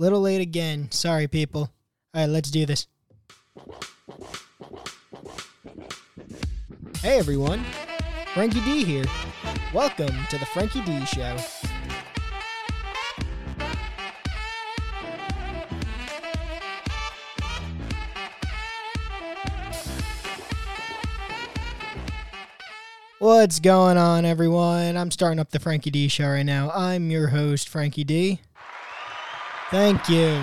Little 0.00 0.20
late 0.20 0.40
again. 0.40 0.92
Sorry, 0.92 1.26
people. 1.26 1.72
All 2.14 2.20
right, 2.20 2.26
let's 2.26 2.52
do 2.52 2.64
this. 2.64 2.86
Hey, 7.02 7.18
everyone. 7.18 7.64
Frankie 8.32 8.60
D 8.60 8.84
here. 8.84 9.06
Welcome 9.74 10.14
to 10.30 10.38
the 10.38 10.46
Frankie 10.46 10.82
D 10.82 11.04
Show. 11.04 11.36
What's 23.18 23.58
going 23.58 23.96
on, 23.96 24.24
everyone? 24.24 24.96
I'm 24.96 25.10
starting 25.10 25.40
up 25.40 25.50
the 25.50 25.58
Frankie 25.58 25.90
D 25.90 26.06
Show 26.06 26.28
right 26.28 26.44
now. 26.44 26.70
I'm 26.70 27.10
your 27.10 27.26
host, 27.26 27.68
Frankie 27.68 28.04
D. 28.04 28.40
Thank 29.70 30.08
you. 30.08 30.42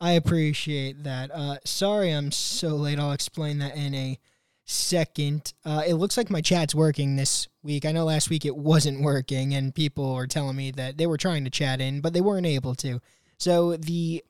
I 0.00 0.12
appreciate 0.12 1.04
that. 1.04 1.30
Uh, 1.32 1.58
sorry 1.64 2.10
I'm 2.10 2.32
so 2.32 2.70
late. 2.70 2.98
I'll 2.98 3.12
explain 3.12 3.58
that 3.58 3.76
in 3.76 3.94
a 3.94 4.18
second. 4.64 5.52
Uh, 5.64 5.82
it 5.86 5.94
looks 5.94 6.16
like 6.16 6.30
my 6.30 6.40
chat's 6.40 6.74
working 6.74 7.16
this 7.16 7.48
week. 7.62 7.84
I 7.84 7.92
know 7.92 8.04
last 8.04 8.30
week 8.30 8.44
it 8.44 8.56
wasn't 8.56 9.02
working, 9.02 9.54
and 9.54 9.74
people 9.74 10.14
were 10.14 10.26
telling 10.26 10.56
me 10.56 10.70
that 10.72 10.98
they 10.98 11.06
were 11.06 11.16
trying 11.16 11.44
to 11.44 11.50
chat 11.50 11.80
in, 11.80 12.00
but 12.00 12.12
they 12.12 12.20
weren't 12.20 12.46
able 12.46 12.74
to. 12.76 13.00
So 13.38 13.76
the 13.76 14.24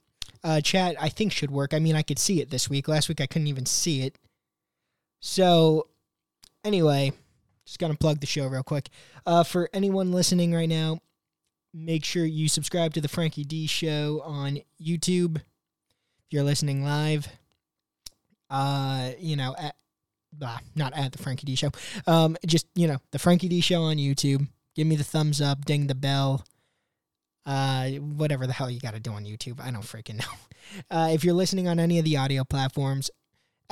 uh, 0.44 0.60
chat, 0.60 0.96
I 1.00 1.08
think, 1.08 1.32
should 1.32 1.50
work. 1.50 1.74
I 1.74 1.78
mean, 1.78 1.96
I 1.96 2.02
could 2.02 2.18
see 2.18 2.40
it 2.40 2.50
this 2.50 2.68
week. 2.68 2.88
Last 2.88 3.08
week, 3.08 3.20
I 3.20 3.26
couldn't 3.26 3.48
even 3.48 3.66
see 3.66 4.02
it. 4.02 4.18
So, 5.20 5.88
anyway, 6.64 7.12
just 7.64 7.78
gonna 7.78 7.94
plug 7.94 8.20
the 8.20 8.26
show 8.26 8.46
real 8.46 8.62
quick. 8.62 8.88
Uh, 9.26 9.44
for 9.44 9.68
anyone 9.72 10.12
listening 10.12 10.52
right 10.52 10.68
now, 10.68 11.00
make 11.72 12.04
sure 12.04 12.24
you 12.24 12.48
subscribe 12.48 12.94
to 12.94 13.00
the 13.00 13.08
Frankie 13.08 13.44
D 13.44 13.66
Show 13.66 14.22
on 14.24 14.58
YouTube. 14.80 15.36
If 15.36 16.32
you're 16.32 16.42
listening 16.42 16.84
live, 16.84 17.28
uh, 18.50 19.10
you 19.18 19.36
know, 19.36 19.54
at, 19.58 19.74
not 20.74 20.96
at 20.96 21.12
the 21.12 21.18
Frankie 21.18 21.46
D 21.46 21.54
Show. 21.54 21.70
Um, 22.06 22.36
just 22.46 22.66
you 22.74 22.86
know, 22.86 22.98
the 23.10 23.18
Frankie 23.18 23.48
D 23.48 23.60
Show 23.60 23.82
on 23.82 23.96
YouTube. 23.96 24.48
Give 24.74 24.86
me 24.86 24.96
the 24.96 25.04
thumbs 25.04 25.40
up, 25.40 25.64
ding 25.66 25.86
the 25.86 25.94
bell 25.94 26.44
uh, 27.46 27.90
whatever 27.90 28.46
the 28.46 28.52
hell 28.52 28.70
you 28.70 28.80
got 28.80 28.94
to 28.94 29.00
do 29.00 29.12
on 29.12 29.24
YouTube. 29.24 29.60
I 29.60 29.70
don't 29.70 29.82
freaking 29.82 30.18
know. 30.18 30.24
Uh, 30.90 31.08
if 31.12 31.24
you're 31.24 31.34
listening 31.34 31.68
on 31.68 31.78
any 31.78 31.98
of 31.98 32.04
the 32.04 32.16
audio 32.16 32.44
platforms, 32.44 33.10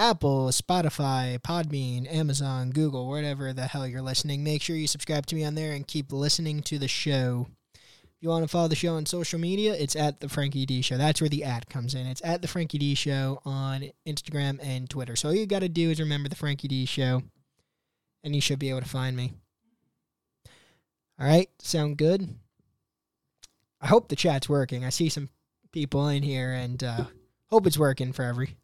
Apple, 0.00 0.46
Spotify, 0.46 1.38
Podbean, 1.38 2.10
Amazon, 2.10 2.70
Google, 2.70 3.06
whatever 3.06 3.52
the 3.52 3.66
hell 3.66 3.86
you're 3.86 4.00
listening, 4.00 4.42
make 4.42 4.62
sure 4.62 4.74
you 4.74 4.86
subscribe 4.86 5.26
to 5.26 5.34
me 5.34 5.44
on 5.44 5.54
there 5.54 5.72
and 5.72 5.86
keep 5.86 6.10
listening 6.10 6.62
to 6.62 6.78
the 6.78 6.88
show. 6.88 7.46
If 7.74 8.22
you 8.22 8.30
want 8.30 8.42
to 8.42 8.48
follow 8.48 8.68
the 8.68 8.74
show 8.74 8.94
on 8.94 9.04
social 9.04 9.38
media, 9.38 9.74
it's 9.74 9.94
at 9.94 10.20
the 10.20 10.28
Frankie 10.30 10.64
D 10.64 10.80
Show. 10.80 10.96
That's 10.96 11.20
where 11.20 11.28
the 11.28 11.44
ad 11.44 11.68
comes 11.68 11.94
in. 11.94 12.06
It's 12.06 12.22
at 12.24 12.40
the 12.40 12.48
Frankie 12.48 12.78
D 12.78 12.94
Show 12.94 13.42
on 13.44 13.90
Instagram 14.08 14.58
and 14.62 14.88
Twitter. 14.88 15.16
So 15.16 15.28
all 15.28 15.34
you 15.34 15.44
got 15.44 15.60
to 15.60 15.68
do 15.68 15.90
is 15.90 16.00
remember 16.00 16.30
the 16.30 16.34
Frankie 16.34 16.68
D 16.68 16.86
Show, 16.86 17.22
and 18.24 18.34
you 18.34 18.40
should 18.40 18.58
be 18.58 18.70
able 18.70 18.80
to 18.80 18.88
find 18.88 19.14
me. 19.14 19.34
All 21.20 21.26
right, 21.26 21.50
sound 21.58 21.98
good? 21.98 22.26
I 23.82 23.86
hope 23.86 24.08
the 24.08 24.16
chat's 24.16 24.48
working. 24.48 24.82
I 24.82 24.88
see 24.88 25.10
some 25.10 25.28
people 25.72 26.08
in 26.08 26.22
here, 26.22 26.52
and 26.52 26.82
uh, 26.82 27.04
hope 27.50 27.66
it's 27.66 27.78
working 27.78 28.14
for 28.14 28.22
every 28.22 28.56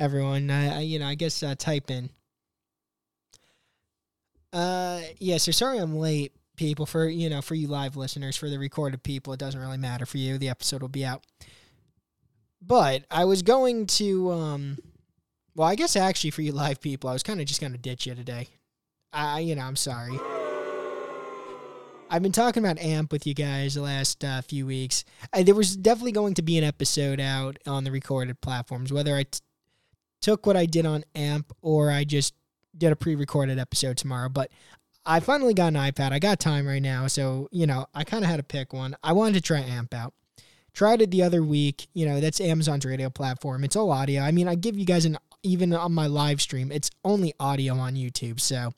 everyone. 0.00 0.50
I, 0.50 0.80
you 0.80 0.98
know, 0.98 1.06
I 1.06 1.14
guess 1.14 1.42
uh, 1.42 1.54
type 1.54 1.90
in. 1.90 2.10
Uh, 4.52 5.02
yeah. 5.20 5.36
So 5.36 5.52
sorry 5.52 5.78
I'm 5.78 5.96
late, 5.96 6.32
people. 6.56 6.86
For 6.86 7.06
you 7.06 7.30
know, 7.30 7.42
for 7.42 7.54
you 7.54 7.68
live 7.68 7.96
listeners, 7.96 8.36
for 8.36 8.48
the 8.48 8.58
recorded 8.58 9.04
people, 9.04 9.32
it 9.32 9.38
doesn't 9.38 9.60
really 9.60 9.78
matter 9.78 10.06
for 10.06 10.18
you. 10.18 10.38
The 10.38 10.48
episode 10.48 10.82
will 10.82 10.88
be 10.88 11.04
out. 11.04 11.24
But 12.62 13.04
I 13.10 13.24
was 13.24 13.42
going 13.42 13.86
to, 13.86 14.32
um, 14.32 14.78
well, 15.54 15.68
I 15.68 15.76
guess 15.76 15.96
actually 15.96 16.30
for 16.30 16.42
you 16.42 16.52
live 16.52 16.80
people, 16.80 17.08
I 17.08 17.12
was 17.12 17.22
kind 17.22 17.40
of 17.40 17.46
just 17.46 17.60
gonna 17.60 17.78
ditch 17.78 18.06
you 18.06 18.14
today. 18.14 18.48
I, 19.12 19.40
you 19.40 19.54
know, 19.54 19.62
I'm 19.62 19.76
sorry. 19.76 20.18
I've 22.12 22.22
been 22.22 22.32
talking 22.32 22.62
about 22.62 22.78
AMP 22.80 23.12
with 23.12 23.24
you 23.24 23.34
guys 23.34 23.74
the 23.74 23.82
last 23.82 24.24
uh, 24.24 24.42
few 24.42 24.66
weeks. 24.66 25.04
I, 25.32 25.44
there 25.44 25.54
was 25.54 25.76
definitely 25.76 26.10
going 26.10 26.34
to 26.34 26.42
be 26.42 26.58
an 26.58 26.64
episode 26.64 27.20
out 27.20 27.56
on 27.68 27.84
the 27.84 27.92
recorded 27.92 28.40
platforms, 28.40 28.92
whether 28.92 29.14
I 29.14 29.22
t- 29.22 29.38
took 30.20 30.46
what 30.46 30.56
I 30.56 30.66
did 30.66 30.86
on 30.86 31.04
AMP 31.14 31.52
or 31.62 31.90
I 31.90 32.04
just 32.04 32.34
did 32.76 32.92
a 32.92 32.96
pre-recorded 32.96 33.58
episode 33.58 33.96
tomorrow. 33.96 34.28
But 34.28 34.50
I 35.04 35.20
finally 35.20 35.54
got 35.54 35.68
an 35.68 35.74
iPad. 35.74 36.12
I 36.12 36.18
got 36.18 36.40
time 36.40 36.66
right 36.66 36.82
now, 36.82 37.06
so 37.06 37.48
you 37.50 37.66
know 37.66 37.86
I 37.94 38.04
kind 38.04 38.24
of 38.24 38.30
had 38.30 38.36
to 38.36 38.42
pick 38.42 38.72
one. 38.72 38.96
I 39.02 39.12
wanted 39.12 39.34
to 39.34 39.40
try 39.40 39.60
AMP 39.60 39.94
out. 39.94 40.14
Tried 40.72 41.02
it 41.02 41.10
the 41.10 41.22
other 41.22 41.42
week. 41.42 41.88
You 41.94 42.06
know 42.06 42.20
that's 42.20 42.40
Amazon's 42.40 42.84
radio 42.84 43.10
platform. 43.10 43.64
It's 43.64 43.76
all 43.76 43.90
audio. 43.90 44.22
I 44.22 44.30
mean, 44.30 44.46
I 44.48 44.54
give 44.54 44.78
you 44.78 44.84
guys 44.84 45.04
an 45.04 45.16
even 45.42 45.72
on 45.72 45.92
my 45.92 46.06
live 46.06 46.40
stream. 46.40 46.70
It's 46.70 46.90
only 47.04 47.34
audio 47.40 47.74
on 47.74 47.94
YouTube, 47.94 48.40
so 48.40 48.72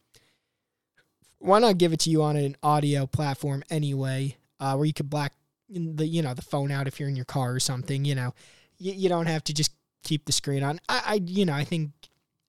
why 1.39 1.59
not 1.59 1.79
give 1.79 1.93
it 1.93 2.01
to 2.01 2.11
you 2.11 2.23
on 2.23 2.37
an 2.37 2.57
audio 2.63 3.07
platform 3.07 3.65
anyway, 3.69 4.37
uh, 4.61 4.75
where 4.75 4.87
you 4.87 4.93
could 4.93 5.11
black 5.11 5.33
the 5.69 6.07
you 6.07 6.23
know 6.23 6.35
the 6.35 6.43
phone 6.43 6.71
out 6.71 6.87
if 6.87 7.01
you're 7.01 7.09
in 7.09 7.17
your 7.17 7.25
car 7.25 7.53
or 7.53 7.61
something. 7.61 8.05
You 8.05 8.15
know, 8.15 8.35
you, 8.79 8.93
you 8.93 9.09
don't 9.09 9.27
have 9.27 9.43
to 9.45 9.53
just 9.55 9.73
keep 10.03 10.25
the 10.25 10.33
screen 10.33 10.63
on. 10.63 10.81
I, 10.89 11.03
I 11.07 11.15
you 11.25 11.45
know 11.45 11.55
I 11.55 11.65
think 11.65 11.91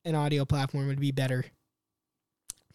an 0.05 0.15
audio 0.15 0.45
platform 0.45 0.87
would 0.87 0.99
be 0.99 1.11
better 1.11 1.45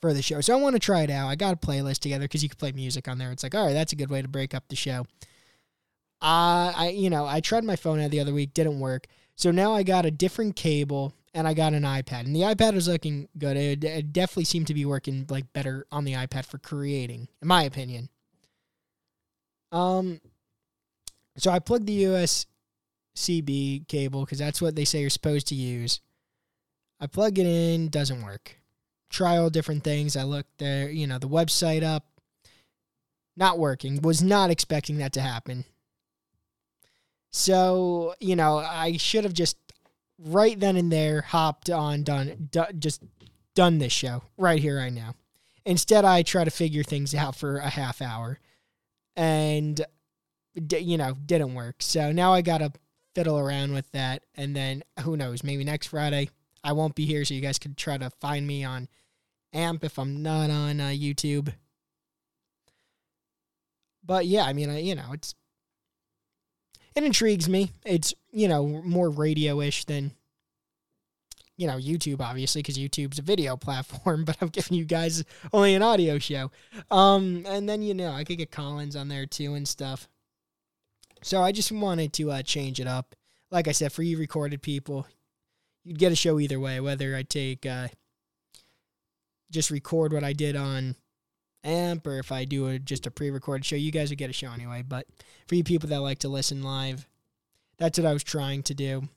for 0.01 0.13
the 0.13 0.23
show. 0.23 0.41
So 0.41 0.57
I 0.57 0.61
want 0.61 0.77
to 0.77 0.81
try 0.81 1.03
it 1.03 1.11
out. 1.11 1.29
I 1.29 1.35
got 1.35 1.55
a 1.55 1.57
playlist 1.57 1.99
together 1.99 2.25
because 2.25 2.43
you 2.43 2.49
can 2.49 2.59
play 2.59 2.73
music 2.73 3.09
on 3.09 3.19
there. 3.19 3.33
It's 3.33 3.43
like, 3.43 3.55
all 3.55 3.67
right, 3.67 3.73
that's 3.73 3.93
a 3.93 3.97
good 3.97 4.11
way 4.11 4.23
to 4.23 4.29
break 4.29 4.55
up 4.55 4.69
the 4.69 4.77
show. 4.77 5.07
Uh, 6.21 6.73
I 6.75 6.95
you 6.95 7.11
know 7.11 7.27
I 7.27 7.41
tried 7.41 7.65
my 7.65 7.77
phone 7.77 8.01
out 8.01 8.11
the 8.11 8.21
other 8.21 8.35
week, 8.35 8.55
didn't 8.55 8.81
work. 8.81 9.07
So 9.37 9.53
now 9.53 9.73
I 9.73 9.85
got 9.85 10.05
a 10.05 10.11
different 10.11 10.57
cable 10.57 11.15
and 11.33 11.47
I 11.47 11.55
got 11.55 11.73
an 11.73 11.85
iPad. 11.85 12.27
And 12.27 12.35
the 12.35 12.41
iPad 12.41 12.75
is 12.75 12.89
looking 12.89 13.29
good. 13.39 13.57
It, 13.57 13.85
it, 13.85 14.13
definitely 14.13 14.45
seemed 14.45 14.67
to 14.67 14.75
be 14.75 14.85
working 14.85 15.27
like 15.29 15.53
better 15.53 15.87
on 15.93 16.05
the 16.05 16.15
iPad 16.15 16.45
for 16.45 16.59
creating, 16.59 17.29
in 17.41 17.47
my 17.47 17.63
opinion. 17.63 18.09
Um, 19.71 20.21
so 21.37 21.53
I 21.53 21.61
plugged 21.61 21.87
the 21.87 22.05
USB 23.19 23.87
cable 23.89 24.25
because 24.25 24.39
that's 24.39 24.63
what 24.63 24.77
they 24.77 24.85
say 24.85 25.01
you're 25.01 25.11
supposed 25.11 25.49
to 25.49 25.55
use. 25.55 26.01
I 27.01 27.07
plug 27.07 27.39
it 27.39 27.47
in, 27.47 27.89
doesn't 27.89 28.23
work. 28.23 28.57
Try 29.11 29.37
all 29.37 29.51
different 29.51 29.85
things. 29.85 30.17
I 30.17 30.25
looked 30.25 30.59
there, 30.59 30.91
you 30.91 31.07
know, 31.07 31.19
the 31.19 31.29
website 31.29 31.83
up, 31.83 32.07
not 33.37 33.59
working. 33.59 34.03
Was 34.03 34.23
not 34.23 34.51
expecting 34.51 34.99
that 34.99 35.13
to 35.15 35.21
happen. 35.21 35.65
So, 37.31 38.15
you 38.21 38.37
know, 38.37 38.59
I 38.59 38.97
should 38.97 39.25
have 39.25 39.33
just 39.33 39.57
right 40.19 40.59
then 40.59 40.77
and 40.77 40.91
there 40.91 41.23
hopped 41.23 41.71
on 41.71 42.03
done, 42.03 42.51
just 42.79 43.03
done 43.55 43.79
this 43.79 43.93
show 43.93 44.23
right 44.37 44.61
here 44.61 44.79
right 44.79 44.93
now. 44.93 45.15
Instead, 45.65 46.05
I 46.05 46.23
try 46.23 46.45
to 46.45 46.51
figure 46.51 46.83
things 46.83 47.15
out 47.15 47.37
for 47.37 47.59
a 47.59 47.69
half 47.69 48.01
hour, 48.01 48.39
and 49.17 49.85
you 50.55 50.97
know 50.97 51.15
didn't 51.27 51.55
work. 51.55 51.77
So 51.81 52.11
now 52.11 52.33
I 52.33 52.41
gotta 52.41 52.73
fiddle 53.19 53.39
around 53.39 53.73
with 53.73 53.91
that, 53.91 54.23
and 54.37 54.55
then 54.55 54.85
who 55.03 55.17
knows? 55.17 55.43
Maybe 55.43 55.65
next 55.65 55.89
Friday 55.89 56.31
I 56.63 56.71
won't 56.71 56.95
be 56.95 57.05
here, 57.05 57.25
so 57.25 57.35
you 57.35 57.41
guys 57.41 57.59
could 57.59 57.77
try 57.77 57.99
to 57.99 58.11
find 58.11 58.47
me 58.47 58.63
on 58.63 58.87
AMP 59.53 59.83
if 59.83 59.99
I'm 59.99 60.23
not 60.23 60.51
on 60.51 60.81
uh, 60.81 60.91
YouTube. 60.91 61.53
But 64.05 64.27
yeah, 64.27 64.45
I 64.45 64.53
mean, 64.53 64.71
I, 64.71 64.79
you 64.79 64.95
know, 64.95 65.11
it's 65.13 65.35
it 66.95 67.03
intrigues 67.03 67.49
me. 67.49 67.73
It's 67.85 68.15
you 68.31 68.47
know 68.47 68.83
more 68.85 69.11
radio-ish 69.11 69.87
than 69.87 70.13
you 71.57 71.67
know 71.67 71.77
YouTube, 71.77 72.21
obviously, 72.21 72.61
because 72.63 72.79
YouTube's 72.79 73.19
a 73.19 73.23
video 73.23 73.57
platform. 73.57 74.25
But 74.25 74.37
I'm 74.41 74.49
giving 74.49 74.79
you 74.79 74.85
guys 74.85 75.25
only 75.53 75.75
an 75.75 75.83
audio 75.83 76.21
show. 76.21 76.53
Um, 76.89 77.45
and 77.49 77.69
then 77.69 77.83
you 77.83 77.95
know 77.95 78.13
I 78.13 78.23
could 78.23 78.39
get 78.39 78.53
Collins 78.53 78.95
on 78.95 79.09
there 79.09 79.27
too 79.27 79.55
and 79.55 79.67
stuff. 79.67 80.09
So 81.23 81.43
I 81.43 81.53
just 81.53 81.73
wanted 81.73 82.13
to 82.15 82.31
uh, 82.31 82.43
change 82.43 82.81
it 82.81 82.87
up. 82.87 83.15
Like 83.51 83.69
I 83.69 83.73
said, 83.73 83.93
for 83.93 84.03
you 84.03 84.19
recorded 84.19 84.63
people, 84.63 85.07
you'd 85.85 85.99
get 85.99 86.13
a 86.13 86.17
show 86.17 86.39
either 86.39 86.61
way. 86.61 86.81
Whether 86.81 87.17
I 87.17 87.23
take 87.23 87.67
uh, 87.67 87.89
just 89.51 89.71
record 89.71 90.13
what 90.13 90.25
I 90.25 90.33
did 90.33 90.57
on 90.57 90.97
amp 91.65 92.07
or 92.07 92.19
if 92.19 92.31
I 92.31 92.45
do 92.45 92.69
a, 92.69 92.79
just 92.79 93.07
a 93.07 93.11
pre-recorded 93.11 93.65
show, 93.65 93.77
you 93.77 93.91
guys 93.91 94.11
would 94.11 94.19
get 94.19 94.31
a 94.31 94.35
show 94.35 94.51
anyway. 94.51 94.83
But 94.87 95.07
for 95.47 95.55
you 95.55 95.65
people 95.65 95.89
that 95.89 96.01
like 96.01 96.21
to 96.21 96.29
listen 96.29 96.63
live, 96.63 97.07
that's 97.79 97.99
what 97.99 98.07
I 98.07 98.13
was 98.13 98.25
trying 98.25 98.63
to 98.65 98.75
do. 98.75 99.09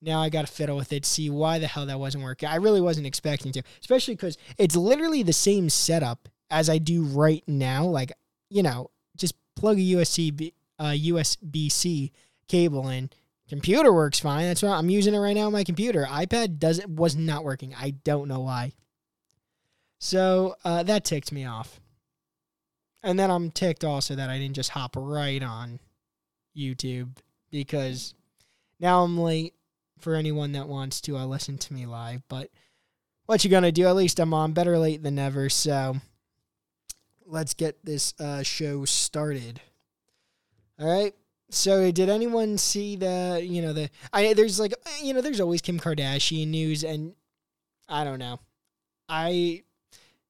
Now 0.00 0.20
I 0.20 0.28
got 0.28 0.46
to 0.46 0.52
fiddle 0.52 0.76
with 0.76 0.92
it, 0.92 1.04
see 1.04 1.28
why 1.28 1.58
the 1.58 1.66
hell 1.66 1.86
that 1.86 1.98
wasn't 1.98 2.24
working. 2.24 2.48
I 2.48 2.56
really 2.56 2.80
wasn't 2.80 3.06
expecting 3.06 3.50
to, 3.52 3.62
especially 3.80 4.14
because 4.14 4.38
it's 4.56 4.76
literally 4.76 5.22
the 5.22 5.32
same 5.32 5.68
setup 5.68 6.28
as 6.50 6.70
I 6.70 6.78
do 6.78 7.02
right 7.02 7.42
now. 7.48 7.84
Like, 7.84 8.12
you 8.48 8.62
know, 8.62 8.90
just 9.16 9.34
plug 9.56 9.78
a 9.78 9.80
USB 9.80 10.52
uh, 10.78 10.90
USB 10.90 11.70
C 11.70 12.12
cable 12.48 12.88
in. 12.88 13.10
Computer 13.48 13.92
works 13.92 14.20
fine. 14.20 14.44
That's 14.44 14.62
why 14.62 14.70
I'm 14.70 14.90
using 14.90 15.14
it 15.14 15.18
right 15.18 15.32
now 15.32 15.46
on 15.46 15.52
my 15.52 15.64
computer. 15.64 16.04
iPad 16.04 16.58
doesn't 16.58 16.90
was 16.90 17.16
not 17.16 17.44
working. 17.44 17.74
I 17.74 17.90
don't 17.90 18.28
know 18.28 18.40
why. 18.40 18.72
So 19.98 20.56
uh, 20.64 20.82
that 20.84 21.04
ticked 21.04 21.32
me 21.32 21.44
off. 21.44 21.80
and 23.02 23.18
then 23.18 23.30
I'm 23.30 23.50
ticked 23.50 23.84
also 23.84 24.14
that 24.16 24.30
I 24.30 24.38
didn't 24.38 24.56
just 24.56 24.70
hop 24.70 24.96
right 24.96 25.42
on 25.42 25.80
YouTube 26.56 27.16
because 27.50 28.14
now 28.78 29.02
I'm 29.02 29.18
late 29.18 29.54
for 29.98 30.14
anyone 30.14 30.52
that 30.52 30.68
wants 30.68 31.00
to 31.02 31.16
uh, 31.16 31.24
listen 31.24 31.58
to 31.58 31.72
me 31.72 31.86
live. 31.86 32.22
But 32.28 32.50
what 33.26 33.44
you 33.44 33.50
gonna 33.50 33.72
do? 33.72 33.86
At 33.86 33.96
least 33.96 34.20
I'm 34.20 34.34
on. 34.34 34.52
Better 34.52 34.78
late 34.78 35.02
than 35.02 35.16
never. 35.16 35.48
So 35.48 35.96
let's 37.26 37.54
get 37.54 37.84
this 37.84 38.14
uh, 38.20 38.42
show 38.42 38.84
started. 38.84 39.60
All 40.78 40.88
right. 40.88 41.14
So 41.50 41.90
did 41.90 42.08
anyone 42.08 42.58
see 42.58 42.96
the 42.96 43.40
you 43.42 43.62
know 43.62 43.72
the 43.72 43.90
I 44.12 44.34
there's 44.34 44.60
like 44.60 44.74
you 45.02 45.14
know 45.14 45.20
there's 45.20 45.40
always 45.40 45.62
Kim 45.62 45.80
Kardashian 45.80 46.48
news 46.48 46.84
and 46.84 47.14
I 47.88 48.04
don't 48.04 48.18
know. 48.18 48.40
I 49.08 49.62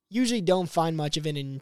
usually 0.09 0.41
don't 0.41 0.71
find 0.71 0.97
much 0.97 1.17
of 1.17 1.27
it 1.27 1.37
in 1.37 1.61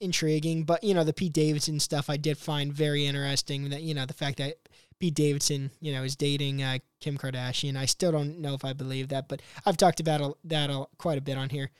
intriguing, 0.00 0.64
but 0.64 0.84
you 0.84 0.92
know 0.92 1.04
the 1.04 1.14
Pete 1.14 1.32
Davidson 1.32 1.80
stuff 1.80 2.10
I 2.10 2.16
did 2.16 2.36
find 2.36 2.72
very 2.72 3.06
interesting. 3.06 3.70
That 3.70 3.82
you 3.82 3.94
know 3.94 4.04
the 4.04 4.12
fact 4.12 4.38
that 4.38 4.56
Pete 4.98 5.14
Davidson 5.14 5.70
you 5.80 5.92
know 5.92 6.02
is 6.02 6.14
dating 6.14 6.62
uh, 6.62 6.78
Kim 7.00 7.16
Kardashian. 7.16 7.76
I 7.76 7.86
still 7.86 8.12
don't 8.12 8.40
know 8.40 8.54
if 8.54 8.64
I 8.64 8.74
believe 8.74 9.08
that, 9.08 9.28
but 9.28 9.40
I've 9.64 9.78
talked 9.78 10.00
about 10.00 10.36
that 10.44 10.70
quite 10.98 11.18
a 11.18 11.22
bit 11.22 11.38
on 11.38 11.48
here. 11.48 11.70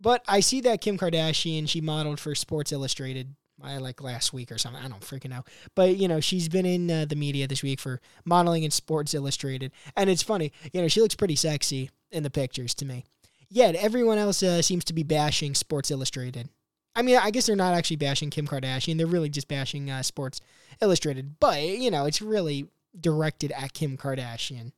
But 0.00 0.22
I 0.28 0.40
see 0.40 0.60
that 0.62 0.80
Kim 0.80 0.96
Kardashian 0.96 1.68
she 1.68 1.80
modeled 1.80 2.20
for 2.20 2.34
Sports 2.34 2.70
Illustrated. 2.70 3.34
I 3.62 3.78
like 3.78 4.02
last 4.02 4.32
week 4.32 4.50
or 4.50 4.58
something. 4.58 4.82
I 4.82 4.88
don't 4.88 5.02
freaking 5.02 5.30
know. 5.30 5.44
But, 5.74 5.96
you 5.96 6.08
know, 6.08 6.20
she's 6.20 6.48
been 6.48 6.66
in 6.66 6.90
uh, 6.90 7.04
the 7.04 7.16
media 7.16 7.46
this 7.46 7.62
week 7.62 7.80
for 7.80 8.00
modeling 8.24 8.62
in 8.62 8.70
Sports 8.70 9.14
Illustrated. 9.14 9.72
And 9.96 10.08
it's 10.08 10.22
funny, 10.22 10.52
you 10.72 10.80
know, 10.80 10.88
she 10.88 11.00
looks 11.00 11.14
pretty 11.14 11.36
sexy 11.36 11.90
in 12.10 12.22
the 12.22 12.30
pictures 12.30 12.74
to 12.76 12.84
me. 12.84 13.04
Yet 13.48 13.74
everyone 13.74 14.18
else 14.18 14.42
uh, 14.42 14.62
seems 14.62 14.84
to 14.84 14.92
be 14.92 15.02
bashing 15.02 15.54
Sports 15.54 15.90
Illustrated. 15.90 16.48
I 16.94 17.02
mean, 17.02 17.16
I 17.16 17.30
guess 17.30 17.46
they're 17.46 17.56
not 17.56 17.74
actually 17.74 17.96
bashing 17.96 18.30
Kim 18.30 18.46
Kardashian. 18.46 18.96
They're 18.96 19.06
really 19.06 19.28
just 19.28 19.48
bashing 19.48 19.90
uh, 19.90 20.02
Sports 20.02 20.40
Illustrated. 20.80 21.36
But, 21.38 21.62
you 21.62 21.90
know, 21.90 22.06
it's 22.06 22.22
really 22.22 22.68
directed 22.98 23.52
at 23.52 23.72
Kim 23.72 23.96
Kardashian. 23.96 24.72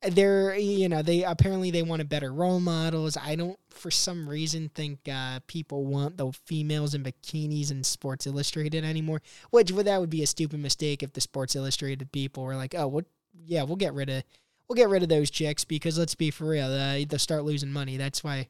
They're, 0.00 0.54
you 0.54 0.88
know, 0.88 1.02
they 1.02 1.24
apparently 1.24 1.72
they 1.72 1.82
wanted 1.82 2.08
better 2.08 2.32
role 2.32 2.60
models. 2.60 3.16
I 3.16 3.34
don't, 3.34 3.58
for 3.68 3.90
some 3.90 4.28
reason, 4.28 4.68
think 4.68 5.00
uh, 5.12 5.40
people 5.48 5.86
want 5.86 6.16
the 6.16 6.30
females 6.46 6.94
in 6.94 7.02
bikinis 7.02 7.72
in 7.72 7.82
Sports 7.82 8.24
Illustrated 8.24 8.84
anymore. 8.84 9.22
Which, 9.50 9.72
well, 9.72 9.82
that 9.82 10.00
would 10.00 10.10
be 10.10 10.22
a 10.22 10.26
stupid 10.26 10.60
mistake 10.60 11.02
if 11.02 11.12
the 11.12 11.20
Sports 11.20 11.56
Illustrated 11.56 12.12
people 12.12 12.44
were 12.44 12.54
like, 12.54 12.76
oh, 12.76 12.86
what? 12.86 13.06
Yeah, 13.44 13.64
we'll 13.64 13.74
get 13.76 13.92
rid 13.92 14.08
of, 14.08 14.22
we'll 14.68 14.76
get 14.76 14.88
rid 14.88 15.02
of 15.02 15.08
those 15.08 15.30
chicks 15.30 15.64
because 15.64 15.98
let's 15.98 16.14
be 16.14 16.30
for 16.30 16.48
real, 16.48 16.66
uh, 16.66 16.98
they'll 17.08 17.18
start 17.18 17.44
losing 17.44 17.72
money. 17.72 17.96
That's 17.96 18.22
why, 18.22 18.48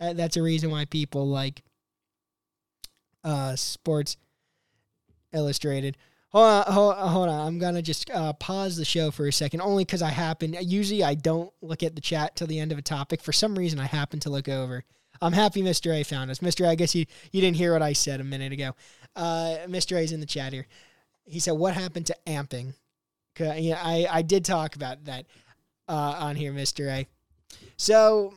uh, 0.00 0.14
that's 0.14 0.38
a 0.38 0.42
reason 0.42 0.70
why 0.70 0.86
people 0.86 1.28
like 1.28 1.62
uh, 3.22 3.54
Sports 3.54 4.16
Illustrated. 5.32 5.98
Hold 6.32 6.44
on, 6.44 6.72
hold, 6.72 6.94
hold 6.96 7.28
on. 7.28 7.46
I'm 7.46 7.58
gonna 7.58 7.82
just 7.82 8.08
uh, 8.10 8.32
pause 8.34 8.76
the 8.76 8.84
show 8.84 9.10
for 9.10 9.26
a 9.26 9.32
second, 9.32 9.62
only 9.62 9.84
because 9.84 10.00
I 10.00 10.10
happen. 10.10 10.54
Usually, 10.60 11.02
I 11.02 11.14
don't 11.14 11.52
look 11.60 11.82
at 11.82 11.96
the 11.96 12.00
chat 12.00 12.36
till 12.36 12.46
the 12.46 12.60
end 12.60 12.70
of 12.70 12.78
a 12.78 12.82
topic. 12.82 13.20
For 13.20 13.32
some 13.32 13.58
reason, 13.58 13.80
I 13.80 13.86
happen 13.86 14.20
to 14.20 14.30
look 14.30 14.48
over. 14.48 14.84
I'm 15.20 15.32
happy 15.32 15.60
Mr. 15.62 15.92
A 15.92 16.04
found 16.04 16.30
us. 16.30 16.38
Mr. 16.38 16.64
A, 16.64 16.70
I 16.70 16.74
guess 16.76 16.94
you 16.94 17.06
you 17.32 17.40
didn't 17.40 17.56
hear 17.56 17.72
what 17.72 17.82
I 17.82 17.94
said 17.94 18.20
a 18.20 18.24
minute 18.24 18.52
ago. 18.52 18.76
Uh, 19.16 19.56
Mr. 19.66 19.96
A 19.96 20.00
is 20.00 20.12
in 20.12 20.20
the 20.20 20.26
chat 20.26 20.52
here. 20.52 20.68
He 21.24 21.40
said, 21.40 21.52
"What 21.52 21.74
happened 21.74 22.06
to 22.06 22.16
amping?" 22.26 22.74
Yeah, 23.38 23.80
I 23.82 24.06
I 24.08 24.22
did 24.22 24.44
talk 24.44 24.76
about 24.76 25.06
that 25.06 25.26
uh, 25.88 26.14
on 26.18 26.36
here, 26.36 26.52
Mr. 26.52 26.88
A. 26.88 27.06
So 27.76 28.34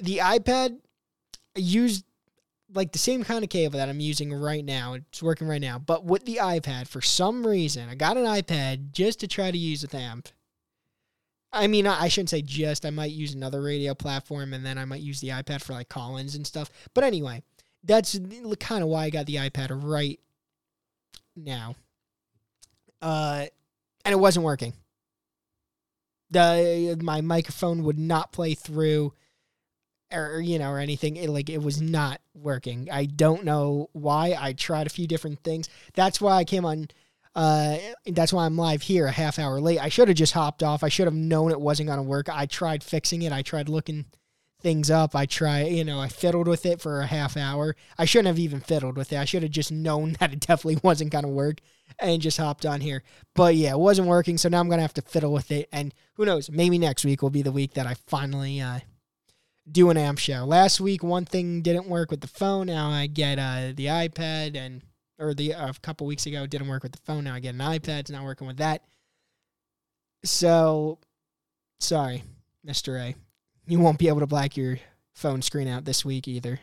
the 0.00 0.18
iPad 0.18 0.78
used 1.54 2.04
like 2.74 2.92
the 2.92 2.98
same 2.98 3.24
kind 3.24 3.44
of 3.44 3.50
cable 3.50 3.78
that 3.78 3.88
I'm 3.88 4.00
using 4.00 4.32
right 4.32 4.64
now. 4.64 4.94
It's 4.94 5.22
working 5.22 5.48
right 5.48 5.60
now, 5.60 5.78
but 5.78 6.04
with 6.04 6.24
the 6.24 6.40
iPad, 6.42 6.88
for 6.88 7.00
some 7.00 7.46
reason, 7.46 7.88
I 7.88 7.94
got 7.94 8.16
an 8.16 8.24
iPad 8.24 8.92
just 8.92 9.20
to 9.20 9.28
try 9.28 9.50
to 9.50 9.58
use 9.58 9.82
with 9.82 9.94
AMP. 9.94 10.28
I 11.52 11.66
mean, 11.66 11.86
I 11.86 12.08
shouldn't 12.08 12.30
say 12.30 12.40
just. 12.40 12.86
I 12.86 12.90
might 12.90 13.10
use 13.10 13.34
another 13.34 13.60
radio 13.60 13.94
platform, 13.94 14.54
and 14.54 14.64
then 14.64 14.78
I 14.78 14.86
might 14.86 15.02
use 15.02 15.20
the 15.20 15.28
iPad 15.28 15.62
for 15.62 15.74
like 15.74 15.90
call-ins 15.90 16.34
and 16.34 16.46
stuff. 16.46 16.70
But 16.94 17.04
anyway, 17.04 17.42
that's 17.84 18.18
kind 18.58 18.82
of 18.82 18.88
why 18.88 19.04
I 19.04 19.10
got 19.10 19.26
the 19.26 19.36
iPad 19.36 19.68
right 19.82 20.18
now. 21.36 21.76
Uh, 23.02 23.46
and 24.04 24.12
it 24.12 24.18
wasn't 24.18 24.44
working. 24.44 24.72
The 26.30 26.98
my 27.02 27.20
microphone 27.20 27.82
would 27.82 27.98
not 27.98 28.32
play 28.32 28.54
through 28.54 29.12
or 30.12 30.40
you 30.40 30.58
know 30.58 30.70
or 30.70 30.78
anything 30.78 31.16
it, 31.16 31.30
like 31.30 31.50
it 31.50 31.62
was 31.62 31.80
not 31.80 32.20
working. 32.34 32.88
I 32.90 33.06
don't 33.06 33.44
know 33.44 33.88
why. 33.92 34.36
I 34.38 34.52
tried 34.52 34.86
a 34.86 34.90
few 34.90 35.06
different 35.06 35.42
things. 35.42 35.68
That's 35.94 36.20
why 36.20 36.36
i 36.36 36.44
came 36.44 36.64
on 36.64 36.88
uh 37.34 37.78
that's 38.06 38.32
why 38.32 38.44
i'm 38.44 38.58
live 38.58 38.82
here 38.82 39.06
a 39.06 39.12
half 39.12 39.38
hour 39.38 39.60
late. 39.60 39.80
I 39.80 39.88
should 39.88 40.08
have 40.08 40.16
just 40.16 40.32
hopped 40.34 40.62
off. 40.62 40.84
I 40.84 40.88
should 40.88 41.06
have 41.06 41.14
known 41.14 41.50
it 41.50 41.60
wasn't 41.60 41.88
going 41.88 41.98
to 41.98 42.02
work. 42.02 42.28
I 42.28 42.46
tried 42.46 42.84
fixing 42.84 43.22
it. 43.22 43.32
I 43.32 43.42
tried 43.42 43.68
looking 43.68 44.06
things 44.60 44.90
up. 44.90 45.16
I 45.16 45.26
try 45.26 45.64
you 45.64 45.84
know 45.84 45.98
i 45.98 46.08
fiddled 46.08 46.46
with 46.46 46.66
it 46.66 46.80
for 46.80 47.00
a 47.00 47.06
half 47.06 47.36
hour. 47.36 47.74
I 47.98 48.04
shouldn't 48.04 48.28
have 48.28 48.38
even 48.38 48.60
fiddled 48.60 48.96
with 48.96 49.12
it. 49.12 49.18
I 49.18 49.24
should 49.24 49.42
have 49.42 49.52
just 49.52 49.72
known 49.72 50.12
that 50.20 50.32
it 50.32 50.40
definitely 50.40 50.80
wasn't 50.82 51.12
going 51.12 51.24
to 51.24 51.30
work 51.30 51.58
and 51.98 52.22
just 52.22 52.38
hopped 52.38 52.66
on 52.66 52.80
here. 52.80 53.02
But 53.34 53.54
yeah 53.54 53.72
it 53.72 53.78
wasn't 53.78 54.08
working 54.08 54.38
so 54.38 54.48
now 54.48 54.60
i'm 54.60 54.68
going 54.68 54.78
to 54.78 54.82
have 54.82 54.94
to 54.94 55.02
fiddle 55.02 55.32
with 55.32 55.50
it. 55.50 55.68
And 55.72 55.94
who 56.14 56.24
knows? 56.24 56.50
Maybe 56.50 56.78
next 56.78 57.04
week 57.04 57.22
will 57.22 57.30
be 57.30 57.42
the 57.42 57.52
week 57.52 57.74
that 57.74 57.86
i 57.86 57.94
finally 58.06 58.60
uh 58.60 58.80
do 59.70 59.90
an 59.90 59.96
amp 59.96 60.18
show. 60.18 60.44
Last 60.44 60.80
week, 60.80 61.02
one 61.02 61.24
thing 61.24 61.62
didn't 61.62 61.86
work 61.86 62.10
with 62.10 62.20
the 62.20 62.28
phone. 62.28 62.66
Now 62.66 62.90
I 62.90 63.06
get 63.06 63.38
uh, 63.38 63.72
the 63.74 63.86
iPad, 63.86 64.56
and 64.56 64.82
or 65.18 65.34
the 65.34 65.54
uh, 65.54 65.70
a 65.70 65.74
couple 65.82 66.06
weeks 66.06 66.26
ago 66.26 66.46
didn't 66.46 66.68
work 66.68 66.82
with 66.82 66.92
the 66.92 67.00
phone. 67.04 67.24
Now 67.24 67.34
I 67.34 67.40
get 67.40 67.54
an 67.54 67.60
iPad. 67.60 68.00
It's 68.00 68.10
not 68.10 68.24
working 68.24 68.46
with 68.46 68.58
that. 68.58 68.82
So, 70.24 70.98
sorry, 71.80 72.22
Mister 72.64 72.96
A, 72.96 73.14
you 73.66 73.78
won't 73.78 73.98
be 73.98 74.08
able 74.08 74.20
to 74.20 74.26
black 74.26 74.56
your 74.56 74.78
phone 75.14 75.42
screen 75.42 75.68
out 75.68 75.84
this 75.84 76.04
week 76.04 76.26
either. 76.26 76.60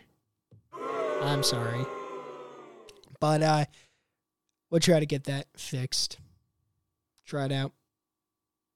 I'm 1.22 1.44
sorry, 1.44 1.86
but 3.20 3.42
uh, 3.42 3.66
we'll 4.70 4.80
try 4.80 5.00
to 5.00 5.06
get 5.06 5.26
that 5.26 5.48
fixed. 5.56 6.18
Try 7.26 7.46
it 7.46 7.52
out 7.52 7.72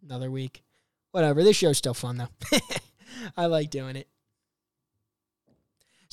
another 0.04 0.30
week. 0.30 0.64
Whatever. 1.12 1.44
This 1.44 1.56
show's 1.58 1.78
still 1.78 1.94
fun 1.94 2.18
though. 2.18 2.60
I 3.38 3.46
like 3.46 3.70
doing 3.70 3.96
it. 3.96 4.08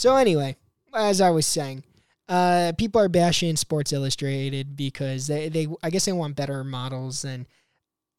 So 0.01 0.17
anyway, 0.17 0.57
as 0.95 1.21
I 1.21 1.29
was 1.29 1.45
saying, 1.45 1.85
uh, 2.27 2.73
people 2.79 3.03
are 3.03 3.11
bashing 3.11 3.55
Sports 3.57 3.93
Illustrated 3.93 4.75
because 4.75 5.27
they, 5.27 5.51
they 5.51 5.69
I 5.83 5.91
guess 5.91 6.07
they 6.07 6.13
want 6.13 6.37
better 6.37 6.65
models 6.65 7.23
and 7.27 7.45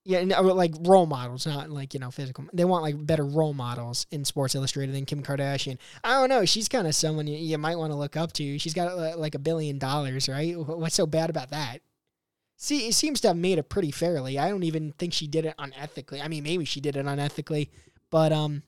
yeah, 0.03 0.19
like 0.41 0.75
role 0.81 1.07
models, 1.07 1.47
not 1.47 1.71
like 1.71 1.95
you 1.95 1.99
know 1.99 2.11
physical. 2.11 2.45
They 2.53 2.65
want 2.65 2.83
like 2.83 3.03
better 3.03 3.25
role 3.25 3.55
models 3.55 4.05
in 4.11 4.25
Sports 4.25 4.53
Illustrated 4.53 4.93
than 4.93 5.07
Kim 5.07 5.23
Kardashian. 5.23 5.79
I 6.03 6.11
don't 6.11 6.29
know. 6.29 6.45
She's 6.45 6.69
kind 6.69 6.85
of 6.85 6.93
someone 6.93 7.25
you, 7.25 7.35
you 7.35 7.57
might 7.57 7.79
want 7.79 7.91
to 7.91 7.97
look 7.97 8.15
up 8.15 8.31
to. 8.33 8.59
She's 8.59 8.75
got 8.75 8.89
uh, 8.89 9.17
like 9.17 9.33
a 9.33 9.39
billion 9.39 9.79
dollars, 9.79 10.29
right? 10.29 10.55
What's 10.55 10.93
so 10.93 11.07
bad 11.07 11.31
about 11.31 11.49
that? 11.49 11.79
See, 12.57 12.89
it 12.89 12.93
seems 12.93 13.21
to 13.21 13.29
have 13.29 13.37
made 13.37 13.57
it 13.57 13.69
pretty 13.69 13.89
fairly. 13.89 14.37
I 14.37 14.49
don't 14.49 14.61
even 14.61 14.91
think 14.99 15.13
she 15.13 15.25
did 15.25 15.45
it 15.45 15.55
unethically. 15.57 16.23
I 16.23 16.27
mean, 16.27 16.43
maybe 16.43 16.63
she 16.63 16.79
did 16.79 16.95
it 16.95 17.07
unethically, 17.07 17.69
but 18.11 18.31
um, 18.31 18.61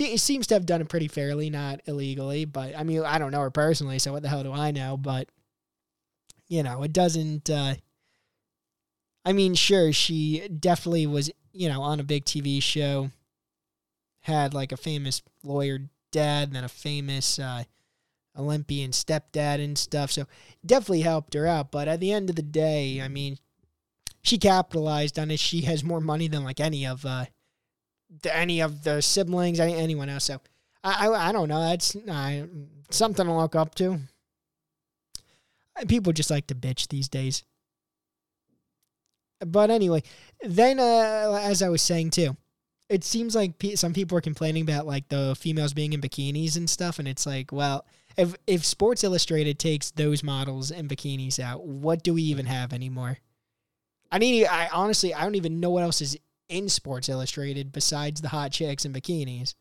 It 0.00 0.20
seems 0.20 0.46
to 0.48 0.54
have 0.54 0.66
done 0.66 0.80
it 0.80 0.88
pretty 0.88 1.08
fairly, 1.08 1.50
not 1.50 1.80
illegally. 1.86 2.44
But 2.44 2.76
I 2.76 2.82
mean, 2.82 3.02
I 3.04 3.18
don't 3.18 3.32
know 3.32 3.40
her 3.40 3.50
personally, 3.50 3.98
so 3.98 4.12
what 4.12 4.22
the 4.22 4.28
hell 4.28 4.42
do 4.42 4.52
I 4.52 4.70
know? 4.70 4.96
But 4.96 5.28
you 6.48 6.62
know, 6.62 6.82
it 6.82 6.92
doesn't. 6.92 7.48
Uh, 7.48 7.74
I 9.24 9.32
mean, 9.32 9.54
sure, 9.54 9.92
she 9.92 10.48
definitely 10.48 11.06
was, 11.06 11.30
you 11.52 11.68
know, 11.68 11.80
on 11.82 12.00
a 12.00 12.04
big 12.04 12.24
TV 12.24 12.62
show. 12.62 13.10
Had 14.22 14.54
like 14.54 14.72
a 14.72 14.76
famous 14.76 15.22
lawyer 15.42 15.80
dad, 16.10 16.48
and 16.48 16.56
then 16.56 16.64
a 16.64 16.68
famous 16.68 17.38
uh, 17.38 17.64
Olympian 18.36 18.90
stepdad 18.90 19.62
and 19.62 19.78
stuff. 19.78 20.10
So 20.10 20.26
definitely 20.64 21.02
helped 21.02 21.34
her 21.34 21.46
out. 21.46 21.70
But 21.70 21.88
at 21.88 22.00
the 22.00 22.12
end 22.12 22.30
of 22.30 22.36
the 22.36 22.42
day, 22.42 23.00
I 23.00 23.08
mean, 23.08 23.38
she 24.22 24.38
capitalized 24.38 25.18
on 25.18 25.30
it. 25.30 25.40
She 25.40 25.62
has 25.62 25.84
more 25.84 26.00
money 26.00 26.28
than 26.28 26.44
like 26.44 26.60
any 26.60 26.86
of 26.86 27.04
uh, 27.04 27.26
any 28.32 28.60
of 28.60 28.84
the 28.84 29.00
siblings, 29.00 29.60
any, 29.60 29.74
anyone 29.74 30.08
else. 30.08 30.24
So 30.24 30.40
I, 30.82 31.08
I, 31.08 31.28
I 31.28 31.32
don't 31.32 31.48
know. 31.48 31.60
That's 31.60 31.96
uh, 31.96 32.46
something 32.90 33.26
to 33.26 33.32
look 33.32 33.54
up 33.54 33.74
to. 33.76 34.00
People 35.88 36.12
just 36.12 36.30
like 36.30 36.46
to 36.48 36.54
bitch 36.54 36.88
these 36.88 37.08
days. 37.08 37.42
But 39.44 39.70
anyway, 39.70 40.02
then 40.42 40.78
uh, 40.78 41.40
as 41.42 41.62
I 41.62 41.68
was 41.68 41.82
saying 41.82 42.10
too, 42.10 42.36
it 42.88 43.02
seems 43.02 43.34
like 43.34 43.52
some 43.74 43.92
people 43.92 44.16
are 44.16 44.22
complaining 44.22 44.62
about 44.62 44.86
like 44.86 45.08
the 45.08 45.34
females 45.38 45.72
being 45.72 45.92
in 45.92 46.00
bikinis 46.00 46.56
and 46.56 46.68
stuff, 46.68 46.98
and 46.98 47.08
it's 47.08 47.26
like, 47.26 47.50
well, 47.50 47.84
if 48.16 48.36
if 48.46 48.64
Sports 48.64 49.02
Illustrated 49.02 49.58
takes 49.58 49.90
those 49.90 50.22
models 50.22 50.70
and 50.70 50.88
bikinis 50.88 51.40
out, 51.40 51.64
what 51.64 52.02
do 52.02 52.14
we 52.14 52.22
even 52.22 52.46
have 52.46 52.72
anymore? 52.72 53.18
I 54.12 54.18
need. 54.18 54.46
I 54.46 54.68
honestly, 54.72 55.12
I 55.12 55.22
don't 55.24 55.34
even 55.34 55.60
know 55.60 55.70
what 55.70 55.82
else 55.82 56.00
is 56.00 56.16
in 56.48 56.68
Sports 56.68 57.08
Illustrated 57.08 57.72
besides 57.72 58.20
the 58.20 58.28
hot 58.28 58.52
chicks 58.52 58.84
and 58.84 58.94
bikinis. 58.94 59.54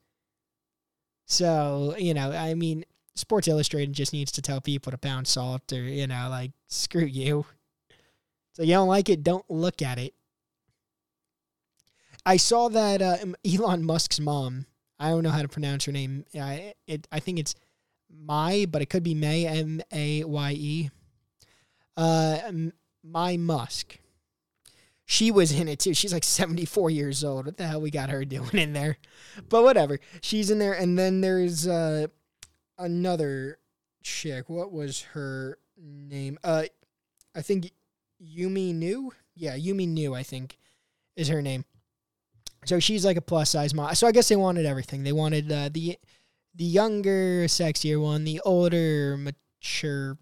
So, 1.26 1.96
you 1.98 2.14
know, 2.14 2.32
I 2.32 2.54
mean, 2.54 2.86
Sports 3.16 3.48
Illustrated 3.48 3.94
just 3.94 4.14
needs 4.14 4.32
to 4.34 4.42
tell 4.42 4.62
people 4.62 4.92
to 4.92 4.98
pound 4.98 5.28
salt 5.28 5.72
or, 5.72 5.82
you 5.82 6.08
know, 6.08 6.28
like, 6.30 6.52
screw 6.68 7.06
you. 7.06 7.46
So 8.54 8.64
you 8.64 8.74
don't 8.74 8.88
like 8.88 9.10
it, 9.10 9.24
don't 9.24 9.50
look 9.50 9.82
at 9.82 9.98
it. 9.98 10.14
I 12.26 12.38
saw 12.38 12.70
that 12.70 13.02
uh, 13.02 13.18
Elon 13.46 13.84
Musk's 13.84 14.20
mom, 14.20 14.66
I 15.00 15.10
don't 15.10 15.24
know 15.24 15.32
how 15.32 15.42
to 15.42 15.48
pronounce 15.48 15.86
her 15.86 15.92
name. 15.92 16.26
I, 16.34 16.74
it, 16.88 17.08
I 17.12 17.20
think 17.20 17.40
it's 17.40 17.56
Mai, 18.10 18.66
but 18.70 18.82
it 18.82 18.90
could 18.90 19.04
be 19.04 19.16
May, 19.16 19.46
M 19.46 19.82
A 19.92 20.24
Y 20.24 20.52
E. 20.52 20.90
Uh, 21.98 22.38
Mai 23.04 23.38
Musk. 23.38 23.98
She 25.06 25.32
was 25.32 25.52
in 25.52 25.68
it 25.68 25.80
too. 25.80 25.94
She's 25.94 26.14
like 26.14 26.24
74 26.24 26.90
years 26.90 27.24
old. 27.24 27.46
What 27.46 27.58
the 27.58 27.68
hell 27.68 27.82
we 27.82 27.92
got 27.92 28.10
her 28.10 28.24
doing 28.26 28.50
in 28.54 28.74
there? 28.74 28.98
But 29.50 29.64
whatever. 29.64 30.00
She's 30.22 30.50
in 30.50 30.60
there. 30.60 30.74
And 30.74 30.98
then 30.98 31.22
there's 31.22 31.68
uh, 31.68 32.08
another 32.78 33.60
chick. 34.02 34.50
What 34.50 34.72
was 34.72 35.02
her 35.14 35.58
name? 35.78 36.38
Uh, 36.44 36.64
I 37.36 37.42
think 37.42 37.72
Yumi 38.22 38.74
Nu. 38.74 39.12
Yeah, 39.36 39.58
Yumi 39.58 39.88
Nu, 39.88 40.14
I 40.14 40.24
think, 40.24 40.58
is 41.16 41.28
her 41.28 41.42
name. 41.42 41.66
So 42.66 42.80
she's 42.80 43.04
like 43.04 43.18
a 43.18 43.22
plus 43.22 43.50
size 43.50 43.74
model. 43.74 43.96
So 43.96 44.08
I 44.08 44.12
guess 44.12 44.30
they 44.30 44.36
wanted 44.36 44.66
everything. 44.66 45.04
They 45.04 45.12
wanted 45.12 45.52
uh, 45.52 45.70
the 45.72 45.98
the 46.56 46.64
younger, 46.64 47.46
sexier 47.46 48.02
one, 48.02 48.24
the 48.24 48.40
older, 48.46 49.18
mature 49.18 50.18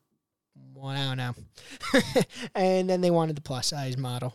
one. 0.74 0.96
I 0.96 1.14
don't 1.14 1.18
know. 1.18 2.24
and 2.56 2.90
then 2.90 3.02
they 3.02 3.12
wanted 3.12 3.36
the 3.36 3.42
plus 3.42 3.68
size 3.68 3.98
model. 3.98 4.34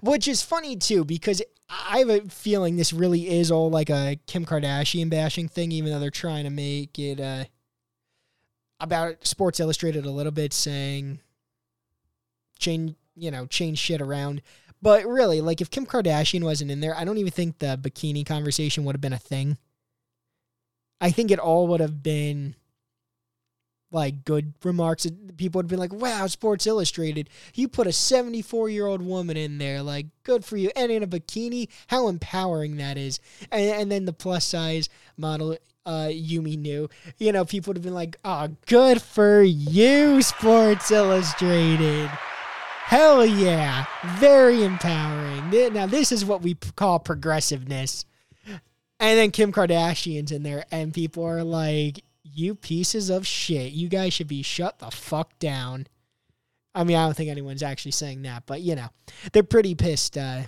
Which 0.00 0.28
is 0.28 0.42
funny 0.42 0.76
too, 0.76 1.04
because 1.04 1.42
I 1.68 1.98
have 1.98 2.08
a 2.08 2.20
feeling 2.22 2.76
this 2.76 2.92
really 2.92 3.28
is 3.28 3.50
all 3.50 3.70
like 3.70 3.90
a 3.90 4.18
Kim 4.26 4.44
Kardashian 4.44 5.10
bashing 5.10 5.48
thing, 5.48 5.72
even 5.72 5.90
though 5.90 5.98
they're 5.98 6.10
trying 6.10 6.44
to 6.44 6.50
make 6.50 6.98
it 6.98 7.20
uh, 7.20 7.44
about 8.80 9.26
Sports 9.26 9.60
Illustrated 9.60 10.04
a 10.04 10.10
little 10.10 10.32
bit, 10.32 10.52
saying 10.52 11.20
change, 12.58 12.94
you 13.16 13.30
know, 13.30 13.46
change 13.46 13.78
shit 13.78 14.00
around. 14.00 14.42
But 14.80 15.06
really, 15.06 15.40
like 15.40 15.60
if 15.60 15.70
Kim 15.70 15.86
Kardashian 15.86 16.42
wasn't 16.42 16.70
in 16.70 16.80
there, 16.80 16.96
I 16.96 17.04
don't 17.04 17.18
even 17.18 17.32
think 17.32 17.58
the 17.58 17.78
bikini 17.80 18.26
conversation 18.26 18.84
would 18.84 18.94
have 18.94 19.00
been 19.00 19.12
a 19.12 19.18
thing. 19.18 19.56
I 21.00 21.10
think 21.10 21.30
it 21.30 21.38
all 21.38 21.66
would 21.68 21.80
have 21.80 22.02
been 22.02 22.54
like 23.92 24.24
good 24.24 24.54
remarks. 24.64 25.06
People 25.36 25.58
would 25.60 25.68
be 25.68 25.76
like, 25.76 25.92
wow, 25.92 26.26
Sports 26.26 26.66
Illustrated, 26.66 27.28
you 27.54 27.68
put 27.68 27.86
a 27.86 27.92
74 27.92 28.68
year 28.68 28.86
old 28.86 29.02
woman 29.02 29.36
in 29.36 29.58
there. 29.58 29.82
Like, 29.82 30.06
good 30.24 30.44
for 30.44 30.56
you. 30.56 30.70
And 30.74 30.90
in 30.90 31.02
a 31.02 31.06
bikini, 31.06 31.68
how 31.88 32.08
empowering 32.08 32.76
that 32.76 32.96
is. 32.96 33.20
And, 33.50 33.70
and 33.70 33.92
then 33.92 34.04
the 34.04 34.12
plus 34.12 34.44
size 34.44 34.88
model, 35.16 35.56
uh, 35.84 36.08
Yumi 36.10 36.58
Nu, 36.58 36.88
you 37.18 37.32
know, 37.32 37.44
people 37.44 37.70
would 37.70 37.76
have 37.76 37.84
been 37.84 37.94
like, 37.94 38.16
oh, 38.24 38.48
good 38.66 39.02
for 39.02 39.42
you, 39.42 40.22
Sports 40.22 40.90
Illustrated. 40.90 42.10
Hell 42.84 43.24
yeah. 43.24 43.86
Very 44.16 44.64
empowering. 44.64 45.72
Now, 45.72 45.86
this 45.86 46.12
is 46.12 46.24
what 46.24 46.42
we 46.42 46.54
call 46.54 46.98
progressiveness. 46.98 48.04
And 49.00 49.18
then 49.18 49.30
Kim 49.32 49.52
Kardashian's 49.52 50.30
in 50.30 50.44
there, 50.44 50.64
and 50.70 50.94
people 50.94 51.24
are 51.24 51.42
like, 51.42 52.04
you 52.34 52.54
pieces 52.54 53.10
of 53.10 53.26
shit. 53.26 53.72
You 53.72 53.88
guys 53.88 54.12
should 54.12 54.28
be 54.28 54.42
shut 54.42 54.78
the 54.78 54.90
fuck 54.90 55.38
down. 55.38 55.86
I 56.74 56.84
mean, 56.84 56.96
I 56.96 57.04
don't 57.04 57.16
think 57.16 57.30
anyone's 57.30 57.62
actually 57.62 57.92
saying 57.92 58.22
that, 58.22 58.44
but 58.46 58.62
you 58.62 58.74
know, 58.74 58.88
they're 59.32 59.42
pretty 59.42 59.74
pissed. 59.74 60.16
Uh, 60.16 60.42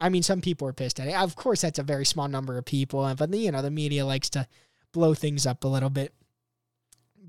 I 0.00 0.08
mean, 0.08 0.22
some 0.22 0.40
people 0.40 0.68
are 0.68 0.72
pissed 0.72 1.00
at 1.00 1.08
it. 1.08 1.14
Of 1.14 1.36
course, 1.36 1.62
that's 1.62 1.78
a 1.78 1.82
very 1.82 2.04
small 2.04 2.28
number 2.28 2.58
of 2.58 2.64
people, 2.64 3.12
but 3.16 3.34
you 3.34 3.50
know, 3.50 3.62
the 3.62 3.70
media 3.70 4.06
likes 4.06 4.30
to 4.30 4.46
blow 4.92 5.14
things 5.14 5.46
up 5.46 5.64
a 5.64 5.68
little 5.68 5.90
bit. 5.90 6.14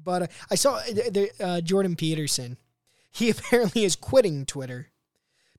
But 0.03 0.21
uh, 0.24 0.27
I 0.51 0.55
saw 0.55 0.75
uh, 0.75 1.25
uh 1.43 1.62
Jordan 1.62 1.95
Peterson. 1.95 2.57
He 3.12 3.29
apparently 3.31 3.83
is 3.83 3.95
quitting 3.95 4.45
Twitter 4.45 4.89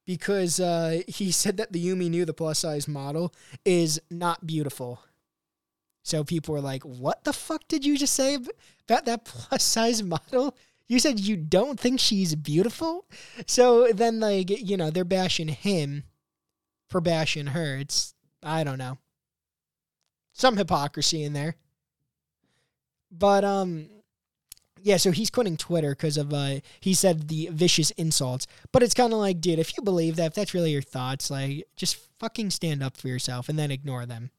because 0.06 0.60
uh, 0.60 1.02
he 1.08 1.32
said 1.32 1.56
that 1.56 1.72
the 1.72 1.84
Yumi 1.84 2.08
Nu, 2.08 2.24
the 2.24 2.32
plus 2.32 2.60
size 2.60 2.86
model, 2.86 3.34
is 3.64 4.00
not 4.10 4.46
beautiful. 4.46 5.00
So 6.06 6.22
people 6.22 6.54
were 6.54 6.60
like, 6.60 6.84
"What 6.84 7.24
the 7.24 7.32
fuck 7.32 7.66
did 7.66 7.84
you 7.84 7.98
just 7.98 8.14
say 8.14 8.38
about 8.88 9.06
that 9.06 9.24
plus 9.24 9.64
size 9.64 10.04
model? 10.04 10.56
You 10.86 11.00
said 11.00 11.18
you 11.18 11.36
don't 11.36 11.80
think 11.80 11.98
she's 11.98 12.36
beautiful." 12.36 13.06
So 13.46 13.88
then, 13.92 14.20
like, 14.20 14.48
you 14.48 14.76
know, 14.76 14.90
they're 14.90 15.04
bashing 15.04 15.48
him 15.48 16.04
for 16.88 17.00
bashing 17.00 17.48
her. 17.48 17.78
It's 17.78 18.14
I 18.40 18.62
don't 18.62 18.78
know, 18.78 18.98
some 20.32 20.56
hypocrisy 20.56 21.24
in 21.24 21.32
there. 21.32 21.56
But 23.10 23.42
um, 23.44 23.88
yeah, 24.82 24.98
so 24.98 25.10
he's 25.10 25.30
quitting 25.30 25.56
Twitter 25.56 25.90
because 25.90 26.16
of 26.16 26.32
uh 26.32 26.60
he 26.78 26.94
said 26.94 27.26
the 27.26 27.48
vicious 27.50 27.90
insults. 27.92 28.46
But 28.70 28.84
it's 28.84 28.94
kind 28.94 29.12
of 29.12 29.18
like, 29.18 29.40
dude, 29.40 29.58
if 29.58 29.76
you 29.76 29.82
believe 29.82 30.14
that, 30.16 30.26
if 30.26 30.34
that's 30.34 30.54
really 30.54 30.70
your 30.70 30.82
thoughts, 30.82 31.32
like 31.32 31.66
just 31.74 31.96
fucking 32.20 32.50
stand 32.50 32.80
up 32.80 32.96
for 32.96 33.08
yourself 33.08 33.48
and 33.48 33.58
then 33.58 33.72
ignore 33.72 34.06
them 34.06 34.30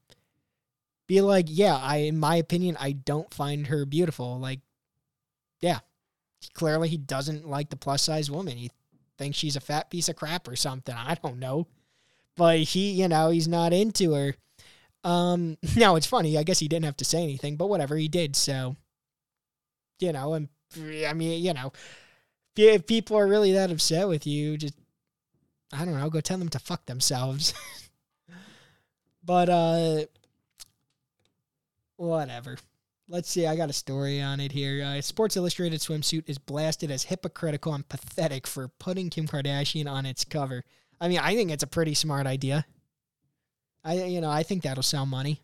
be 1.08 1.20
like, 1.22 1.46
yeah, 1.48 1.76
I 1.76 1.96
in 1.96 2.18
my 2.18 2.36
opinion, 2.36 2.76
I 2.78 2.92
don't 2.92 3.32
find 3.34 3.66
her 3.66 3.84
beautiful. 3.84 4.38
Like, 4.38 4.60
yeah, 5.60 5.80
clearly 6.54 6.88
he 6.88 6.98
doesn't 6.98 7.48
like 7.48 7.70
the 7.70 7.76
plus 7.76 8.02
size 8.02 8.30
woman. 8.30 8.56
He 8.56 8.70
thinks 9.16 9.36
she's 9.36 9.56
a 9.56 9.60
fat 9.60 9.90
piece 9.90 10.08
of 10.08 10.14
crap 10.14 10.46
or 10.46 10.54
something. 10.54 10.94
I 10.94 11.16
don't 11.16 11.40
know, 11.40 11.66
but 12.36 12.60
he, 12.60 12.92
you 12.92 13.08
know, 13.08 13.30
he's 13.30 13.48
not 13.48 13.72
into 13.72 14.12
her. 14.12 14.36
Um, 15.02 15.56
now 15.76 15.96
it's 15.96 16.06
funny. 16.06 16.38
I 16.38 16.44
guess 16.44 16.60
he 16.60 16.68
didn't 16.68 16.84
have 16.84 16.98
to 16.98 17.04
say 17.04 17.22
anything, 17.22 17.56
but 17.56 17.68
whatever 17.68 17.96
he 17.96 18.06
did. 18.06 18.36
So, 18.36 18.76
you 19.98 20.12
know, 20.12 20.34
and 20.34 20.48
I 21.06 21.14
mean, 21.14 21.42
you 21.42 21.54
know, 21.54 21.72
if 22.54 22.86
people 22.86 23.16
are 23.16 23.26
really 23.26 23.52
that 23.52 23.70
upset 23.70 24.08
with 24.08 24.26
you, 24.26 24.58
just 24.58 24.74
I 25.72 25.84
don't 25.84 25.98
know, 25.98 26.10
go 26.10 26.20
tell 26.20 26.38
them 26.38 26.50
to 26.50 26.58
fuck 26.58 26.84
themselves. 26.84 27.54
but 29.24 29.48
uh 29.48 30.04
whatever. 31.98 32.56
Let's 33.10 33.30
see. 33.30 33.46
I 33.46 33.56
got 33.56 33.70
a 33.70 33.74
story 33.74 34.20
on 34.20 34.40
it 34.40 34.52
here. 34.52 34.84
Uh, 34.84 35.00
Sports 35.00 35.36
Illustrated 35.36 35.80
swimsuit 35.80 36.24
is 36.26 36.38
blasted 36.38 36.90
as 36.90 37.04
hypocritical 37.04 37.74
and 37.74 37.88
pathetic 37.88 38.46
for 38.46 38.68
putting 38.68 39.10
Kim 39.10 39.26
Kardashian 39.26 39.90
on 39.90 40.06
its 40.06 40.24
cover. 40.24 40.64
I 41.00 41.08
mean, 41.08 41.18
I 41.18 41.34
think 41.34 41.50
it's 41.50 41.62
a 41.62 41.68
pretty 41.68 41.94
smart 41.94 42.26
idea. 42.26 42.66
I, 43.84 44.04
you 44.04 44.20
know, 44.20 44.30
I 44.30 44.42
think 44.42 44.62
that'll 44.62 44.82
sell 44.82 45.06
money. 45.06 45.42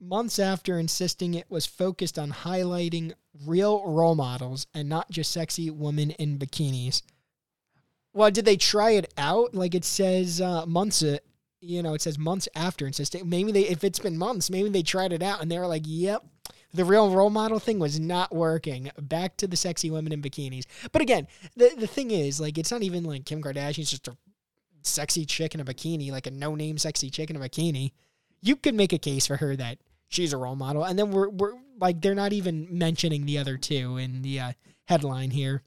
Months 0.00 0.38
after 0.38 0.78
insisting 0.78 1.34
it 1.34 1.50
was 1.50 1.66
focused 1.66 2.18
on 2.18 2.32
highlighting 2.32 3.12
real 3.46 3.84
role 3.84 4.14
models 4.14 4.66
and 4.74 4.88
not 4.88 5.10
just 5.10 5.30
sexy 5.30 5.68
women 5.70 6.12
in 6.12 6.38
bikinis. 6.38 7.02
Well, 8.14 8.30
did 8.30 8.46
they 8.46 8.56
try 8.56 8.92
it 8.92 9.12
out? 9.18 9.54
Like 9.54 9.74
it 9.74 9.84
says 9.84 10.40
uh, 10.40 10.64
months 10.64 11.04
you 11.60 11.82
know, 11.82 11.94
it 11.94 12.02
says 12.02 12.18
months 12.18 12.48
after 12.54 12.86
and 12.86 12.94
says 12.94 13.10
maybe 13.24 13.52
they 13.52 13.62
if 13.62 13.84
it's 13.84 13.98
been 13.98 14.16
months, 14.16 14.50
maybe 14.50 14.68
they 14.68 14.82
tried 14.82 15.12
it 15.12 15.22
out 15.22 15.42
and 15.42 15.50
they 15.50 15.58
were 15.58 15.66
like, 15.66 15.82
"Yep, 15.84 16.24
the 16.72 16.84
real 16.84 17.10
role 17.10 17.30
model 17.30 17.58
thing 17.58 17.78
was 17.78 18.00
not 18.00 18.34
working. 18.34 18.90
Back 18.98 19.36
to 19.38 19.46
the 19.46 19.56
sexy 19.56 19.90
women 19.90 20.12
in 20.12 20.22
bikinis." 20.22 20.64
But 20.92 21.02
again, 21.02 21.26
the 21.56 21.74
the 21.76 21.86
thing 21.86 22.10
is, 22.10 22.40
like, 22.40 22.58
it's 22.58 22.70
not 22.70 22.82
even 22.82 23.04
like 23.04 23.26
Kim 23.26 23.42
Kardashian's 23.42 23.90
just 23.90 24.08
a 24.08 24.16
sexy 24.82 25.26
chick 25.26 25.54
in 25.54 25.60
a 25.60 25.64
bikini, 25.64 26.10
like 26.10 26.26
a 26.26 26.30
no 26.30 26.54
name 26.54 26.78
sexy 26.78 27.10
chick 27.10 27.30
in 27.30 27.36
a 27.36 27.40
bikini. 27.40 27.92
You 28.40 28.56
could 28.56 28.74
make 28.74 28.92
a 28.92 28.98
case 28.98 29.26
for 29.26 29.36
her 29.36 29.54
that 29.56 29.78
she's 30.08 30.32
a 30.32 30.38
role 30.38 30.56
model, 30.56 30.84
and 30.84 30.98
then 30.98 31.10
we're 31.10 31.28
we're 31.28 31.54
like 31.78 32.00
they're 32.00 32.14
not 32.14 32.32
even 32.32 32.66
mentioning 32.70 33.26
the 33.26 33.38
other 33.38 33.58
two 33.58 33.98
in 33.98 34.22
the 34.22 34.40
uh, 34.40 34.52
headline 34.86 35.30
here. 35.30 35.62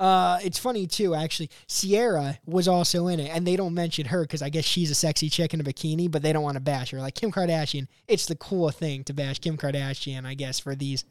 Uh, 0.00 0.38
it's 0.42 0.58
funny 0.58 0.86
too, 0.86 1.14
actually. 1.14 1.50
Ciara 1.68 2.38
was 2.46 2.66
also 2.66 3.08
in 3.08 3.20
it, 3.20 3.28
and 3.28 3.46
they 3.46 3.54
don't 3.54 3.74
mention 3.74 4.06
her 4.06 4.22
because 4.22 4.40
I 4.40 4.48
guess 4.48 4.64
she's 4.64 4.90
a 4.90 4.94
sexy 4.94 5.28
chick 5.28 5.52
in 5.52 5.60
a 5.60 5.64
bikini, 5.64 6.10
but 6.10 6.22
they 6.22 6.32
don't 6.32 6.42
want 6.42 6.54
to 6.54 6.60
bash 6.60 6.90
her. 6.92 6.98
Like 7.00 7.14
Kim 7.14 7.30
Kardashian, 7.30 7.86
it's 8.08 8.24
the 8.24 8.34
cool 8.34 8.70
thing 8.70 9.04
to 9.04 9.12
bash 9.12 9.40
Kim 9.40 9.58
Kardashian, 9.58 10.24
I 10.24 10.32
guess, 10.32 10.58
for 10.58 10.74
these, 10.74 11.04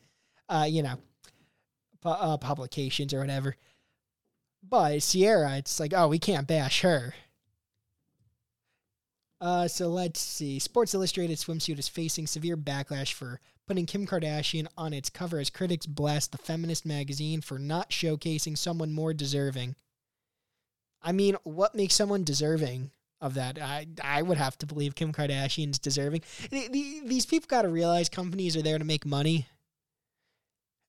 uh, 0.49 0.65
you 0.67 0.81
know, 0.81 0.95
pu- 2.01 2.09
uh, 2.09 2.37
publications 2.37 3.13
or 3.13 3.19
whatever. 3.19 3.55
But 4.67 5.01
Ciara, 5.03 5.57
it's 5.57 5.79
like, 5.79 5.93
oh, 5.95 6.07
we 6.07 6.17
can't 6.17 6.47
bash 6.47 6.81
her. 6.81 7.13
Uh, 9.39 9.67
so 9.67 9.87
let's 9.87 10.19
see. 10.19 10.57
Sports 10.57 10.95
Illustrated 10.95 11.37
swimsuit 11.37 11.77
is 11.77 11.87
facing 11.87 12.25
severe 12.25 12.57
backlash 12.57 13.13
for 13.13 13.39
putting 13.69 13.85
Kim 13.85 14.07
Kardashian 14.07 14.65
on 14.75 14.93
its 14.93 15.11
cover 15.11 15.37
as 15.37 15.51
critics 15.51 15.85
blast 15.85 16.31
the 16.31 16.39
feminist 16.39 16.87
magazine 16.87 17.39
for 17.39 17.59
not 17.59 17.91
showcasing 17.91 18.57
someone 18.57 18.91
more 18.91 19.13
deserving. 19.13 19.75
I 21.03 21.11
mean, 21.11 21.35
what 21.43 21.75
makes 21.75 21.93
someone 21.93 22.23
deserving 22.23 22.89
of 23.21 23.35
that? 23.35 23.61
I 23.61 23.85
I 24.03 24.23
would 24.23 24.39
have 24.39 24.57
to 24.57 24.65
believe 24.65 24.95
Kim 24.95 25.13
Kardashian's 25.13 25.77
deserving. 25.77 26.23
The, 26.49 26.67
the, 26.67 27.01
these 27.05 27.27
people 27.27 27.45
got 27.47 27.61
to 27.61 27.69
realize 27.69 28.09
companies 28.09 28.57
are 28.57 28.63
there 28.63 28.79
to 28.79 28.83
make 28.83 29.05
money. 29.05 29.47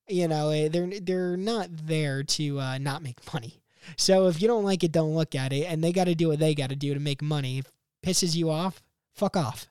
You 0.08 0.26
know, 0.26 0.48
eh, 0.48 0.68
they're 0.68 0.88
they're 1.00 1.36
not 1.36 1.68
there 1.70 2.22
to 2.22 2.60
uh, 2.60 2.78
not 2.78 3.02
make 3.02 3.18
money. 3.34 3.60
So 3.98 4.26
if 4.28 4.40
you 4.40 4.48
don't 4.48 4.64
like 4.64 4.82
it, 4.84 4.90
don't 4.90 5.14
look 5.14 5.34
at 5.34 5.52
it, 5.52 5.66
and 5.66 5.84
they 5.84 5.92
got 5.92 6.04
to 6.04 6.14
do 6.14 6.28
what 6.28 6.38
they 6.38 6.54
got 6.54 6.70
to 6.70 6.76
do 6.76 6.94
to 6.94 7.00
make 7.00 7.20
money. 7.20 7.58
If 7.58 7.70
pisses 8.02 8.34
you 8.34 8.48
off, 8.48 8.82
fuck 9.12 9.36
off. 9.36 9.66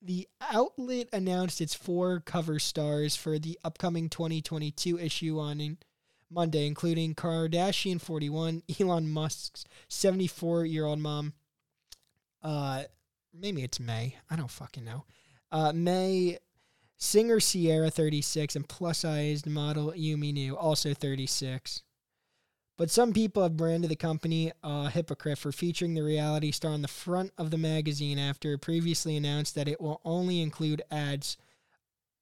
The 0.00 0.28
outlet 0.40 1.08
announced 1.12 1.60
its 1.60 1.74
four 1.74 2.20
cover 2.20 2.58
stars 2.58 3.16
for 3.16 3.38
the 3.38 3.58
upcoming 3.64 4.08
2022 4.08 4.98
issue 4.98 5.40
on 5.40 5.78
Monday, 6.30 6.66
including 6.66 7.14
Kardashian 7.14 8.00
41, 8.00 8.62
Elon 8.78 9.08
Musk's 9.08 9.64
74 9.88 10.66
year 10.66 10.84
old 10.84 11.00
mom. 11.00 11.32
Uh, 12.42 12.84
maybe 13.34 13.62
it's 13.62 13.80
May. 13.80 14.16
I 14.30 14.36
don't 14.36 14.50
fucking 14.50 14.84
know. 14.84 15.04
Uh, 15.50 15.72
May 15.74 16.38
singer 16.96 17.40
Ciara 17.40 17.90
36 17.90 18.54
and 18.56 18.68
plus 18.68 18.98
sized 18.98 19.46
model 19.46 19.92
Yumi 19.96 20.32
Nu 20.32 20.54
also 20.54 20.94
36. 20.94 21.82
But 22.78 22.92
some 22.92 23.12
people 23.12 23.42
have 23.42 23.56
branded 23.56 23.90
the 23.90 23.96
company 23.96 24.52
a 24.62 24.88
hypocrite 24.88 25.38
for 25.38 25.50
featuring 25.50 25.94
the 25.94 26.02
reality 26.02 26.52
star 26.52 26.70
on 26.70 26.80
the 26.80 26.88
front 26.88 27.32
of 27.36 27.50
the 27.50 27.58
magazine 27.58 28.20
after 28.20 28.52
it 28.52 28.60
previously 28.60 29.16
announced 29.16 29.56
that 29.56 29.66
it 29.66 29.80
will 29.80 30.00
only 30.04 30.40
include 30.40 30.82
ads 30.88 31.36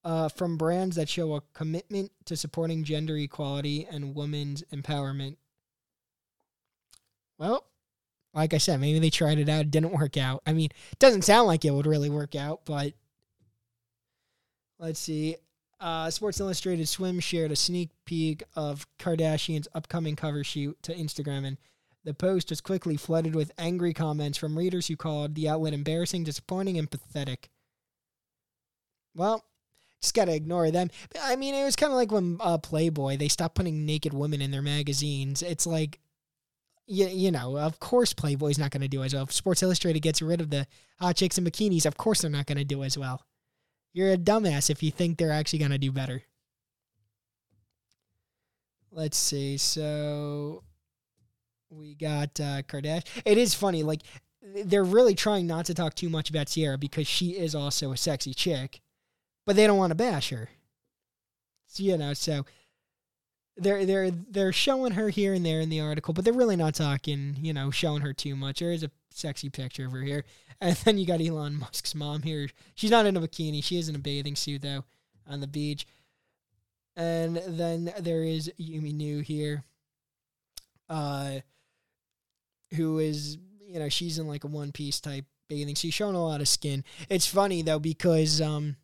uh, 0.02 0.30
from 0.30 0.56
brands 0.56 0.96
that 0.96 1.10
show 1.10 1.34
a 1.34 1.42
commitment 1.52 2.10
to 2.24 2.36
supporting 2.38 2.84
gender 2.84 3.18
equality 3.18 3.86
and 3.90 4.14
women's 4.14 4.62
empowerment. 4.72 5.36
Well, 7.38 7.66
like 8.32 8.54
I 8.54 8.58
said, 8.58 8.80
maybe 8.80 8.98
they 8.98 9.10
tried 9.10 9.38
it 9.38 9.50
out, 9.50 9.60
it 9.60 9.70
didn't 9.70 9.92
work 9.92 10.16
out. 10.16 10.42
I 10.46 10.54
mean, 10.54 10.70
it 10.90 10.98
doesn't 10.98 11.22
sound 11.22 11.48
like 11.48 11.66
it 11.66 11.74
would 11.74 11.86
really 11.86 12.08
work 12.08 12.34
out, 12.34 12.62
but 12.64 12.94
let's 14.78 15.00
see. 15.00 15.36
Uh, 15.78 16.10
Sports 16.10 16.40
Illustrated 16.40 16.88
Swim 16.88 17.20
shared 17.20 17.52
a 17.52 17.56
sneak 17.56 17.90
peek 18.06 18.42
of 18.54 18.86
Kardashian's 18.98 19.68
upcoming 19.74 20.16
cover 20.16 20.42
shoot 20.42 20.82
to 20.82 20.94
Instagram, 20.94 21.46
and 21.46 21.58
the 22.04 22.14
post 22.14 22.50
was 22.50 22.60
quickly 22.60 22.96
flooded 22.96 23.34
with 23.34 23.52
angry 23.58 23.92
comments 23.92 24.38
from 24.38 24.56
readers 24.56 24.86
who 24.86 24.96
called 24.96 25.34
the 25.34 25.48
outlet 25.48 25.74
embarrassing, 25.74 26.24
disappointing, 26.24 26.78
and 26.78 26.90
pathetic. 26.90 27.50
Well, 29.14 29.44
just 30.00 30.14
gotta 30.14 30.34
ignore 30.34 30.70
them. 30.70 30.90
I 31.20 31.36
mean, 31.36 31.54
it 31.54 31.64
was 31.64 31.76
kind 31.76 31.92
of 31.92 31.96
like 31.96 32.12
when 32.12 32.38
uh, 32.40 32.58
Playboy 32.58 33.16
they 33.16 33.28
stopped 33.28 33.56
putting 33.56 33.84
naked 33.84 34.14
women 34.14 34.40
in 34.40 34.50
their 34.50 34.62
magazines. 34.62 35.42
It's 35.42 35.66
like, 35.66 35.98
you, 36.86 37.06
you 37.08 37.30
know, 37.30 37.58
of 37.58 37.80
course 37.80 38.14
Playboy's 38.14 38.58
not 38.58 38.70
gonna 38.70 38.88
do 38.88 39.02
as 39.02 39.12
well. 39.12 39.24
If 39.24 39.32
Sports 39.32 39.62
Illustrated 39.62 40.00
gets 40.00 40.22
rid 40.22 40.40
of 40.40 40.50
the 40.50 40.66
hot 41.00 41.16
chicks 41.16 41.36
and 41.36 41.46
bikinis, 41.46 41.86
of 41.86 41.96
course 41.96 42.22
they're 42.22 42.30
not 42.30 42.46
gonna 42.46 42.64
do 42.64 42.82
as 42.82 42.96
well. 42.96 43.25
You're 43.96 44.12
a 44.12 44.18
dumbass 44.18 44.68
if 44.68 44.82
you 44.82 44.90
think 44.90 45.16
they're 45.16 45.32
actually 45.32 45.60
going 45.60 45.70
to 45.70 45.78
do 45.78 45.90
better. 45.90 46.22
Let's 48.92 49.16
see. 49.16 49.56
So 49.56 50.64
we 51.70 51.94
got 51.94 52.38
uh, 52.38 52.60
Kardashian. 52.60 53.06
It 53.24 53.38
is 53.38 53.54
funny. 53.54 53.82
Like, 53.82 54.02
they're 54.42 54.84
really 54.84 55.14
trying 55.14 55.46
not 55.46 55.64
to 55.64 55.74
talk 55.74 55.94
too 55.94 56.10
much 56.10 56.28
about 56.28 56.48
Ciara 56.48 56.76
because 56.76 57.06
she 57.06 57.30
is 57.30 57.54
also 57.54 57.90
a 57.90 57.96
sexy 57.96 58.34
chick, 58.34 58.82
but 59.46 59.56
they 59.56 59.66
don't 59.66 59.78
want 59.78 59.92
to 59.92 59.96
bash 59.96 60.28
her. 60.28 60.50
So, 61.64 61.82
you 61.82 61.96
know, 61.96 62.12
so 62.12 62.44
they're 63.56 63.86
they're 63.86 64.10
they're 64.10 64.52
showing 64.52 64.92
her 64.92 65.08
here 65.08 65.32
and 65.32 65.44
there 65.44 65.62
in 65.62 65.70
the 65.70 65.80
article, 65.80 66.12
but 66.12 66.22
they're 66.22 66.34
really 66.34 66.56
not 66.56 66.74
talking, 66.74 67.36
you 67.40 67.54
know, 67.54 67.70
showing 67.70 68.02
her 68.02 68.12
too 68.12 68.36
much. 68.36 68.60
There 68.60 68.72
is 68.72 68.82
a 68.82 68.90
sexy 69.10 69.48
picture 69.48 69.86
of 69.86 69.92
her 69.92 70.02
here. 70.02 70.26
And 70.60 70.76
then 70.76 70.96
you 70.96 71.06
got 71.06 71.20
Elon 71.20 71.58
Musk's 71.58 71.94
mom 71.94 72.22
here. 72.22 72.48
She's 72.74 72.90
not 72.90 73.04
in 73.04 73.16
a 73.16 73.20
bikini. 73.20 73.62
She 73.62 73.78
is 73.78 73.88
in 73.88 73.94
a 73.94 73.98
bathing 73.98 74.36
suit 74.36 74.62
though 74.62 74.84
on 75.28 75.40
the 75.40 75.46
beach. 75.46 75.86
And 76.96 77.36
then 77.36 77.92
there 78.00 78.22
is 78.22 78.50
Yumi 78.58 78.94
Nu 78.94 79.20
here. 79.20 79.64
Uh 80.88 81.40
who 82.74 82.98
is 82.98 83.36
you 83.60 83.78
know, 83.78 83.88
she's 83.88 84.18
in 84.18 84.26
like 84.26 84.44
a 84.44 84.46
one 84.46 84.72
piece 84.72 84.98
type 85.00 85.26
bathing. 85.48 85.74
She's 85.74 85.94
showing 85.94 86.16
a 86.16 86.24
lot 86.24 86.40
of 86.40 86.48
skin. 86.48 86.84
It's 87.10 87.26
funny 87.26 87.62
though 87.62 87.78
because 87.78 88.40
um 88.40 88.76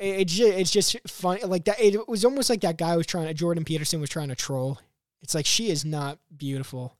it's 0.00 0.34
just, 0.34 0.52
it's 0.52 0.70
just 0.70 0.96
funny 1.06 1.42
like 1.44 1.64
that 1.66 1.80
it 1.80 2.08
was 2.08 2.24
almost 2.24 2.50
like 2.50 2.62
that 2.62 2.78
guy 2.78 2.96
was 2.96 3.06
trying 3.06 3.26
to 3.26 3.34
Jordan 3.34 3.64
Peterson 3.64 4.00
was 4.00 4.10
trying 4.10 4.28
to 4.28 4.34
troll. 4.34 4.80
It's 5.22 5.34
like 5.34 5.46
she 5.46 5.70
is 5.70 5.84
not 5.84 6.18
beautiful. 6.34 6.96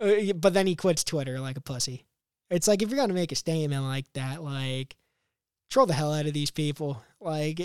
Uh, 0.00 0.32
but 0.34 0.54
then 0.54 0.66
he 0.66 0.74
quits 0.74 1.04
Twitter 1.04 1.38
like 1.40 1.56
a 1.56 1.60
pussy. 1.60 2.06
It's 2.50 2.66
like 2.66 2.82
if 2.82 2.90
you're 2.90 2.98
gonna 2.98 3.14
make 3.14 3.32
a 3.32 3.36
statement 3.36 3.84
like 3.84 4.12
that, 4.14 4.42
like 4.42 4.96
troll 5.70 5.86
the 5.86 5.94
hell 5.94 6.12
out 6.12 6.26
of 6.26 6.32
these 6.32 6.50
people. 6.50 7.02
Like 7.20 7.60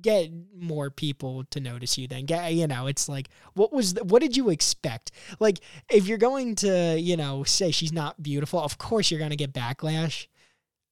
get 0.00 0.30
more 0.56 0.90
people 0.90 1.44
to 1.50 1.60
notice 1.60 1.98
you. 1.98 2.06
Then 2.08 2.24
get 2.24 2.54
you 2.54 2.66
know, 2.66 2.86
it's 2.86 3.08
like 3.08 3.28
what 3.54 3.72
was 3.72 3.94
the, 3.94 4.04
what 4.04 4.22
did 4.22 4.36
you 4.36 4.50
expect? 4.50 5.10
Like 5.40 5.58
if 5.90 6.06
you're 6.06 6.18
going 6.18 6.54
to 6.56 6.98
you 6.98 7.16
know 7.16 7.44
say 7.44 7.70
she's 7.70 7.92
not 7.92 8.22
beautiful, 8.22 8.60
of 8.60 8.78
course 8.78 9.10
you're 9.10 9.20
gonna 9.20 9.36
get 9.36 9.52
backlash. 9.52 10.28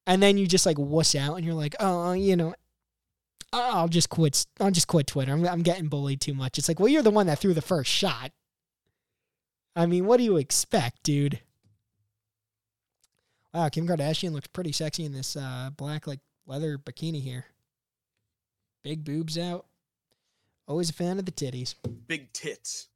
And 0.06 0.20
then 0.20 0.36
you 0.36 0.48
just 0.48 0.66
like 0.66 0.78
wuss 0.78 1.14
out, 1.14 1.36
and 1.36 1.44
you're 1.44 1.54
like, 1.54 1.76
oh, 1.78 2.12
you 2.12 2.34
know, 2.34 2.54
I'll 3.52 3.88
just 3.88 4.08
quit. 4.08 4.46
I'll 4.58 4.70
just 4.70 4.88
quit 4.88 5.06
Twitter. 5.06 5.32
I'm, 5.32 5.46
I'm 5.46 5.62
getting 5.62 5.88
bullied 5.88 6.20
too 6.20 6.34
much. 6.34 6.58
It's 6.58 6.68
like, 6.68 6.80
well, 6.80 6.88
you're 6.88 7.02
the 7.02 7.10
one 7.10 7.26
that 7.28 7.38
threw 7.38 7.54
the 7.54 7.62
first 7.62 7.90
shot. 7.90 8.32
I 9.74 9.86
mean, 9.86 10.06
what 10.06 10.18
do 10.18 10.24
you 10.24 10.36
expect, 10.36 11.02
dude? 11.02 11.40
Wow, 13.54 13.68
Kim 13.68 13.86
Kardashian 13.86 14.32
looks 14.32 14.48
pretty 14.48 14.72
sexy 14.72 15.04
in 15.04 15.12
this 15.12 15.36
uh, 15.36 15.70
black 15.76 16.06
like 16.06 16.20
leather 16.46 16.78
bikini 16.78 17.22
here. 17.22 17.46
Big 18.82 19.04
boobs 19.04 19.38
out. 19.38 19.66
Always 20.66 20.90
a 20.90 20.94
fan 20.94 21.18
of 21.18 21.26
the 21.26 21.32
titties. 21.32 21.74
Big 22.06 22.32
tits. 22.32 22.88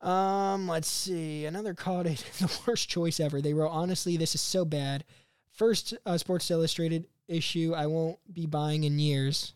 Um, 0.00 0.68
let's 0.68 0.88
see. 0.88 1.46
Another 1.46 1.74
called 1.74 2.06
it 2.06 2.18
the 2.38 2.60
worst 2.66 2.88
choice 2.88 3.20
ever. 3.20 3.40
They 3.40 3.54
wrote, 3.54 3.70
honestly, 3.70 4.16
this 4.16 4.34
is 4.34 4.40
so 4.40 4.64
bad. 4.64 5.04
First 5.52 5.94
uh, 6.04 6.18
Sports 6.18 6.50
Illustrated 6.50 7.06
issue 7.28 7.72
I 7.74 7.86
won't 7.86 8.18
be 8.32 8.46
buying 8.46 8.84
in 8.84 8.98
years. 8.98 9.54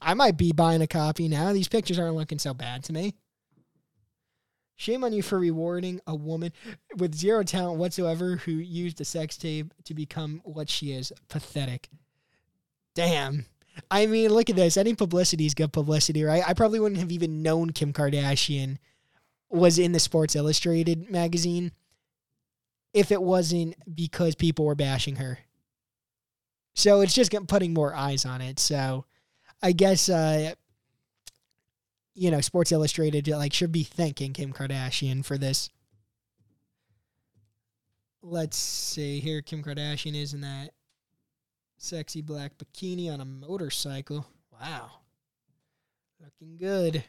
I 0.00 0.14
might 0.14 0.36
be 0.36 0.52
buying 0.52 0.82
a 0.82 0.86
copy 0.86 1.28
now. 1.28 1.52
These 1.52 1.68
pictures 1.68 1.98
aren't 1.98 2.16
looking 2.16 2.38
so 2.38 2.52
bad 2.52 2.84
to 2.84 2.92
me. 2.92 3.14
Shame 4.76 5.04
on 5.04 5.12
you 5.12 5.22
for 5.22 5.38
rewarding 5.38 6.00
a 6.06 6.14
woman 6.14 6.52
with 6.96 7.14
zero 7.14 7.44
talent 7.44 7.78
whatsoever 7.78 8.36
who 8.36 8.52
used 8.52 9.00
a 9.00 9.04
sex 9.04 9.36
tape 9.36 9.72
to 9.84 9.94
become 9.94 10.40
what 10.44 10.68
she 10.68 10.92
is. 10.92 11.12
Pathetic. 11.28 11.88
Damn. 12.94 13.46
I 13.90 14.06
mean, 14.06 14.30
look 14.30 14.50
at 14.50 14.56
this. 14.56 14.76
Any 14.76 14.94
publicity 14.94 15.46
is 15.46 15.54
good 15.54 15.72
publicity, 15.72 16.22
right? 16.24 16.42
I 16.46 16.54
probably 16.54 16.80
wouldn't 16.80 17.00
have 17.00 17.12
even 17.12 17.42
known 17.42 17.70
Kim 17.70 17.92
Kardashian 17.92 18.78
was 19.50 19.78
in 19.78 19.92
the 19.92 20.00
Sports 20.00 20.34
Illustrated 20.34 21.10
magazine 21.10 21.72
if 22.92 23.10
it 23.12 23.22
wasn't 23.22 23.74
because 23.94 24.34
people 24.34 24.64
were 24.64 24.74
bashing 24.74 25.16
her. 25.16 25.38
So 26.74 27.00
it's 27.00 27.14
just 27.14 27.32
putting 27.46 27.72
more 27.72 27.94
eyes 27.94 28.24
on 28.24 28.40
it. 28.40 28.58
So 28.58 29.04
I 29.62 29.72
guess 29.72 30.08
uh, 30.08 30.54
you 32.14 32.30
know, 32.30 32.40
Sports 32.40 32.72
Illustrated 32.72 33.28
like 33.28 33.52
should 33.52 33.72
be 33.72 33.82
thanking 33.82 34.32
Kim 34.32 34.52
Kardashian 34.52 35.24
for 35.24 35.36
this. 35.36 35.68
Let's 38.22 38.56
see 38.56 39.20
here. 39.20 39.42
Kim 39.42 39.62
Kardashian 39.62 40.14
is 40.14 40.32
in 40.32 40.40
that 40.42 40.70
sexy 41.76 42.22
black 42.22 42.52
bikini 42.56 43.12
on 43.12 43.20
a 43.20 43.24
motorcycle. 43.24 44.26
Wow. 44.50 44.90
Looking 46.22 46.56
good. 46.56 47.04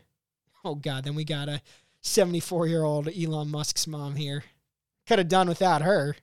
Oh 0.63 0.75
god, 0.75 1.03
then 1.03 1.15
we 1.15 1.23
got 1.23 1.47
a 1.47 1.61
74 2.01 2.67
year 2.67 2.83
old 2.83 3.07
Elon 3.07 3.49
Musk's 3.49 3.87
mom 3.87 4.15
here. 4.15 4.43
Could 5.07 5.19
have 5.19 5.29
done 5.29 5.47
without 5.47 5.83
her. 5.83 6.15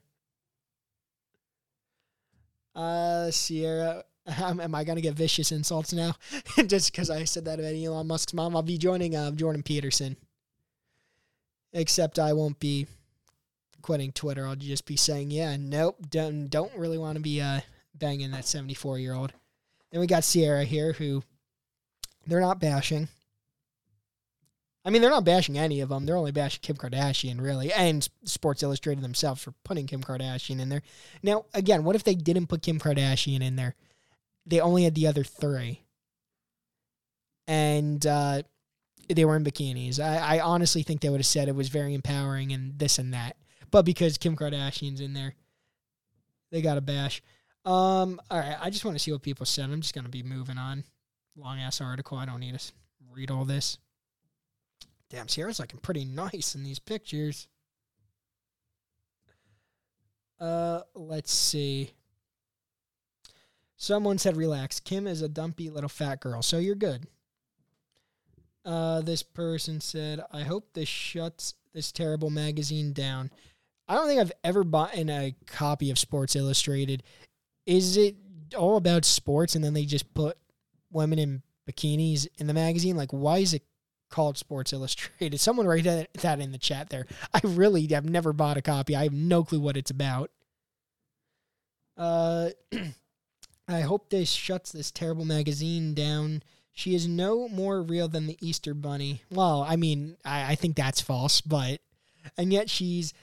Uh 2.75 3.31
Ciara 3.31 4.03
um, 4.43 4.59
am 4.59 4.75
I 4.75 4.83
going 4.83 4.95
to 4.95 5.01
get 5.01 5.15
vicious 5.15 5.51
insults 5.51 5.93
now? 5.93 6.15
Just 6.67 6.91
because 6.91 7.09
I 7.09 7.23
said 7.25 7.45
that 7.45 7.59
about 7.59 7.75
Elon 7.75 8.07
Musk's 8.07 8.33
mom. 8.33 8.55
I'll 8.55 8.61
be 8.61 8.77
joining 8.77 9.15
uh, 9.15 9.31
Jordan 9.31 9.63
Peterson. 9.63 10.17
Except 11.73 12.19
I 12.19 12.33
won't 12.33 12.59
be 12.59 12.87
quitting 13.81 14.11
Twitter. 14.11 14.47
I'll 14.47 14.55
just 14.55 14.85
be 14.85 14.95
saying, 14.95 15.31
yeah, 15.31 15.57
nope, 15.59 15.97
don't, 16.09 16.47
don't 16.47 16.75
really 16.77 16.99
want 16.99 17.15
to 17.15 17.21
be 17.21 17.41
uh, 17.41 17.61
banging 17.95 18.29
that 18.31 18.45
74 18.45 18.99
year 18.99 19.13
old. 19.15 19.33
Then 19.91 19.99
we 19.99 20.07
got 20.07 20.21
Ciara 20.21 20.63
here, 20.63 20.93
who 20.93 21.23
they're 22.27 22.39
not 22.39 22.59
bashing. 22.59 23.07
I 24.85 24.89
mean, 24.89 25.01
they're 25.01 25.11
not 25.11 25.23
bashing 25.25 25.57
any 25.57 25.79
of 25.79 25.89
them. 25.89 26.05
They're 26.05 26.17
only 26.17 26.31
bashing 26.31 26.59
Kim 26.61 26.75
Kardashian, 26.75 27.39
really, 27.39 27.71
and 27.71 28.07
Sports 28.25 28.63
Illustrated 28.63 29.03
themselves 29.03 29.41
for 29.41 29.53
putting 29.63 29.87
Kim 29.87 30.03
Kardashian 30.03 30.59
in 30.59 30.69
there. 30.69 30.81
Now, 31.21 31.45
again, 31.53 31.83
what 31.83 31.95
if 31.95 32.03
they 32.03 32.15
didn't 32.15 32.47
put 32.47 32.63
Kim 32.63 32.79
Kardashian 32.79 33.41
in 33.41 33.55
there? 33.55 33.75
They 34.45 34.59
only 34.59 34.83
had 34.83 34.95
the 34.95 35.07
other 35.07 35.23
three. 35.23 35.81
And 37.47 38.05
uh, 38.05 38.43
they 39.09 39.25
were 39.25 39.35
in 39.35 39.43
bikinis. 39.43 39.99
I, 39.99 40.37
I 40.37 40.39
honestly 40.39 40.83
think 40.83 41.01
they 41.01 41.09
would 41.09 41.19
have 41.19 41.25
said 41.25 41.47
it 41.47 41.55
was 41.55 41.69
very 41.69 41.93
empowering 41.93 42.51
and 42.53 42.77
this 42.77 42.99
and 42.99 43.13
that. 43.13 43.37
But 43.71 43.83
because 43.83 44.17
Kim 44.17 44.35
Kardashian's 44.35 45.01
in 45.01 45.13
there, 45.13 45.33
they 46.51 46.61
got 46.61 46.77
a 46.77 46.81
bash. 46.81 47.21
Um, 47.65 48.19
all 48.29 48.39
right, 48.39 48.57
I 48.61 48.69
just 48.69 48.85
want 48.85 48.95
to 48.95 49.03
see 49.03 49.11
what 49.11 49.21
people 49.21 49.45
said. 49.45 49.65
I'm 49.65 49.81
just 49.81 49.93
to 49.95 50.03
be 50.03 50.23
moving 50.23 50.57
on. 50.57 50.83
Long 51.35 51.59
ass 51.59 51.81
article. 51.81 52.17
I 52.17 52.25
don't 52.25 52.39
need 52.39 52.57
to 52.57 52.71
read 53.11 53.31
all 53.31 53.45
this. 53.45 53.77
Damn, 55.09 55.27
Ciara's 55.27 55.59
looking 55.59 55.79
pretty 55.79 56.05
nice 56.05 56.55
in 56.55 56.63
these 56.63 56.79
pictures. 56.79 57.47
Uh, 60.39 60.81
let's 60.93 61.31
see. 61.31 61.91
Someone 63.83 64.17
said, 64.17 64.37
"Relax." 64.37 64.79
Kim 64.79 65.05
is 65.07 65.21
a 65.21 65.27
dumpy 65.27 65.69
little 65.69 65.89
fat 65.89 66.21
girl, 66.21 66.41
so 66.41 66.57
you're 66.57 66.73
good. 66.73 67.05
Uh, 68.63 69.01
this 69.01 69.23
person 69.23 69.81
said, 69.81 70.21
"I 70.31 70.43
hope 70.43 70.71
this 70.71 70.87
shuts 70.87 71.55
this 71.73 71.91
terrible 71.91 72.29
magazine 72.29 72.93
down." 72.93 73.29
I 73.89 73.95
don't 73.95 74.07
think 74.07 74.21
I've 74.21 74.31
ever 74.41 74.63
bought 74.63 74.95
in 74.95 75.09
a 75.09 75.35
copy 75.47 75.91
of 75.91 75.99
Sports 75.99 76.33
Illustrated. 76.33 77.03
Is 77.65 77.97
it 77.97 78.15
all 78.57 78.77
about 78.77 79.03
sports, 79.03 79.53
and 79.53 79.61
then 79.61 79.73
they 79.73 79.83
just 79.83 80.13
put 80.13 80.37
women 80.89 81.19
in 81.19 81.43
bikinis 81.69 82.25
in 82.37 82.47
the 82.47 82.53
magazine? 82.53 82.95
Like, 82.95 83.11
why 83.11 83.39
is 83.39 83.53
it 83.53 83.63
called 84.09 84.37
Sports 84.37 84.71
Illustrated? 84.71 85.37
Someone 85.41 85.67
write 85.67 85.83
that, 85.83 86.39
in 86.39 86.53
the 86.53 86.57
chat 86.57 86.89
there. 86.89 87.05
I 87.33 87.41
really 87.43 87.85
have 87.87 88.09
never 88.09 88.31
bought 88.31 88.55
a 88.55 88.61
copy. 88.61 88.95
I 88.95 89.03
have 89.03 89.13
no 89.13 89.43
clue 89.43 89.59
what 89.59 89.75
it's 89.75 89.91
about. 89.91 90.31
Uh. 91.97 92.51
I 93.67 93.81
hope 93.81 94.09
this 94.09 94.29
shuts 94.29 94.71
this 94.71 94.91
terrible 94.91 95.25
magazine 95.25 95.93
down. 95.93 96.43
She 96.71 96.95
is 96.95 97.07
no 97.07 97.47
more 97.47 97.81
real 97.81 98.07
than 98.07 98.27
the 98.27 98.37
Easter 98.41 98.73
Bunny. 98.73 99.21
Well, 99.29 99.65
I 99.67 99.75
mean, 99.75 100.17
I, 100.25 100.51
I 100.51 100.55
think 100.55 100.75
that's 100.75 101.01
false, 101.01 101.39
but 101.39 101.79
and 102.37 102.51
yet 102.51 102.69
she's 102.69 103.13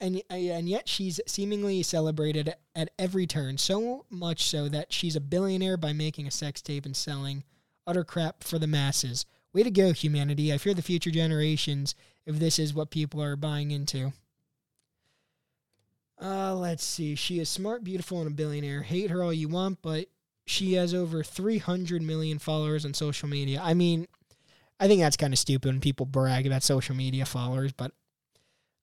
and 0.00 0.22
and 0.30 0.68
yet 0.68 0.88
she's 0.88 1.20
seemingly 1.26 1.82
celebrated 1.82 2.54
at 2.74 2.90
every 2.98 3.26
turn, 3.26 3.58
so 3.58 4.06
much 4.10 4.44
so 4.44 4.68
that 4.68 4.92
she's 4.92 5.16
a 5.16 5.20
billionaire 5.20 5.76
by 5.76 5.92
making 5.92 6.26
a 6.26 6.30
sex 6.30 6.62
tape 6.62 6.86
and 6.86 6.96
selling 6.96 7.44
utter 7.86 8.04
crap 8.04 8.44
for 8.44 8.58
the 8.58 8.66
masses. 8.66 9.26
Way 9.52 9.62
to 9.62 9.70
go, 9.70 9.92
humanity! 9.92 10.52
I 10.52 10.58
fear 10.58 10.74
the 10.74 10.82
future 10.82 11.10
generations 11.10 11.94
if 12.26 12.38
this 12.38 12.58
is 12.58 12.74
what 12.74 12.90
people 12.90 13.22
are 13.22 13.36
buying 13.36 13.70
into. 13.70 14.12
Uh, 16.20 16.54
let's 16.54 16.84
see. 16.84 17.14
She 17.14 17.38
is 17.40 17.48
smart, 17.48 17.84
beautiful, 17.84 18.18
and 18.20 18.28
a 18.28 18.34
billionaire. 18.34 18.82
Hate 18.82 19.10
her 19.10 19.22
all 19.22 19.32
you 19.32 19.48
want, 19.48 19.82
but 19.82 20.06
she 20.46 20.74
has 20.74 20.94
over 20.94 21.22
300 21.22 22.02
million 22.02 22.38
followers 22.38 22.84
on 22.84 22.94
social 22.94 23.28
media. 23.28 23.60
I 23.62 23.74
mean, 23.74 24.06
I 24.80 24.88
think 24.88 25.00
that's 25.00 25.16
kind 25.16 25.32
of 25.32 25.38
stupid 25.38 25.66
when 25.66 25.80
people 25.80 26.06
brag 26.06 26.46
about 26.46 26.62
social 26.62 26.94
media 26.94 27.26
followers, 27.26 27.72
but 27.72 27.92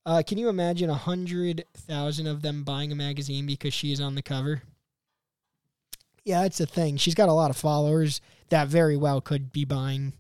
uh, 0.06 0.22
can 0.26 0.38
you 0.38 0.50
imagine 0.50 0.89
a 0.89 0.96
hundred 0.96 1.63
thousand 1.74 2.28
of 2.28 2.41
them 2.41 2.63
buying 2.63 2.91
a 2.91 2.96
magazine 2.96 3.46
because 3.46 3.74
she 3.74 3.91
is 3.91 4.02
on 4.02 4.15
the 4.15 4.22
cover? 4.22 4.63
Yeah, 6.26 6.41
that's 6.41 6.58
the 6.58 6.65
thing. 6.65 6.98
She's 6.98 7.15
got 7.15 7.30
a 7.30 7.34
lot 7.34 7.50
of 7.50 7.58
followers 7.58 8.22
that 8.50 8.67
very 8.67 8.98
well 8.98 9.22
could 9.22 9.52
be 9.52 9.65
buying 9.65 10.13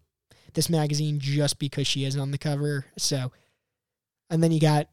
this 0.53 0.69
magazine 0.69 1.19
just 1.19 1.59
because 1.59 1.87
she 1.87 2.05
is 2.05 2.17
on 2.17 2.31
the 2.31 2.37
cover. 2.37 2.85
So, 2.97 3.31
and 4.29 4.41
then 4.41 4.51
you 4.51 4.59
got, 4.59 4.89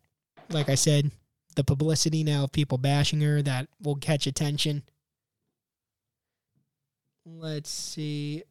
like 0.50 0.68
I 0.68 0.74
said, 0.74 1.10
the 1.56 1.64
publicity 1.64 2.24
now 2.24 2.44
of 2.44 2.52
people 2.52 2.78
bashing 2.78 3.20
her 3.20 3.42
that 3.42 3.68
will 3.82 3.96
catch 3.96 4.26
attention. 4.26 4.82
Let's 7.24 7.70
see. 7.70 8.44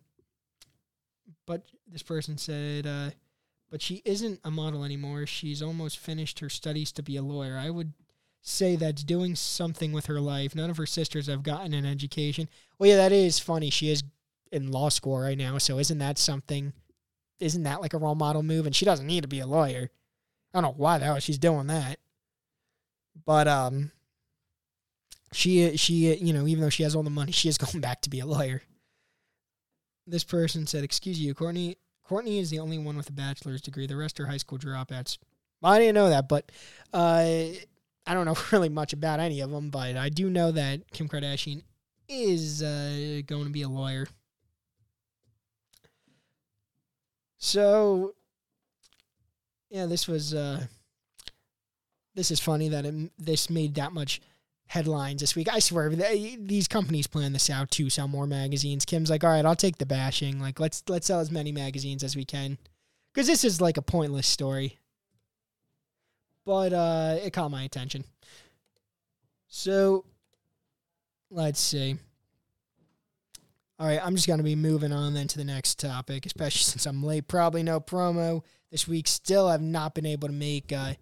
But 1.45 1.63
this 1.88 2.03
person 2.03 2.38
said, 2.38 2.85
uh, 2.85 3.09
but 3.71 3.81
she 3.81 4.01
isn't 4.05 4.39
a 4.43 4.51
model 4.51 4.83
anymore. 4.83 5.25
She's 5.25 5.62
almost 5.62 5.97
finished 5.97 6.39
her 6.39 6.49
studies 6.49 6.91
to 6.93 7.03
be 7.03 7.17
a 7.17 7.21
lawyer. 7.21 7.57
I 7.57 7.69
would 7.69 7.93
say 8.41 8.75
that's 8.75 9.03
doing 9.03 9.35
something 9.35 9.91
with 9.91 10.07
her 10.07 10.19
life. 10.19 10.55
None 10.55 10.69
of 10.69 10.77
her 10.77 10.85
sisters 10.85 11.27
have 11.27 11.43
gotten 11.43 11.73
an 11.73 11.85
education. 11.85 12.49
Well, 12.77 12.89
yeah, 12.89 12.95
that 12.97 13.12
is 13.12 13.39
funny. 13.39 13.69
She 13.69 13.89
is 13.89 14.03
in 14.51 14.71
law 14.71 14.89
school 14.89 15.19
right 15.19 15.38
now, 15.38 15.57
so 15.57 15.77
isn't 15.79 15.99
that 15.99 16.17
something? 16.17 16.73
Isn't 17.39 17.63
that 17.63 17.81
like 17.81 17.93
a 17.93 17.97
role 17.97 18.15
model 18.15 18.43
move? 18.43 18.65
And 18.65 18.75
she 18.75 18.85
doesn't 18.85 19.07
need 19.07 19.21
to 19.21 19.27
be 19.27 19.39
a 19.39 19.47
lawyer. 19.47 19.89
I 20.53 20.62
don't 20.62 20.63
know 20.63 20.75
why 20.77 20.97
the 20.97 21.05
hell 21.05 21.19
she's 21.19 21.38
doing 21.38 21.67
that. 21.67 21.99
But 23.26 23.48
um, 23.48 23.91
she 25.32 25.78
she 25.78 26.15
you 26.15 26.34
know 26.34 26.48
even 26.48 26.62
though 26.62 26.69
she 26.69 26.84
has 26.84 26.95
all 26.95 27.04
the 27.04 27.10
money, 27.10 27.32
she 27.32 27.50
is 27.50 27.58
going 27.60 27.82
back 27.82 28.02
to 28.02 28.10
be 28.10 28.19
a 28.19 28.26
lawyer. 28.26 28.62
This 30.08 30.24
person 30.24 30.67
said, 30.67 30.84
"Excuse 30.84 31.19
you, 31.19 31.34
Kourtney. 31.36 31.76
Kourtney 32.08 32.39
is 32.39 32.50
the 32.50 32.60
only 32.60 32.80
one 32.80 32.98
with 32.98 33.10
a 33.10 33.13
bachelor's 33.13 33.62
degree. 33.62 33.86
The 33.86 33.95
rest 33.95 34.19
are 34.19 34.26
high 34.26 34.38
school 34.38 34.58
dropouts." 34.58 35.17
I 35.62 35.78
didn't 35.78 35.95
know 35.95 36.10
that, 36.10 36.30
but 36.30 36.52
uh, 36.93 37.26
I 38.08 38.13
don't 38.13 38.26
know 38.26 38.38
really 38.52 38.69
much 38.69 38.93
about 38.93 39.19
any 39.19 39.41
of 39.41 39.52
them. 39.52 39.69
But 39.69 39.98
I 39.98 40.10
do 40.10 40.30
know 40.30 40.52
that 40.52 40.91
Kim 40.91 41.08
Kardashian 41.08 41.63
is 42.08 42.63
uh, 42.63 43.22
going 43.28 43.45
to 43.45 43.52
be 43.52 43.62
a 43.62 43.69
lawyer. 43.69 44.08
So, 47.38 48.15
yeah, 49.69 49.86
this 49.86 50.08
was. 50.08 50.34
Uh, 50.34 50.65
this 52.19 52.32
is 52.32 52.39
funny 52.41 52.67
that 52.67 52.86
it, 52.86 53.12
this 53.17 53.49
made 53.49 53.75
that 53.75 53.93
much 53.93 54.21
headlines 54.67 55.21
this 55.21 55.38
week. 55.38 55.47
I 55.51 55.60
swear, 55.60 55.89
they, 55.89 56.38
these 56.39 56.67
companies 56.67 57.08
plan 57.08 57.32
this 57.32 57.49
out 57.49 57.71
to 57.71 57.89
sell 57.89 58.10
more 58.10 58.27
magazines. 58.27 58.84
Kim's 58.84 59.10
like, 59.10 59.23
all 59.23 59.29
right, 59.29 59.45
I'll 59.45 59.55
take 59.55 59.77
the 59.77 59.86
bashing. 59.86 60.39
Like, 60.39 60.60
let's 60.60 60.84
let's 60.89 61.08
sell 61.08 61.21
as 61.21 61.32
many 61.32 61.53
magazines 61.53 62.03
as 62.03 62.17
we 62.17 62.25
can, 62.25 62.58
because 63.13 63.25
this 63.25 63.45
is 63.45 63.62
like 63.62 63.77
a 63.77 63.82
pointless 63.82 64.27
story. 64.27 64.77
But 66.45 66.73
uh, 66.73 67.15
it 67.23 67.32
caught 67.32 67.51
my 67.51 67.63
attention. 67.63 68.03
So, 69.47 70.03
let's 71.32 71.60
see. 71.60 71.95
All 73.79 73.88
right, 73.88 73.99
I'm 74.03 74.15
just 74.15 74.27
going 74.27 74.39
to 74.39 74.43
be 74.43 74.58
moving 74.58 74.91
on 74.91 75.13
then 75.13 75.29
to 75.29 75.38
the 75.38 75.45
next 75.45 75.79
topic, 75.79 76.25
especially 76.25 76.63
since 76.63 76.86
I'm 76.86 77.01
late. 77.01 77.29
Probably 77.29 77.63
no 77.63 77.79
promo 77.79 78.43
this 78.71 78.89
week. 78.89 79.08
Still 79.08 79.47
I've 79.47 79.62
not 79.62 79.95
been 79.95 80.05
able 80.05 80.27
to 80.27 80.34
make 80.34 80.73
uh, 80.73 80.95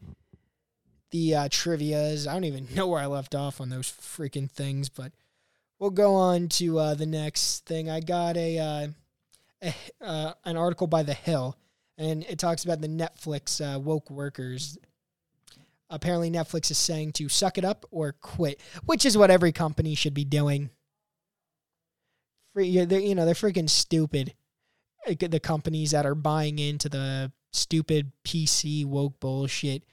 the 1.12 1.36
uh, 1.36 1.48
trivia's. 1.50 2.28
I 2.28 2.34
don't 2.34 2.43
even 2.43 2.67
know 2.76 2.88
where 2.88 3.02
I 3.02 3.08
left 3.08 3.36
off 3.36 3.62
on 3.62 3.70
those 3.70 3.91
freaking 3.91 4.50
things, 4.50 4.89
but 4.89 5.12
we'll 5.80 5.89
go 5.89 6.15
on 6.15 6.50
to 6.50 6.80
uh, 6.80 6.93
the 6.96 7.06
next 7.06 7.65
thing. 7.65 7.89
I 7.89 8.00
got 8.00 8.38
a, 8.38 8.60
uh, 8.60 8.88
a 9.62 9.74
uh, 10.02 10.34
an 10.46 10.58
article 10.58 10.88
by 10.88 11.04
The 11.04 11.13
Hill, 11.13 11.58
and 11.98 12.24
it 12.26 12.39
talks 12.39 12.63
about 12.63 12.82
the 12.82 12.88
Netflix 12.88 13.62
uh, 13.62 13.80
woke 13.80 14.10
workers. 14.10 14.78
Apparently, 15.89 16.30
Netflix 16.30 16.70
is 16.70 16.78
saying 16.78 17.13
to 17.13 17.30
suck 17.30 17.58
it 17.58 17.63
up 17.63 17.86
or 17.91 18.12
quit, 18.12 18.60
which 18.86 19.06
is 19.06 19.17
what 19.17 19.32
every 19.32 19.54
company 19.54 19.96
should 19.96 20.13
be 20.13 20.26
doing. 20.26 20.70
Free, 22.54 22.67
you 22.67 23.15
know, 23.15 23.26
they're 23.26 23.34
freaking 23.34 23.70
stupid. 23.70 24.34
The 25.08 25.39
companies 25.39 25.91
that 25.91 26.06
are 26.06 26.15
buying 26.15 26.60
into 26.60 26.89
the 26.89 27.32
stupid 27.54 28.12
PC 28.26 28.86
woke 28.86 29.22
bullshit 29.22 29.84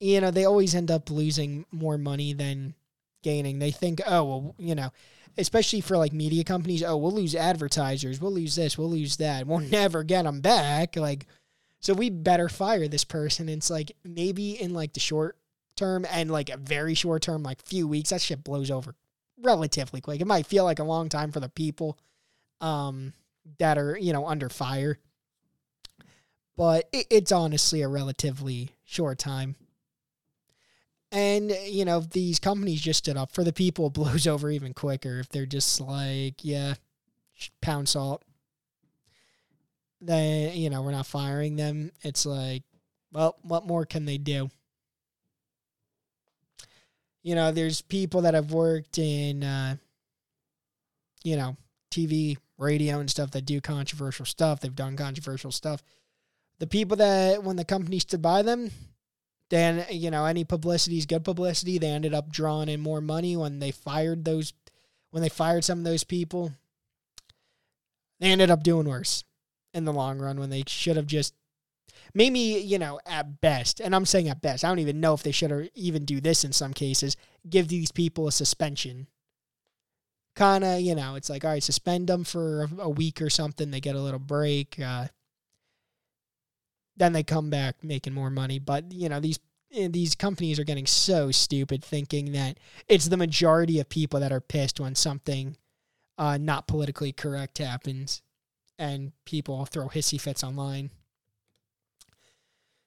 you 0.00 0.20
know, 0.20 0.30
they 0.30 0.44
always 0.44 0.74
end 0.74 0.90
up 0.90 1.10
losing 1.10 1.64
more 1.70 1.98
money 1.98 2.32
than 2.32 2.74
gaining. 3.22 3.58
They 3.58 3.70
think, 3.70 4.00
oh, 4.06 4.24
well, 4.24 4.54
you 4.58 4.74
know, 4.74 4.90
especially 5.38 5.80
for 5.80 5.96
like 5.96 6.12
media 6.12 6.44
companies, 6.44 6.82
oh, 6.82 6.96
we'll 6.96 7.12
lose 7.12 7.34
advertisers, 7.34 8.20
we'll 8.20 8.32
lose 8.32 8.54
this, 8.56 8.76
we'll 8.76 8.90
lose 8.90 9.16
that, 9.16 9.46
we'll 9.46 9.58
never 9.70 10.02
get 10.02 10.24
them 10.24 10.40
back. 10.40 10.96
Like, 10.96 11.26
so 11.80 11.94
we 11.94 12.10
better 12.10 12.48
fire 12.48 12.88
this 12.88 13.04
person. 13.04 13.48
it's 13.48 13.70
like 13.70 13.92
maybe 14.04 14.60
in 14.60 14.74
like 14.74 14.92
the 14.92 15.00
short 15.00 15.36
term 15.76 16.06
and 16.10 16.30
like 16.30 16.50
a 16.50 16.56
very 16.56 16.94
short 16.94 17.22
term, 17.22 17.42
like 17.42 17.62
few 17.62 17.86
weeks, 17.86 18.10
that 18.10 18.22
shit 18.22 18.44
blows 18.44 18.70
over 18.70 18.94
relatively 19.42 20.00
quick. 20.00 20.20
It 20.20 20.26
might 20.26 20.46
feel 20.46 20.64
like 20.64 20.78
a 20.78 20.84
long 20.84 21.08
time 21.08 21.32
for 21.32 21.40
the 21.40 21.48
people 21.48 21.98
um, 22.60 23.12
that 23.58 23.78
are, 23.78 23.96
you 23.98 24.12
know, 24.12 24.26
under 24.26 24.48
fire. 24.48 24.98
But 26.56 26.88
it, 26.92 27.06
it's 27.10 27.32
honestly 27.32 27.82
a 27.82 27.88
relatively 27.88 28.70
short 28.84 29.18
time 29.18 29.56
and, 31.12 31.50
you 31.66 31.84
know, 31.84 32.00
these 32.00 32.38
companies 32.38 32.80
just 32.80 32.98
stood 32.98 33.16
up 33.16 33.32
for 33.32 33.44
the 33.44 33.52
people, 33.52 33.86
it 33.86 33.92
blows 33.92 34.26
over 34.26 34.50
even 34.50 34.74
quicker 34.74 35.18
if 35.18 35.28
they're 35.28 35.46
just 35.46 35.80
like, 35.80 36.44
yeah, 36.44 36.74
pound 37.60 37.88
salt. 37.88 38.22
Then, 40.00 40.56
you 40.56 40.68
know, 40.70 40.82
we're 40.82 40.92
not 40.92 41.06
firing 41.06 41.56
them. 41.56 41.90
It's 42.02 42.26
like, 42.26 42.62
well, 43.12 43.36
what 43.42 43.66
more 43.66 43.86
can 43.86 44.04
they 44.04 44.18
do? 44.18 44.50
You 47.22 47.34
know, 47.34 47.50
there's 47.50 47.80
people 47.80 48.22
that 48.22 48.34
have 48.34 48.52
worked 48.52 48.98
in, 48.98 49.42
uh, 49.42 49.76
you 51.24 51.36
know, 51.36 51.56
TV, 51.90 52.36
radio, 52.58 53.00
and 53.00 53.10
stuff 53.10 53.30
that 53.32 53.46
do 53.46 53.60
controversial 53.60 54.26
stuff. 54.26 54.60
They've 54.60 54.74
done 54.74 54.96
controversial 54.96 55.50
stuff. 55.50 55.82
The 56.58 56.66
people 56.66 56.98
that, 56.98 57.42
when 57.42 57.56
the 57.56 57.64
company 57.64 57.98
stood 57.98 58.22
by 58.22 58.42
them, 58.42 58.70
then 59.50 59.86
you 59.90 60.10
know 60.10 60.24
any 60.26 60.44
publicity 60.44 60.98
is 60.98 61.06
good 61.06 61.24
publicity. 61.24 61.78
They 61.78 61.90
ended 61.90 62.14
up 62.14 62.30
drawing 62.30 62.68
in 62.68 62.80
more 62.80 63.00
money 63.00 63.36
when 63.36 63.58
they 63.58 63.70
fired 63.70 64.24
those 64.24 64.52
when 65.10 65.22
they 65.22 65.28
fired 65.28 65.64
some 65.64 65.78
of 65.78 65.84
those 65.84 66.04
people. 66.04 66.52
They 68.18 68.30
ended 68.30 68.50
up 68.50 68.62
doing 68.62 68.88
worse 68.88 69.24
in 69.74 69.84
the 69.84 69.92
long 69.92 70.18
run 70.18 70.40
when 70.40 70.50
they 70.50 70.64
should 70.66 70.96
have 70.96 71.06
just 71.06 71.34
maybe 72.14 72.38
you 72.38 72.78
know 72.78 72.98
at 73.06 73.40
best 73.40 73.78
and 73.78 73.94
i'm 73.94 74.06
saying 74.06 74.28
at 74.28 74.40
best 74.40 74.64
i 74.64 74.68
don't 74.68 74.78
even 74.78 75.00
know 75.00 75.12
if 75.12 75.22
they 75.22 75.30
should 75.30 75.70
even 75.74 76.04
do 76.04 76.20
this 76.20 76.44
in 76.44 76.52
some 76.52 76.72
cases 76.72 77.16
give 77.48 77.68
these 77.68 77.92
people 77.92 78.26
a 78.26 78.32
suspension 78.32 79.06
kind 80.34 80.64
of 80.64 80.80
you 80.80 80.94
know 80.94 81.14
it's 81.14 81.28
like 81.28 81.44
all 81.44 81.50
right 81.50 81.62
suspend 81.62 82.06
them 82.06 82.24
for 82.24 82.68
a 82.78 82.88
week 82.88 83.20
or 83.20 83.28
something 83.28 83.70
they 83.70 83.80
get 83.80 83.96
a 83.96 84.00
little 84.00 84.18
break 84.18 84.80
uh, 84.80 85.06
then 86.96 87.12
they 87.12 87.22
come 87.22 87.50
back 87.50 87.82
making 87.82 88.14
more 88.14 88.30
money. 88.30 88.58
But 88.58 88.92
you 88.92 89.08
know 89.08 89.20
these 89.20 89.38
these 89.70 90.14
companies 90.14 90.58
are 90.58 90.64
getting 90.64 90.86
so 90.86 91.30
stupid 91.30 91.84
thinking 91.84 92.32
that 92.32 92.58
it's 92.88 93.08
the 93.08 93.16
majority 93.16 93.80
of 93.80 93.88
people 93.88 94.20
that 94.20 94.32
are 94.32 94.40
pissed 94.40 94.80
when 94.80 94.94
something 94.94 95.56
uh, 96.18 96.38
not 96.38 96.66
politically 96.66 97.12
correct 97.12 97.58
happens 97.58 98.22
and 98.78 99.12
people 99.24 99.66
throw 99.66 99.88
hissy 99.88 100.20
fits 100.20 100.44
online. 100.44 100.90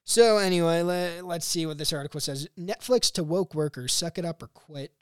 So, 0.04 0.38
anyway, 0.38 0.82
let, 0.82 1.24
let's 1.24 1.46
see 1.46 1.66
what 1.66 1.78
this 1.78 1.92
article 1.92 2.18
says. 2.18 2.48
Netflix 2.58 3.12
to 3.12 3.22
woke 3.22 3.54
workers 3.54 3.92
suck 3.92 4.18
it 4.18 4.24
up 4.24 4.42
or 4.42 4.48
quit. 4.48 4.92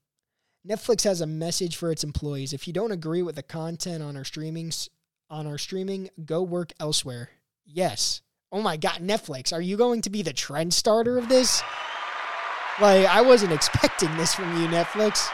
Netflix 0.69 1.05
has 1.05 1.21
a 1.23 1.27
message 1.27 1.77
for 1.77 1.91
its 1.91 2.05
employees. 2.05 2.53
If 2.53 2.67
you 2.67 2.75
don't 2.75 2.93
agree 2.93 3.23
with 3.23 3.37
the 3.37 3.43
content 3.43 4.03
on 4.03 4.17
our 4.17 4.25
streamings 4.25 4.89
on 5.31 5.47
our 5.47 5.59
streaming, 5.59 6.11
go 6.25 6.43
work 6.43 6.73
elsewhere. 6.81 7.31
Yes. 7.65 8.23
Oh 8.51 8.63
my 8.63 8.77
god, 8.77 9.01
Netflix, 9.01 9.53
are 9.53 9.61
you 9.61 9.77
going 9.77 10.03
to 10.03 10.11
be 10.11 10.23
the 10.23 10.33
trend 10.33 10.73
starter 10.73 11.19
of 11.19 11.29
this? 11.29 11.63
Like 12.81 13.07
I 13.07 13.21
wasn't 13.23 13.53
expecting 13.53 14.17
this 14.17 14.35
from 14.35 14.61
you, 14.61 14.69
Netflix. 14.69 15.29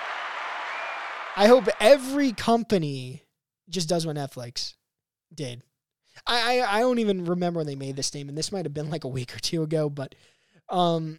I 1.36 1.46
hope 1.46 1.68
every 1.80 2.32
company 2.32 3.22
just 3.68 3.88
does 3.88 4.06
what 4.06 4.16
Netflix 4.16 4.74
did. 5.34 5.62
I, 6.26 6.60
I, 6.60 6.76
I 6.76 6.80
don't 6.80 7.00
even 7.00 7.24
remember 7.24 7.58
when 7.58 7.66
they 7.66 7.74
made 7.74 7.96
this 7.96 8.06
statement. 8.06 8.36
This 8.36 8.52
might 8.52 8.64
have 8.64 8.74
been 8.74 8.90
like 8.90 9.04
a 9.04 9.08
week 9.08 9.34
or 9.34 9.40
two 9.40 9.62
ago, 9.62 9.90
but 9.90 10.14
um 10.68 11.18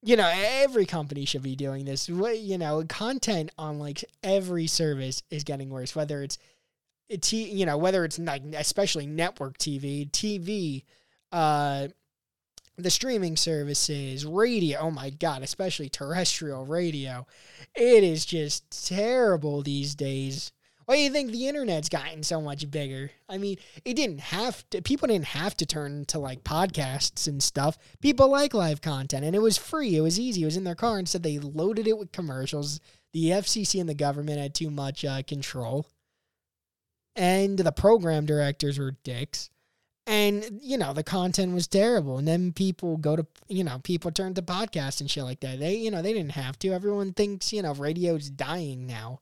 you 0.00 0.16
know, 0.16 0.30
every 0.32 0.86
company 0.86 1.24
should 1.24 1.42
be 1.42 1.56
doing 1.56 1.84
this. 1.84 2.08
You 2.08 2.56
know, 2.56 2.84
content 2.88 3.50
on 3.58 3.78
like 3.78 4.04
every 4.22 4.68
service 4.68 5.22
is 5.30 5.42
getting 5.42 5.70
worse, 5.70 5.96
whether 5.96 6.22
it's 6.22 6.38
T, 7.20 7.50
you 7.50 7.66
know, 7.66 7.76
whether 7.76 8.04
it's 8.04 8.18
like 8.18 8.42
especially 8.54 9.06
network 9.06 9.58
TV, 9.58 10.08
TV, 10.10 10.84
uh, 11.32 11.88
the 12.76 12.90
streaming 12.90 13.36
services, 13.36 14.24
radio. 14.24 14.78
Oh 14.80 14.90
my 14.90 15.10
god, 15.10 15.42
especially 15.42 15.88
terrestrial 15.88 16.64
radio. 16.64 17.26
It 17.74 18.04
is 18.04 18.24
just 18.24 18.86
terrible 18.88 19.62
these 19.62 19.94
days. 19.94 20.52
Why 20.88 20.96
do 20.96 21.02
you 21.02 21.10
think 21.10 21.32
the 21.32 21.48
internet's 21.48 21.90
gotten 21.90 22.22
so 22.22 22.40
much 22.40 22.70
bigger? 22.70 23.10
I 23.28 23.36
mean, 23.36 23.58
it 23.84 23.92
didn't 23.92 24.20
have 24.20 24.64
to, 24.70 24.80
people 24.80 25.08
didn't 25.08 25.26
have 25.26 25.54
to 25.58 25.66
turn 25.66 26.06
to 26.06 26.18
like 26.18 26.44
podcasts 26.44 27.28
and 27.28 27.42
stuff. 27.42 27.76
People 28.00 28.30
like 28.30 28.54
live 28.54 28.80
content 28.80 29.22
and 29.22 29.36
it 29.36 29.42
was 29.42 29.58
free. 29.58 29.96
It 29.96 30.00
was 30.00 30.18
easy. 30.18 30.40
It 30.40 30.46
was 30.46 30.56
in 30.56 30.64
their 30.64 30.74
car. 30.74 30.98
Instead, 30.98 31.24
they 31.24 31.38
loaded 31.38 31.86
it 31.86 31.98
with 31.98 32.10
commercials. 32.10 32.80
The 33.12 33.26
FCC 33.26 33.80
and 33.80 33.88
the 33.88 33.92
government 33.92 34.38
had 34.38 34.54
too 34.54 34.70
much 34.70 35.04
uh, 35.04 35.22
control. 35.24 35.86
And 37.14 37.58
the 37.58 37.72
program 37.72 38.24
directors 38.24 38.78
were 38.78 38.92
dicks. 39.04 39.50
And, 40.08 40.60
you 40.62 40.78
know, 40.78 40.94
the 40.94 41.04
content 41.04 41.52
was 41.52 41.66
terrible. 41.66 42.18
And 42.18 42.26
then 42.26 42.52
people 42.52 42.96
go 42.96 43.14
to, 43.14 43.26
you 43.48 43.62
know, 43.62 43.78
people 43.78 44.10
turn 44.10 44.34
to 44.34 44.42
podcasts 44.42 45.00
and 45.00 45.10
shit 45.10 45.24
like 45.24 45.40
that. 45.40 45.60
They, 45.60 45.76
you 45.76 45.90
know, 45.90 46.00
they 46.00 46.14
didn't 46.14 46.32
have 46.32 46.58
to. 46.60 46.72
Everyone 46.72 47.12
thinks, 47.12 47.52
you 47.52 47.60
know, 47.60 47.74
radio's 47.74 48.30
dying 48.30 48.86
now 48.86 49.20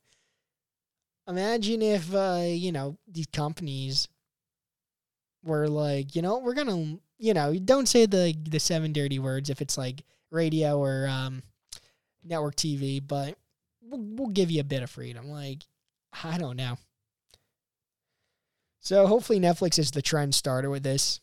imagine 1.28 1.82
if 1.82 2.14
uh, 2.14 2.42
you 2.44 2.72
know 2.72 2.96
these 3.06 3.26
companies 3.26 4.08
were 5.44 5.68
like, 5.68 6.16
you 6.16 6.22
know, 6.22 6.38
we're 6.38 6.54
gonna, 6.54 6.98
you 7.18 7.34
know, 7.34 7.54
don't 7.54 7.88
say 7.88 8.06
the 8.06 8.34
the 8.48 8.60
seven 8.60 8.92
dirty 8.92 9.18
words 9.18 9.50
if 9.50 9.60
it's 9.60 9.78
like 9.78 10.02
radio 10.30 10.78
or 10.78 11.06
um, 11.08 11.42
network 12.24 12.56
TV, 12.56 13.00
but 13.06 13.36
we'll, 13.82 14.00
we'll 14.00 14.28
give 14.28 14.50
you 14.50 14.60
a 14.60 14.64
bit 14.64 14.82
of 14.82 14.90
freedom. 14.90 15.28
Like, 15.28 15.64
I 16.24 16.38
don't 16.38 16.56
know. 16.56 16.78
So 18.86 19.08
hopefully 19.08 19.40
Netflix 19.40 19.80
is 19.80 19.90
the 19.90 20.00
trend 20.00 20.32
starter 20.32 20.70
with 20.70 20.84
this, 20.84 21.20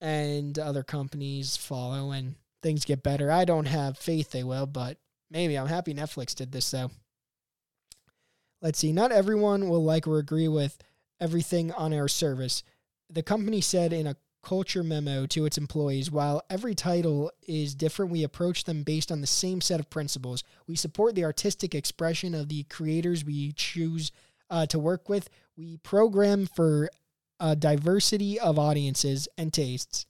and 0.00 0.56
other 0.56 0.84
companies 0.84 1.56
follow 1.56 2.12
and 2.12 2.36
things 2.62 2.84
get 2.84 3.02
better. 3.02 3.32
I 3.32 3.44
don't 3.44 3.66
have 3.66 3.98
faith 3.98 4.30
they 4.30 4.44
will, 4.44 4.66
but 4.66 4.98
maybe 5.28 5.58
I'm 5.58 5.66
happy 5.66 5.92
Netflix 5.92 6.36
did 6.36 6.52
this 6.52 6.70
though. 6.70 6.92
Let's 8.60 8.78
see. 8.78 8.92
Not 8.92 9.10
everyone 9.10 9.68
will 9.68 9.82
like 9.82 10.06
or 10.06 10.20
agree 10.20 10.46
with 10.46 10.78
everything 11.20 11.72
on 11.72 11.92
our 11.92 12.06
service. 12.06 12.62
The 13.10 13.24
company 13.24 13.60
said 13.60 13.92
in 13.92 14.06
a 14.06 14.14
culture 14.44 14.84
memo 14.84 15.26
to 15.26 15.46
its 15.46 15.58
employees 15.58 16.12
while 16.12 16.42
every 16.48 16.76
title 16.76 17.32
is 17.48 17.74
different, 17.74 18.12
we 18.12 18.22
approach 18.22 18.62
them 18.62 18.84
based 18.84 19.10
on 19.10 19.20
the 19.20 19.26
same 19.26 19.60
set 19.60 19.80
of 19.80 19.90
principles. 19.90 20.44
We 20.68 20.76
support 20.76 21.16
the 21.16 21.24
artistic 21.24 21.74
expression 21.74 22.36
of 22.36 22.48
the 22.48 22.62
creators 22.70 23.24
we 23.24 23.50
choose 23.50 24.12
uh, 24.52 24.66
to 24.66 24.78
work 24.78 25.08
with. 25.08 25.28
We 25.56 25.78
program 25.78 26.46
for 26.46 26.90
a 27.40 27.56
diversity 27.56 28.38
of 28.38 28.58
audiences 28.58 29.26
and 29.36 29.52
tastes. 29.52 30.06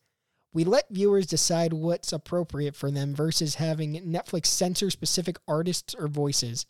We 0.52 0.64
let 0.64 0.90
viewers 0.90 1.26
decide 1.26 1.72
what's 1.72 2.12
appropriate 2.12 2.76
for 2.76 2.90
them 2.90 3.14
versus 3.14 3.54
having 3.54 4.02
Netflix 4.02 4.46
censor 4.46 4.90
specific 4.90 5.38
artists 5.48 5.94
or 5.94 6.08
voices. 6.08 6.66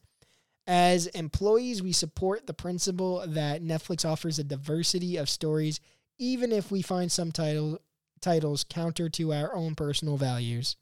As 0.68 1.08
employees, 1.08 1.82
we 1.82 1.90
support 1.90 2.46
the 2.46 2.54
principle 2.54 3.24
that 3.26 3.64
Netflix 3.64 4.08
offers 4.08 4.38
a 4.38 4.44
diversity 4.44 5.16
of 5.16 5.28
stories, 5.28 5.80
even 6.18 6.52
if 6.52 6.70
we 6.70 6.82
find 6.82 7.10
some 7.10 7.32
title, 7.32 7.80
titles 8.20 8.62
counter 8.62 9.08
to 9.08 9.32
our 9.32 9.52
own 9.56 9.74
personal 9.74 10.16
values. 10.16 10.76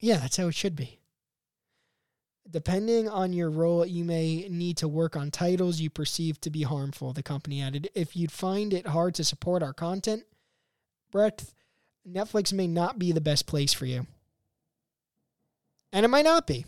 Yeah, 0.00 0.16
that's 0.16 0.36
how 0.36 0.48
it 0.48 0.56
should 0.56 0.74
be. 0.74 0.97
Depending 2.50 3.08
on 3.08 3.32
your 3.34 3.50
role, 3.50 3.84
you 3.84 4.04
may 4.04 4.48
need 4.48 4.78
to 4.78 4.88
work 4.88 5.16
on 5.16 5.30
titles 5.30 5.80
you 5.80 5.90
perceive 5.90 6.40
to 6.40 6.50
be 6.50 6.62
harmful, 6.62 7.12
the 7.12 7.22
company 7.22 7.60
added. 7.60 7.90
If 7.94 8.16
you'd 8.16 8.32
find 8.32 8.72
it 8.72 8.86
hard 8.86 9.14
to 9.16 9.24
support 9.24 9.62
our 9.62 9.74
content 9.74 10.24
breadth, 11.10 11.52
Netflix 12.10 12.52
may 12.52 12.66
not 12.66 12.98
be 12.98 13.12
the 13.12 13.20
best 13.20 13.46
place 13.46 13.74
for 13.74 13.84
you. 13.84 14.06
And 15.92 16.04
it 16.04 16.08
might 16.08 16.24
not 16.24 16.46
be. 16.46 16.64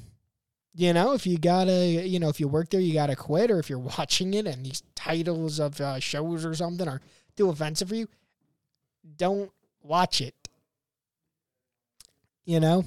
You 0.74 0.92
know, 0.92 1.14
if 1.14 1.26
you 1.26 1.38
gotta, 1.38 1.86
you 1.86 2.20
know, 2.20 2.28
if 2.28 2.40
you 2.40 2.46
work 2.46 2.70
there, 2.70 2.80
you 2.80 2.92
gotta 2.92 3.16
quit, 3.16 3.50
or 3.50 3.58
if 3.58 3.68
you're 3.68 3.78
watching 3.98 4.34
it 4.34 4.46
and 4.46 4.64
these 4.64 4.82
titles 4.94 5.58
of 5.58 5.80
uh, 5.80 5.98
shows 5.98 6.44
or 6.44 6.54
something 6.54 6.88
are 6.88 7.00
too 7.36 7.48
offensive 7.48 7.88
for 7.88 7.94
you, 7.94 8.08
don't 9.16 9.50
watch 9.82 10.20
it. 10.20 10.34
You 12.44 12.60
know? 12.60 12.84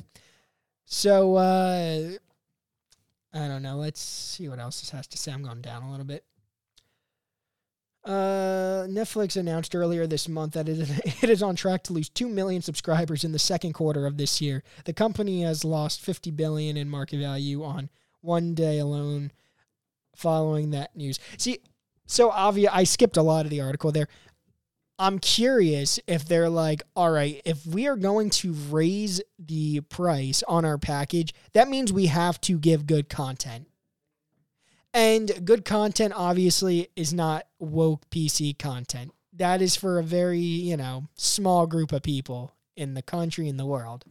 So, 0.85 1.35
uh, 1.35 2.11
I 3.33 3.47
don't 3.47 3.63
know. 3.63 3.77
Let's 3.77 4.01
see 4.01 4.47
what 4.47 4.59
else 4.59 4.81
this 4.81 4.91
has 4.91 5.07
to 5.07 5.17
say. 5.17 5.31
I'm 5.31 5.43
going 5.43 5.61
down 5.61 5.83
a 5.83 5.91
little 5.91 6.05
bit. 6.05 6.23
Uh, 8.05 8.85
Netflix 8.89 9.37
announced 9.37 9.73
earlier 9.75 10.05
this 10.05 10.27
month 10.27 10.53
that 10.53 10.67
it 10.67 10.77
is, 10.77 10.99
it 11.23 11.29
is 11.29 11.41
on 11.41 11.55
track 11.55 11.83
to 11.83 11.93
lose 11.93 12.09
2 12.09 12.27
million 12.27 12.61
subscribers 12.61 13.23
in 13.23 13.31
the 13.31 13.39
second 13.39 13.73
quarter 13.73 14.05
of 14.05 14.17
this 14.17 14.41
year. 14.41 14.63
The 14.85 14.93
company 14.93 15.41
has 15.43 15.63
lost 15.63 16.01
50 16.01 16.31
billion 16.31 16.77
in 16.77 16.89
market 16.89 17.19
value 17.19 17.63
on 17.63 17.89
one 18.21 18.53
day 18.55 18.79
alone 18.79 19.31
following 20.15 20.71
that 20.71 20.95
news. 20.95 21.19
See, 21.37 21.59
so 22.05 22.29
obvious 22.29 22.71
I 22.73 22.83
skipped 22.83 23.17
a 23.17 23.23
lot 23.23 23.45
of 23.45 23.51
the 23.51 23.61
article 23.61 23.91
there. 23.91 24.09
I'm 25.03 25.19
curious 25.19 25.99
if 26.07 26.25
they're 26.25 26.49
like, 26.49 26.81
all 26.95 27.11
right, 27.11 27.41
if 27.43 27.65
we 27.65 27.87
are 27.87 27.97
going 27.97 28.29
to 28.29 28.53
raise 28.53 29.21
the 29.37 29.81
price 29.81 30.43
on 30.47 30.63
our 30.63 30.77
package, 30.77 31.33
that 31.51 31.67
means 31.67 31.91
we 31.91 32.05
have 32.05 32.39
to 32.41 32.57
give 32.57 32.87
good 32.87 33.09
content. 33.09 33.67
And 34.93 35.43
good 35.43 35.65
content 35.65 36.13
obviously 36.15 36.87
is 36.95 37.13
not 37.13 37.47
woke 37.59 38.09
PC 38.11 38.57
content. 38.57 39.11
That 39.33 39.61
is 39.61 39.75
for 39.75 39.99
a 39.99 40.03
very, 40.03 40.39
you 40.39 40.77
know, 40.77 41.09
small 41.15 41.67
group 41.67 41.91
of 41.91 42.01
people 42.01 42.53
in 42.77 42.93
the 42.93 43.01
country 43.01 43.49
in 43.49 43.57
the 43.57 43.65
world. 43.65 44.05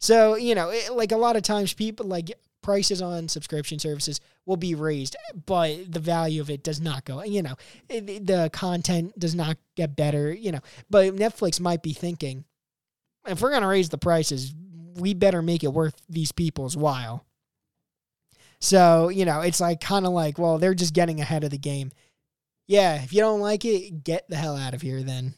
So, 0.00 0.34
you 0.34 0.56
know, 0.56 0.70
it, 0.70 0.92
like 0.94 1.12
a 1.12 1.16
lot 1.16 1.36
of 1.36 1.44
times 1.44 1.72
people 1.72 2.06
like 2.06 2.32
prices 2.64 3.02
on 3.02 3.28
subscription 3.28 3.78
services 3.78 4.20
will 4.46 4.56
be 4.56 4.74
raised, 4.74 5.16
but 5.46 5.92
the 5.92 6.00
value 6.00 6.40
of 6.40 6.48
it 6.48 6.64
does 6.64 6.80
not 6.80 7.04
go, 7.04 7.22
you 7.22 7.42
know, 7.42 7.54
it, 7.90 8.26
the 8.26 8.48
content 8.52 9.16
does 9.18 9.34
not 9.34 9.58
get 9.76 9.94
better, 9.94 10.32
you 10.32 10.50
know. 10.50 10.60
But 10.88 11.14
Netflix 11.14 11.60
might 11.60 11.82
be 11.82 11.92
thinking, 11.92 12.44
if 13.26 13.40
we're 13.42 13.50
to 13.60 13.68
raise 13.68 13.90
the 13.90 13.98
prices, 13.98 14.54
we 14.96 15.12
better 15.12 15.42
make 15.42 15.62
it 15.62 15.72
worth 15.72 16.00
these 16.08 16.32
people's 16.32 16.76
while. 16.76 17.26
So, 18.60 19.10
you 19.10 19.26
know, 19.26 19.42
it's 19.42 19.60
like 19.60 19.80
kind 19.80 20.06
of 20.06 20.12
like, 20.12 20.38
well, 20.38 20.56
they're 20.56 20.74
just 20.74 20.94
getting 20.94 21.20
ahead 21.20 21.44
of 21.44 21.50
the 21.50 21.58
game. 21.58 21.92
Yeah, 22.66 23.02
if 23.02 23.12
you 23.12 23.20
don't 23.20 23.40
like 23.40 23.66
it, 23.66 24.04
get 24.04 24.28
the 24.30 24.36
hell 24.36 24.56
out 24.56 24.72
of 24.72 24.80
here 24.80 25.02
then. 25.02 25.34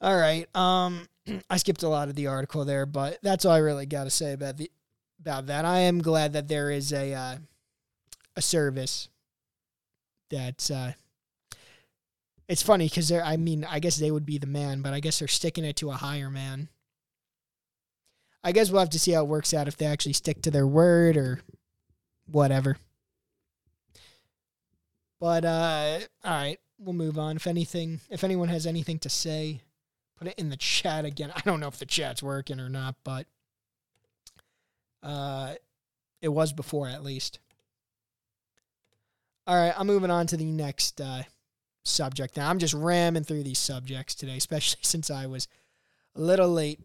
All 0.00 0.16
right. 0.16 0.46
Um 0.54 1.08
I 1.50 1.56
skipped 1.56 1.82
a 1.82 1.88
lot 1.88 2.08
of 2.08 2.14
the 2.14 2.26
article 2.26 2.64
there, 2.64 2.86
but 2.86 3.18
that's 3.22 3.44
all 3.44 3.52
I 3.52 3.58
really 3.58 3.86
got 3.86 4.04
to 4.04 4.10
say 4.10 4.32
about 4.32 4.56
the 4.56 4.70
about 5.20 5.46
that. 5.46 5.64
I 5.64 5.80
am 5.80 6.00
glad 6.00 6.32
that 6.32 6.48
there 6.48 6.70
is 6.70 6.92
a 6.92 7.12
uh, 7.12 7.36
a 8.36 8.42
service 8.42 9.08
that 10.30 10.70
uh 10.70 10.92
it's 12.48 12.62
funny 12.62 12.88
cuz 12.88 13.08
they're 13.08 13.24
I 13.24 13.36
mean, 13.36 13.64
I 13.64 13.80
guess 13.80 13.96
they 13.96 14.10
would 14.10 14.26
be 14.26 14.38
the 14.38 14.46
man, 14.46 14.82
but 14.82 14.92
I 14.92 15.00
guess 15.00 15.18
they're 15.18 15.28
sticking 15.28 15.64
it 15.64 15.76
to 15.76 15.90
a 15.90 15.96
higher 15.96 16.30
man. 16.30 16.68
I 18.42 18.52
guess 18.52 18.70
we'll 18.70 18.80
have 18.80 18.90
to 18.90 18.98
see 18.98 19.12
how 19.12 19.22
it 19.22 19.28
works 19.28 19.52
out 19.52 19.68
if 19.68 19.76
they 19.76 19.86
actually 19.86 20.14
stick 20.14 20.40
to 20.42 20.50
their 20.50 20.66
word 20.66 21.16
or 21.16 21.40
whatever. 22.26 22.78
But 25.20 25.44
uh 25.44 26.00
all 26.24 26.30
right, 26.30 26.58
we'll 26.78 26.94
move 26.94 27.18
on. 27.18 27.36
If 27.36 27.46
anything, 27.46 28.00
if 28.08 28.24
anyone 28.24 28.48
has 28.48 28.66
anything 28.66 28.98
to 29.00 29.10
say, 29.10 29.60
put 30.20 30.28
it 30.28 30.38
in 30.38 30.50
the 30.50 30.56
chat 30.56 31.04
again. 31.04 31.32
I 31.34 31.40
don't 31.40 31.60
know 31.60 31.68
if 31.68 31.78
the 31.78 31.86
chat's 31.86 32.22
working 32.22 32.60
or 32.60 32.68
not, 32.68 32.94
but 33.02 33.26
uh, 35.02 35.54
it 36.20 36.28
was 36.28 36.52
before 36.52 36.88
at 36.88 37.02
least. 37.02 37.38
All 39.46 39.56
right, 39.56 39.74
I'm 39.76 39.86
moving 39.86 40.10
on 40.10 40.26
to 40.28 40.36
the 40.36 40.44
next 40.44 41.00
uh, 41.00 41.22
subject 41.84 42.36
now. 42.36 42.50
I'm 42.50 42.58
just 42.58 42.74
ramming 42.74 43.24
through 43.24 43.42
these 43.42 43.58
subjects 43.58 44.14
today, 44.14 44.36
especially 44.36 44.80
since 44.82 45.10
I 45.10 45.26
was 45.26 45.48
a 46.14 46.20
little 46.20 46.50
late. 46.50 46.80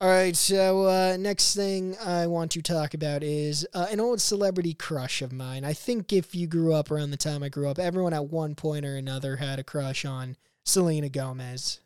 All 0.00 0.08
right, 0.08 0.34
so 0.34 0.86
uh, 0.86 1.16
next 1.16 1.54
thing 1.54 1.96
I 2.04 2.26
want 2.26 2.50
to 2.52 2.62
talk 2.62 2.92
about 2.92 3.22
is 3.22 3.66
uh, 3.72 3.86
an 3.88 4.00
old 4.00 4.20
celebrity 4.20 4.74
crush 4.74 5.22
of 5.22 5.32
mine. 5.32 5.64
I 5.64 5.74
think 5.74 6.12
if 6.12 6.34
you 6.34 6.48
grew 6.48 6.74
up 6.74 6.90
around 6.90 7.12
the 7.12 7.16
time 7.16 7.44
I 7.44 7.48
grew 7.48 7.68
up, 7.68 7.78
everyone 7.78 8.12
at 8.12 8.26
one 8.26 8.56
point 8.56 8.84
or 8.84 8.96
another 8.96 9.36
had 9.36 9.60
a 9.60 9.64
crush 9.64 10.04
on 10.04 10.36
Selena 10.64 11.08
Gomez. 11.08 11.78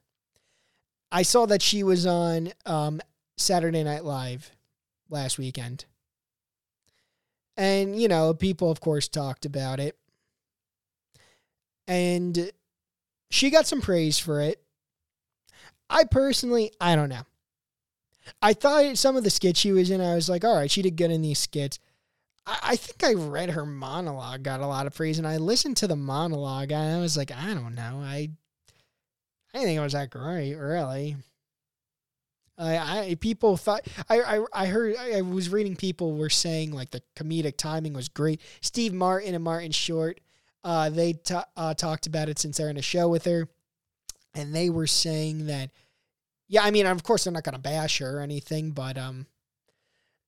I 1.11 1.23
saw 1.23 1.47
that 1.47 1.63
she 1.63 1.83
was 1.83 2.07
on 2.07 2.53
um, 2.65 3.01
Saturday 3.37 3.83
Night 3.83 4.05
Live 4.05 4.51
last 5.09 5.39
weekend. 5.39 5.85
And, 7.57 8.01
you 8.01 8.09
know, 8.09 8.35
people, 8.35 8.71
of 8.71 8.81
course, 8.81 9.09
talked 9.09 9.47
about 9.47 9.81
it. 9.81 9.97
And 11.87 12.51
she 13.31 13.51
got 13.51 13.67
some 13.67 13.81
praise 13.81 14.19
for 14.19 14.41
it. 14.41 14.61
I 15.89 16.05
personally, 16.05 16.73
I 16.81 16.97
don't 16.97 17.09
know. 17.09 17.23
I 18.43 18.55
thought 18.55 18.99
some 18.99 19.17
of 19.17 19.25
the 19.25 19.31
skits 19.31 19.61
she 19.61 19.73
was 19.73 19.91
in, 19.91 20.01
I 20.01 20.15
was 20.15 20.29
like, 20.29 20.45
all 20.45 20.57
right, 20.57 20.71
she 20.71 20.83
did 20.83 20.97
good 20.97 21.13
in 21.13 21.23
these 21.23 21.39
skits. 21.39 21.79
I, 22.45 22.59
I 22.63 22.77
think 22.77 23.05
I 23.05 23.15
read 23.15 23.51
her 23.51 23.65
monologue 23.65 24.43
got 24.43 24.61
a 24.61 24.67
lot 24.67 24.87
of 24.87 24.95
praise, 24.95 25.19
and 25.19 25.27
I 25.27 25.37
listened 25.37 25.77
to 25.79 25.87
the 25.87 25.97
monologue, 25.97 26.73
and 26.73 26.97
I 26.97 27.01
was 27.01 27.17
like, 27.17 27.31
I 27.31 27.55
don't 27.55 27.75
know. 27.75 28.01
I, 28.03 28.31
I 29.57 29.61
didn't 29.61 29.69
think 29.69 29.79
it 29.79 29.85
was 29.85 29.93
that 29.95 30.11
great, 30.11 30.55
really. 30.55 31.17
I, 32.59 32.77
I 32.77 33.15
people 33.15 33.57
thought 33.57 33.87
I, 34.11 34.21
I 34.21 34.45
I 34.53 34.67
heard 34.67 34.97
I 34.97 35.23
was 35.23 35.49
reading 35.49 35.77
people 35.77 36.15
were 36.15 36.29
saying 36.29 36.73
like 36.73 36.91
the 36.91 37.03
comedic 37.15 37.57
timing 37.57 37.95
was 37.95 38.11
great. 38.11 38.43
Steve 38.61 38.93
Martin 38.93 39.35
and 39.35 39.43
Martin 39.43 39.73
Short, 39.73 40.21
uh, 40.63 40.91
they 40.91 41.15
t- 41.15 41.35
uh, 41.57 41.73
talked 41.73 42.07
about 42.07 42.29
it 42.29 42.39
since 42.39 42.59
they're 42.59 42.69
in 42.69 42.77
a 42.77 42.83
show 42.83 43.09
with 43.09 43.25
her, 43.25 43.49
and 44.35 44.55
they 44.55 44.69
were 44.69 44.87
saying 44.87 45.47
that 45.47 45.71
yeah, 46.49 46.63
I 46.63 46.71
mean, 46.71 46.85
of 46.85 47.03
course, 47.03 47.25
they're 47.25 47.33
not 47.33 47.45
to 47.45 47.59
bash 47.59 47.99
her 47.99 48.19
or 48.19 48.21
anything, 48.21 48.73
but 48.73 48.99
um, 48.99 49.27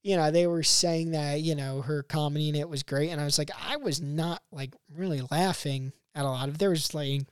you 0.03 0.17
know, 0.17 0.31
they 0.31 0.47
were 0.47 0.63
saying 0.63 1.11
that 1.11 1.43
you 1.43 1.55
know 1.55 1.83
her 1.83 2.03
comedy 2.03 2.49
in 2.49 2.55
it 2.55 2.69
was 2.71 2.83
great, 2.83 3.11
and 3.11 3.21
I 3.21 3.25
was 3.25 3.37
like, 3.37 3.51
I 3.63 3.77
was 3.77 4.01
not 4.01 4.43
like 4.51 4.75
really 4.91 5.21
laughing 5.31 5.93
at 6.15 6.25
a 6.25 6.31
lot 6.31 6.49
of. 6.49 6.57
There 6.57 6.71
was 6.71 6.95
like 6.95 7.27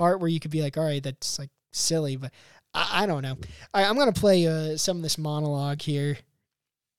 part 0.00 0.18
where 0.18 0.30
you 0.30 0.40
could 0.40 0.50
be 0.50 0.62
like, 0.62 0.78
all 0.78 0.84
right, 0.84 1.02
that's 1.02 1.38
like 1.38 1.50
silly, 1.74 2.16
but 2.16 2.32
I, 2.72 3.02
I 3.02 3.06
don't 3.06 3.20
know. 3.20 3.36
I, 3.74 3.84
I'm 3.84 3.98
gonna 3.98 4.12
play 4.12 4.46
uh, 4.46 4.78
some 4.78 4.96
of 4.96 5.02
this 5.02 5.18
monologue 5.18 5.82
here. 5.82 6.16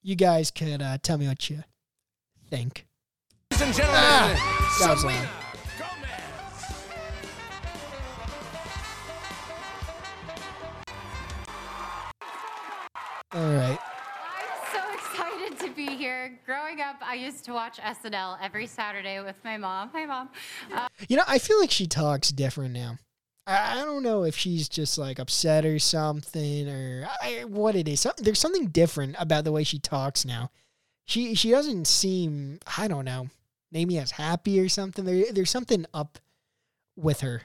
You 0.03 0.15
guys 0.15 0.51
could 0.51 0.83
uh, 0.83 0.99
tell 1.01 1.17
me 1.17 1.27
what 1.27 1.49
you 1.49 1.63
think. 2.47 2.85
Ladies 3.51 3.65
and 3.65 3.75
gentlemen, 3.75 4.01
Ah, 4.03 4.77
that 4.81 4.91
was 4.91 5.03
loud. 5.03 5.29
All 13.33 13.53
right. 13.55 13.79
I'm 15.61 15.67
so 15.67 15.71
excited 15.71 15.75
to 15.75 15.75
be 15.75 15.97
here. 15.97 16.39
Growing 16.45 16.81
up, 16.81 16.97
I 17.01 17.15
used 17.15 17.45
to 17.45 17.53
watch 17.53 17.77
SNL 17.79 18.37
every 18.41 18.67
Saturday 18.67 19.21
with 19.21 19.35
my 19.43 19.57
mom. 19.57 19.89
Hi, 19.93 20.05
mom. 20.05 20.29
Uh, 20.73 20.87
You 21.07 21.17
know, 21.17 21.23
I 21.27 21.39
feel 21.39 21.59
like 21.59 21.71
she 21.71 21.87
talks 21.87 22.29
different 22.29 22.73
now. 22.73 22.97
I, 23.47 23.79
I 23.79 23.83
don't 23.83 24.03
know 24.03 24.23
if 24.23 24.37
she's 24.37 24.69
just 24.69 24.97
like 24.97 25.19
upset 25.19 25.65
or 25.65 25.79
something 25.79 26.69
or 26.69 27.07
I, 27.21 27.43
what 27.45 27.75
it 27.75 27.87
is. 27.87 28.01
Some, 28.01 28.13
there's 28.17 28.39
something 28.39 28.67
different 28.67 29.15
about 29.19 29.43
the 29.43 29.51
way 29.51 29.63
she 29.63 29.79
talks 29.79 30.25
now. 30.25 30.51
She 31.05 31.35
she 31.35 31.49
doesn't 31.51 31.87
seem 31.87 32.59
I 32.77 32.87
don't 32.87 33.05
know 33.05 33.29
maybe 33.71 33.97
as 33.97 34.11
happy 34.11 34.59
or 34.59 34.69
something. 34.69 35.05
There, 35.05 35.31
there's 35.31 35.49
something 35.49 35.85
up 35.93 36.19
with 36.95 37.21
her. 37.21 37.41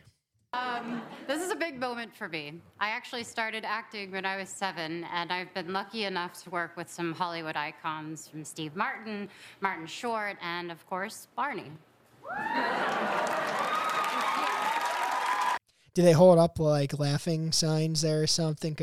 um, 0.52 1.02
this 1.26 1.42
is 1.42 1.50
a 1.50 1.56
big 1.56 1.78
moment 1.78 2.14
for 2.14 2.28
me. 2.28 2.60
I 2.80 2.88
actually 2.90 3.24
started 3.24 3.64
acting 3.64 4.12
when 4.12 4.24
I 4.24 4.36
was 4.36 4.48
seven, 4.48 5.04
and 5.12 5.32
I've 5.32 5.52
been 5.54 5.72
lucky 5.72 6.04
enough 6.04 6.42
to 6.44 6.50
work 6.50 6.76
with 6.76 6.88
some 6.90 7.12
Hollywood 7.12 7.56
icons 7.56 8.28
from 8.28 8.44
Steve 8.44 8.76
Martin, 8.76 9.28
Martin 9.60 9.86
Short, 9.86 10.36
and 10.40 10.70
of 10.70 10.86
course, 10.86 11.28
Barney. 11.36 11.72
Do 15.94 16.02
they 16.02 16.12
hold 16.12 16.38
up 16.38 16.58
like 16.58 16.98
laughing 16.98 17.52
signs 17.52 18.02
there 18.02 18.22
or 18.22 18.26
something? 18.26 18.76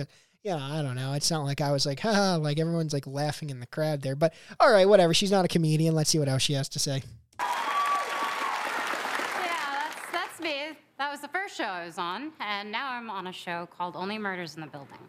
yeah, 0.44 0.58
I 0.58 0.82
don't 0.82 0.96
know. 0.96 1.14
It's 1.14 1.32
not 1.32 1.46
like 1.46 1.62
I 1.62 1.72
was 1.72 1.86
like, 1.86 2.02
ha, 2.02 2.36
like 2.36 2.60
everyone's 2.60 2.92
like 2.92 3.08
laughing 3.08 3.50
in 3.50 3.62
the 3.62 3.68
crowd 3.68 4.02
there. 4.02 4.16
But 4.16 4.34
all 4.60 4.72
right, 4.72 4.88
whatever. 4.88 5.14
She's 5.14 5.32
not 5.32 5.46
a 5.46 5.48
comedian. 5.48 5.96
Let's 5.96 6.10
see 6.10 6.20
what 6.20 6.28
else 6.28 6.42
she 6.42 6.54
has 6.54 6.68
to 6.70 6.80
say. 6.80 7.04
Yeah, 7.40 7.46
that's, 9.40 10.12
that's 10.12 10.40
me. 10.42 10.74
That 11.04 11.12
was 11.12 11.20
the 11.20 11.28
first 11.28 11.58
show 11.58 11.66
I 11.66 11.86
was 11.86 11.98
on, 11.98 12.32
and 12.40 12.72
now 12.72 12.94
I'm 12.94 13.10
on 13.10 13.28
a 13.28 13.34
show 13.34 13.68
called 13.78 13.98
Only 13.98 14.18
Murders 14.18 14.56
in 14.56 14.62
the 14.62 14.68
Building. 14.68 15.00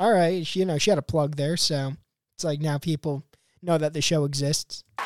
All 0.00 0.12
right, 0.12 0.44
she, 0.44 0.58
you 0.58 0.64
know, 0.64 0.78
she 0.78 0.90
had 0.90 0.98
a 0.98 1.02
plug 1.02 1.36
there, 1.36 1.56
so 1.56 1.92
it's 2.34 2.42
like 2.42 2.60
now 2.60 2.78
people 2.78 3.22
know 3.62 3.78
that 3.78 3.92
the 3.92 4.00
show 4.00 4.24
exists. 4.24 4.82
I 4.98 5.04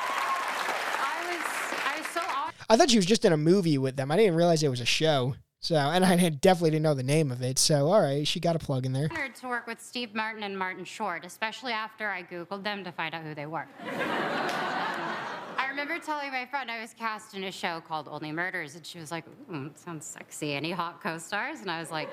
was, 1.28 1.44
I 1.84 1.98
was 1.98 2.06
so 2.06 2.20
honored. 2.34 2.54
I 2.70 2.78
thought 2.78 2.88
she 2.88 2.96
was 2.96 3.04
just 3.04 3.26
in 3.26 3.34
a 3.34 3.36
movie 3.36 3.76
with 3.76 3.96
them. 3.96 4.10
I 4.10 4.16
didn't 4.16 4.36
realize 4.36 4.62
it 4.62 4.70
was 4.70 4.80
a 4.80 4.86
show. 4.86 5.34
So, 5.60 5.76
and 5.76 6.02
I 6.02 6.16
definitely 6.30 6.70
didn't 6.70 6.84
know 6.84 6.94
the 6.94 7.02
name 7.02 7.30
of 7.30 7.42
it. 7.42 7.58
So, 7.58 7.88
all 7.88 8.00
right, 8.00 8.26
she 8.26 8.40
got 8.40 8.56
a 8.56 8.58
plug 8.58 8.86
in 8.86 8.94
there. 8.94 9.08
honored 9.10 9.34
to 9.34 9.48
work 9.48 9.66
with 9.66 9.82
Steve 9.82 10.14
Martin 10.14 10.42
and 10.42 10.58
Martin 10.58 10.86
Short, 10.86 11.26
especially 11.26 11.72
after 11.72 12.08
I 12.08 12.22
Googled 12.22 12.64
them 12.64 12.84
to 12.84 12.92
find 12.92 13.14
out 13.14 13.22
who 13.22 13.34
they 13.34 13.44
were. 13.44 13.66
I 15.86 15.88
remember 15.88 16.04
telling 16.04 16.32
my 16.32 16.46
friend 16.46 16.68
I 16.68 16.80
was 16.80 16.92
cast 16.94 17.34
in 17.34 17.44
a 17.44 17.52
show 17.52 17.80
called 17.80 18.08
Only 18.10 18.32
Murders, 18.32 18.74
and 18.74 18.84
she 18.84 18.98
was 18.98 19.12
like, 19.12 19.24
hmm, 19.24 19.54
Ooh, 19.66 19.70
sounds 19.76 20.04
sexy. 20.04 20.52
Any 20.52 20.72
hot 20.72 21.00
co 21.00 21.16
stars? 21.16 21.60
And 21.60 21.70
I 21.70 21.78
was 21.78 21.92
like, 21.92 22.08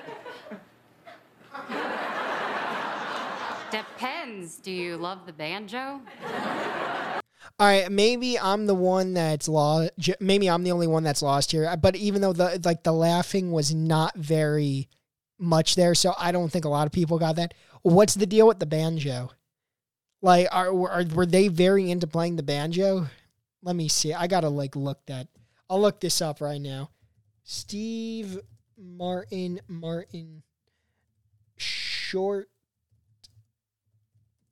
Depends. 3.72 4.58
Do 4.58 4.70
you 4.70 4.96
love 4.96 5.26
the 5.26 5.32
banjo? 5.32 6.00
All 7.58 7.66
right, 7.66 7.90
maybe 7.90 8.38
I'm 8.38 8.66
the 8.66 8.76
one 8.76 9.12
that's 9.12 9.48
lost. 9.48 9.90
Maybe 10.20 10.48
I'm 10.48 10.62
the 10.62 10.70
only 10.70 10.86
one 10.86 11.02
that's 11.02 11.20
lost 11.20 11.50
here. 11.50 11.76
But 11.76 11.96
even 11.96 12.20
though 12.22 12.32
the 12.32 12.60
like 12.64 12.84
the 12.84 12.92
laughing 12.92 13.50
was 13.50 13.74
not 13.74 14.16
very 14.16 14.88
much 15.36 15.74
there, 15.74 15.96
so 15.96 16.14
I 16.16 16.30
don't 16.30 16.52
think 16.52 16.64
a 16.64 16.68
lot 16.68 16.86
of 16.86 16.92
people 16.92 17.18
got 17.18 17.34
that. 17.36 17.54
What's 17.82 18.14
the 18.14 18.26
deal 18.26 18.46
with 18.46 18.60
the 18.60 18.66
banjo? 18.66 19.32
Like, 20.22 20.46
are, 20.52 20.68
are 20.88 21.04
were 21.12 21.26
they 21.26 21.48
very 21.48 21.90
into 21.90 22.06
playing 22.06 22.36
the 22.36 22.44
banjo? 22.44 23.08
Let 23.64 23.76
me 23.76 23.88
see. 23.88 24.12
I 24.12 24.26
gotta 24.26 24.50
like 24.50 24.76
look 24.76 25.04
that. 25.06 25.26
I'll 25.70 25.80
look 25.80 25.98
this 25.98 26.20
up 26.20 26.42
right 26.42 26.60
now. 26.60 26.90
Steve 27.44 28.38
Martin 28.76 29.60
Martin 29.66 30.42
short 31.56 32.50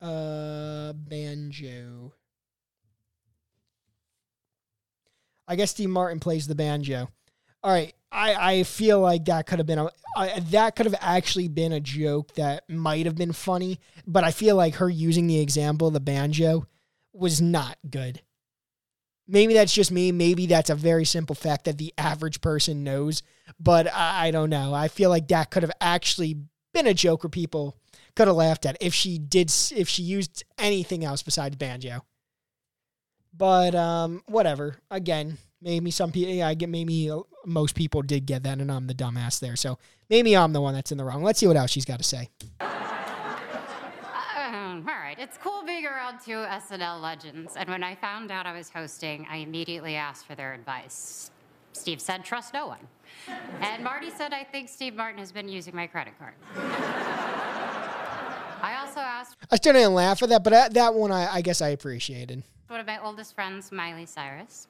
uh 0.01 0.94
banjo. 0.94 2.14
I 5.46 5.57
guess 5.57 5.72
Steve 5.72 5.90
Martin 5.90 6.18
plays 6.18 6.46
the 6.46 6.55
banjo. 6.55 7.09
All 7.62 7.70
right, 7.70 7.92
I, 8.11 8.35
I 8.35 8.62
feel 8.62 9.01
like 9.01 9.27
that 9.27 9.46
could 9.46 9.59
have 9.59 9.66
been 9.66 9.79
a 9.79 9.90
I, 10.16 10.40
that 10.40 10.75
could 10.75 10.87
have 10.87 10.94
actually 11.01 11.48
been 11.48 11.72
a 11.72 11.81
joke 11.81 12.35
that 12.35 12.68
might 12.68 13.05
have 13.05 13.16
been 13.16 13.33
funny, 13.33 13.79
but 14.07 14.25
I 14.25 14.31
feel 14.31 14.57
like 14.57 14.77
her 14.77 14.88
using 14.88 15.27
the 15.27 15.40
example 15.40 15.88
of 15.88 15.94
the 15.94 16.01
banjo 16.01 16.66
was 17.12 17.42
not 17.42 17.77
good. 17.88 18.22
Maybe 19.28 19.54
that's 19.54 19.72
just 19.72 19.90
me. 19.90 20.12
Maybe 20.12 20.46
that's 20.46 20.70
a 20.70 20.74
very 20.74 21.04
simple 21.04 21.35
fact 21.35 21.64
that 21.64 21.78
the 21.78 21.94
average 21.96 22.40
person 22.40 22.85
knows, 22.85 23.22
but 23.58 23.92
I, 23.92 24.26
I 24.26 24.30
don't 24.30 24.50
know. 24.50 24.74
I 24.74 24.88
feel 24.88 25.11
like 25.11 25.29
that 25.29 25.50
could 25.50 25.62
have 25.62 25.73
actually 25.81 26.37
been 26.75 26.87
a 26.87 26.94
joke 26.94 27.23
where 27.23 27.31
people 27.31 27.77
could 28.16 28.27
have 28.27 28.37
laughed 28.37 28.66
at 28.66 28.77
if 28.81 28.92
she 28.92 29.18
did 29.18 29.52
if 29.75 29.88
she 29.88 30.02
used 30.02 30.44
anything 30.58 31.04
else 31.04 31.23
besides 31.23 31.56
banjo. 31.56 32.04
But 33.35 33.75
um, 33.75 34.23
whatever. 34.27 34.77
Again, 34.90 35.38
maybe 35.62 35.90
some 35.90 36.12
people. 36.12 36.35
Yeah, 36.35 36.48
I 36.48 36.54
get 36.54 36.68
maybe 36.68 37.10
uh, 37.10 37.20
most 37.46 37.75
people 37.75 38.02
did 38.02 38.27
get 38.27 38.42
that, 38.42 38.58
and 38.58 38.70
I'm 38.70 38.87
the 38.87 38.94
dumbass 38.94 39.40
there. 39.40 39.56
So 39.56 39.79
maybe 40.10 40.37
I'm 40.37 40.52
the 40.52 40.60
one 40.60 40.75
that's 40.75 40.92
in 40.92 40.98
the 40.98 41.04
wrong. 41.04 41.23
Let's 41.23 41.38
see 41.38 41.46
what 41.46 41.56
else 41.56 41.70
she's 41.70 41.87
got 41.87 41.98
to 41.98 42.04
say. 42.04 42.29
Right, 45.13 45.29
it's 45.29 45.37
cool 45.37 45.63
being 45.63 45.85
around 45.85 46.21
two 46.25 46.38
SNL 46.38 47.02
legends. 47.02 47.54
And 47.54 47.69
when 47.69 47.85
I 47.85 47.94
found 47.94 48.31
out 48.31 48.46
I 48.46 48.56
was 48.56 48.71
hosting, 48.71 49.27
I 49.31 49.38
immediately 49.38 49.94
asked 49.94 50.27
for 50.27 50.35
their 50.35 50.54
advice. 50.54 51.31
Steve 51.75 52.00
said, 52.00 52.25
trust 52.25 52.54
no 52.54 52.69
one. 52.69 52.88
And 53.60 53.85
Marty 53.85 54.08
said, 54.08 54.33
I 54.33 54.42
think 54.42 54.71
Steve 54.71 54.94
Martin 54.94 55.19
has 55.19 55.31
been 55.31 55.50
using 55.50 55.77
my 55.77 55.87
credit 55.87 56.15
card. 56.19 56.33
I 58.63 58.79
also 58.81 59.00
asked 59.00 59.37
I 59.50 59.56
still 59.56 59.75
didn't 59.75 59.92
laugh 59.92 60.23
at 60.23 60.31
that, 60.31 60.42
but 60.42 60.50
that, 60.50 60.73
that 60.73 60.94
one 60.94 61.13
I, 61.13 61.31
I 61.31 61.42
guess 61.42 61.60
I 61.60 61.69
appreciated. 61.69 62.42
one 62.69 62.81
of 62.81 62.87
my 62.87 62.98
oldest 63.04 63.35
friends, 63.35 63.71
Miley 63.71 64.06
Cyrus. 64.06 64.67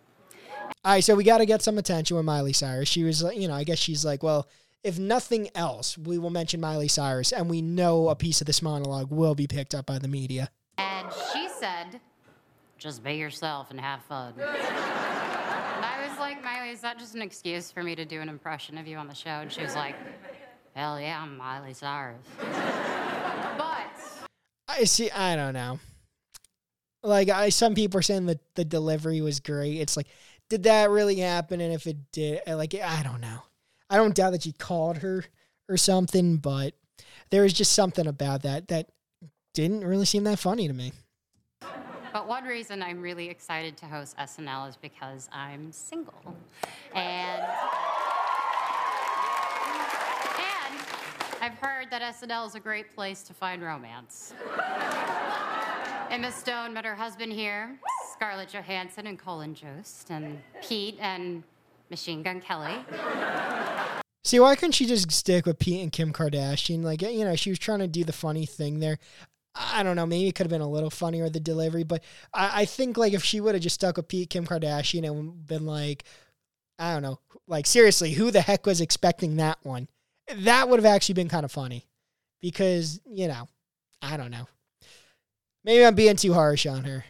All 0.85 0.95
right, 0.95 1.05
so 1.05 1.15
we 1.15 1.23
got 1.23 1.39
to 1.39 1.47
get 1.47 1.63
some 1.63 1.79
attention 1.79 2.17
with 2.17 2.27
Miley 2.27 2.53
Cyrus. 2.53 2.89
She 2.89 3.05
was, 3.05 3.23
you 3.33 3.47
know, 3.47 3.55
I 3.55 3.63
guess 3.63 3.79
she's 3.79 4.05
like, 4.05 4.25
well, 4.25 4.49
if 4.85 4.99
nothing 4.99 5.49
else, 5.55 5.97
we 5.97 6.19
will 6.19 6.31
mention 6.31 6.61
Miley 6.61 6.89
Cyrus, 6.89 7.33
and 7.33 7.49
we 7.49 7.63
know 7.63 8.09
a 8.09 8.17
piece 8.17 8.41
of 8.41 8.47
this 8.47 8.63
monologue 8.63 9.11
will 9.11 9.35
be 9.35 9.47
picked 9.47 9.75
up 9.75 9.87
by 9.87 9.99
the 9.99 10.09
media. 10.09 10.51
And 10.79 11.07
she 11.33 11.49
said, 11.49 12.01
just 12.79 13.05
be 13.05 13.15
yourself 13.15 13.71
and 13.71 13.81
have 13.81 14.03
fun. 14.05 14.35
I 14.41 16.07
was 16.09 16.19
like, 16.19 16.43
Miley, 16.43 16.71
is 16.71 16.81
that 16.81 16.99
just 16.99 17.15
an 17.15 17.23
excuse 17.23 17.71
for 17.71 17.83
me 17.83 17.95
to 17.95 18.05
do 18.05 18.21
an 18.21 18.29
impression 18.29 18.77
of 18.77 18.89
you 18.89 18.97
on 18.97 19.07
the 19.07 19.15
show? 19.15 19.31
And 19.31 19.53
she 19.53 19.63
was 19.63 19.77
like, 19.77 19.95
hell 20.75 21.01
yeah, 21.01 21.23
I'm 21.23 21.37
Miley 21.37 21.75
Cyrus. 21.75 22.27
but 22.39 23.87
I 24.67 24.85
see. 24.85 25.11
I 25.11 25.37
don't 25.37 25.55
know. 25.55 25.79
Like, 27.05 27.29
I 27.29 27.51
some 27.51 27.75
people 27.75 27.99
are 27.99 28.03
saying 28.03 28.27
that 28.27 28.41
the 28.55 28.65
delivery 28.65 29.21
was 29.21 29.39
great. 29.39 29.79
It's 29.81 29.97
like, 29.97 30.09
did 30.49 30.65
that 30.65 30.91
really 30.91 31.17
happen? 31.17 31.61
And 31.61 31.73
if 31.73 31.87
it 31.87 32.11
did, 32.11 32.41
like, 32.49 32.75
I 32.75 33.03
don't 33.03 33.21
know. 33.21 33.43
I 33.93 33.97
don't 33.97 34.15
doubt 34.15 34.31
that 34.31 34.47
you 34.47 34.55
called 34.55 34.97
her 34.99 35.27
or 35.69 35.77
something, 35.77 36.39
but 36.39 36.73
there 37.29 37.43
was 37.43 37.53
just 37.53 37.75
something 37.75 38.07
about 38.07 38.41
that 38.41 38.69
that 38.69 38.89
didn't 39.53 39.85
really 39.85 40.07
seem 40.07 40.25
that 40.25 40.39
funny 40.39 40.67
to 40.67 40.73
me. 40.73 40.93
But 42.11 42.27
one 42.27 42.45
reason 42.45 42.83
I'm 42.83 43.03
really 43.03 43.29
excited 43.29 43.77
to 43.77 43.87
host 43.87 44.17
SNL 44.17 44.71
is 44.71 44.77
because 44.77 45.29
I'm 45.31 45.71
single. 45.73 46.15
And 46.95 47.43
and 50.39 50.81
I've 51.43 51.59
heard 51.61 51.91
that 51.91 52.01
SNL 52.01 52.47
is 52.47 52.55
a 52.55 52.61
great 52.61 52.95
place 52.95 53.23
to 53.25 53.35
find 53.35 53.63
romance. 53.63 54.33
Emma 56.09 56.33
Stone 56.33 56.73
met 56.73 56.87
her 56.87 56.95
husband 56.95 57.35
here, 57.35 57.79
Scarlett 58.11 58.49
Johansson 58.55 59.07
and 59.07 59.19
Colin 59.19 59.55
Jost, 59.55 60.11
and 60.11 60.41
Pete 60.63 60.97
and 60.99 61.43
Machine 61.93 62.23
Gun 62.23 62.41
Kelly. 62.41 62.75
See, 64.25 64.41
why 64.41 64.57
couldn't 64.57 64.73
she 64.73 64.87
just 64.87 65.13
stick 65.13 65.45
with 65.45 65.59
Pete 65.59 65.83
and 65.83 65.93
Kim 65.93 66.11
Kardashian? 66.11 66.83
Like, 66.83 67.03
eh, 67.03 67.11
you 67.11 67.25
know, 67.25 67.37
she 67.37 67.51
was 67.51 67.59
trying 67.59 67.81
to 67.81 67.87
do 67.87 68.03
the 68.03 68.15
funny 68.15 68.47
thing 68.47 68.81
there. 68.81 68.99
I 69.55 69.83
don't 69.83 69.97
know. 69.97 70.07
Maybe 70.07 70.27
it 70.27 70.35
could 70.35 70.47
have 70.47 70.51
been 70.51 70.63
a 70.63 70.69
little 70.69 70.89
funnier 70.89 71.29
the 71.29 71.39
delivery, 71.39 71.83
but 71.83 72.03
I, 72.33 72.63
I 72.63 72.65
think 72.65 72.97
like 72.97 73.13
if 73.13 73.23
she 73.23 73.43
would 73.43 73.55
have 73.55 73.63
just 73.63 73.75
stuck 73.75 73.99
with 73.99 74.09
Pete, 74.09 74.31
Kim 74.31 74.47
Kardashian, 74.47 75.07
and 75.07 75.47
been 75.47 75.67
like, 75.67 76.05
I 76.79 76.95
don't 76.95 77.03
know, 77.03 77.19
like 77.47 77.67
seriously, 77.67 78.13
who 78.13 78.31
the 78.31 78.41
heck 78.41 78.65
was 78.65 78.81
expecting 78.81 79.37
that 79.37 79.59
one? 79.63 79.89
That 80.35 80.71
would 80.71 80.79
have 80.79 80.87
actually 80.87 81.17
been 81.17 81.29
kind 81.29 81.45
of 81.45 81.53
funny, 81.53 81.85
because 82.41 83.03
you 83.05 83.29
know, 83.29 83.49
I 84.01 84.17
don't 84.17 84.31
know. 84.31 84.49
Maybe 85.63 85.85
I'm 85.85 85.95
being 85.95 86.17
too 86.17 86.33
harsh 86.33 86.65
on 86.65 86.85
her. 86.85 87.05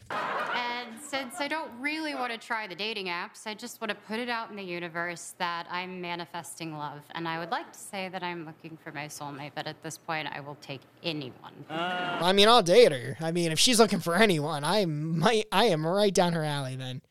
And 1.13 1.31
since 1.31 1.41
I 1.41 1.49
don't 1.49 1.71
really 1.79 2.15
want 2.15 2.33
to 2.33 2.39
try 2.39 2.67
the 2.67 2.75
dating 2.75 3.07
apps, 3.07 3.47
I 3.47 3.55
just 3.55 3.81
want 3.81 3.91
to 3.91 3.97
put 4.09 4.19
it 4.19 4.29
out 4.29 4.51
in 4.51 4.57
the 4.57 4.63
universe 4.63 5.35
that 5.39 5.67
I'm 5.71 6.01
manifesting 6.01 6.77
love. 6.77 7.01
And 7.15 7.29
I 7.29 7.39
would 7.39 7.51
like 7.51 7.73
to 7.73 7.79
say 7.79 8.09
that 8.09 8.23
I'm 8.23 8.47
looking 8.47 8.79
for 8.83 8.93
my 8.93 9.07
soulmate, 9.07 9.53
but 9.55 9.67
at 9.67 9.83
this 9.83 9.99
point, 9.99 10.29
I 10.33 10.41
will 10.41 10.57
take 10.63 10.81
anyone. 11.03 11.53
Ah. 11.71 12.25
I 12.25 12.33
mean, 12.33 12.49
I'll 12.49 12.63
date 12.63 12.93
her. 12.93 13.17
I 13.21 13.33
mean, 13.33 13.53
if 13.53 13.59
she's 13.59 13.79
looking 13.79 14.01
for 14.01 14.15
anyone, 14.15 14.65
I 14.65 14.85
might, 14.87 15.47
I 15.53 15.67
am 15.67 15.87
right 15.87 16.15
down 16.15 16.33
her 16.33 16.45
alley. 16.45 16.77
Then. 16.77 17.03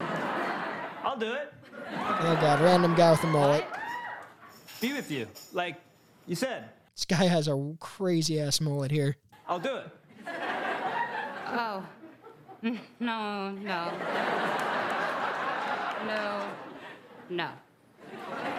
I'll 0.00 1.18
do 1.18 1.32
it. 1.32 1.52
Oh 1.90 2.38
God, 2.40 2.60
random 2.60 2.94
guy 2.94 3.10
with 3.10 3.24
a 3.24 3.26
mullet. 3.26 3.64
Be 4.80 4.92
with 4.94 5.10
you, 5.10 5.26
like 5.52 5.76
you 6.26 6.36
said. 6.36 6.70
This 6.94 7.04
guy 7.04 7.24
has 7.24 7.48
a 7.48 7.74
crazy 7.80 8.40
ass 8.40 8.60
mullet 8.60 8.90
here. 8.90 9.16
I'll 9.46 9.60
do 9.60 9.76
it. 9.76 9.90
Oh. 11.48 11.84
Mm, 12.62 12.78
No, 13.00 13.50
no. 13.50 13.92
No. 16.06 16.48
No. 17.30 17.48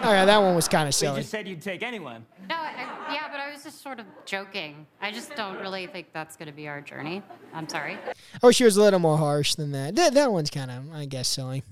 All 0.02 0.12
right, 0.12 0.24
that 0.24 0.38
one 0.38 0.54
was 0.54 0.68
kind 0.68 0.88
of 0.88 0.94
So 0.94 1.10
you 1.12 1.20
just 1.20 1.30
said 1.30 1.46
you'd 1.48 1.62
take 1.62 1.82
anyone. 1.82 2.24
No, 2.48 2.56
I, 2.56 3.12
yeah, 3.12 3.28
but 3.30 3.40
I 3.40 3.50
was 3.52 3.62
just 3.62 3.82
sort 3.82 4.00
of 4.00 4.06
joking. 4.26 4.86
I 5.00 5.10
just 5.10 5.34
don't 5.36 5.58
really 5.60 5.86
think 5.86 6.08
that's 6.12 6.36
going 6.36 6.48
to 6.48 6.52
be 6.54 6.68
our 6.68 6.80
journey. 6.80 7.22
I'm 7.54 7.68
sorry. 7.68 7.98
Oh, 8.42 8.50
she 8.50 8.64
was 8.64 8.76
a 8.76 8.82
little 8.82 8.98
more 8.98 9.16
harsh 9.16 9.54
than 9.54 9.72
that. 9.72 9.94
That, 9.94 10.14
that 10.14 10.32
one's 10.32 10.50
kind 10.50 10.70
of, 10.70 10.92
I 10.92 11.06
guess, 11.06 11.28
silly. 11.28 11.62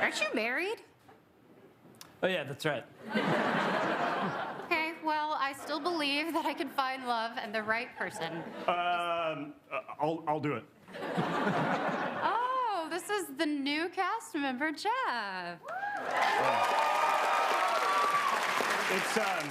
Aren't 0.00 0.20
you 0.20 0.26
married? 0.34 0.76
Oh 2.22 2.26
yeah, 2.26 2.44
that's 2.44 2.64
right. 2.64 2.84
Okay, 4.66 4.92
well, 5.04 5.36
I 5.40 5.54
still 5.62 5.80
believe 5.80 6.32
that 6.34 6.44
I 6.46 6.52
can 6.54 6.68
find 6.68 7.06
love 7.06 7.32
and 7.42 7.54
the 7.54 7.62
right 7.62 7.88
person. 7.96 8.32
Um, 8.66 9.52
uh, 9.72 9.80
I'll, 10.00 10.22
I'll 10.28 10.40
do 10.40 10.54
it. 10.54 10.64
Oh, 12.22 12.88
this 12.90 13.08
is 13.10 13.26
the 13.36 13.46
new 13.46 13.88
cast 13.88 14.34
member, 14.34 14.72
Jeff. 14.72 15.58
It's 18.90 19.18
um, 19.18 19.48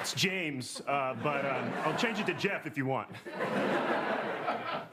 it's 0.00 0.14
James, 0.14 0.82
uh, 0.88 1.14
but 1.22 1.44
um, 1.46 1.72
I'll 1.84 1.96
change 1.96 2.18
it 2.18 2.26
to 2.26 2.34
Jeff 2.34 2.66
if 2.66 2.76
you 2.76 2.86
want. 2.86 3.08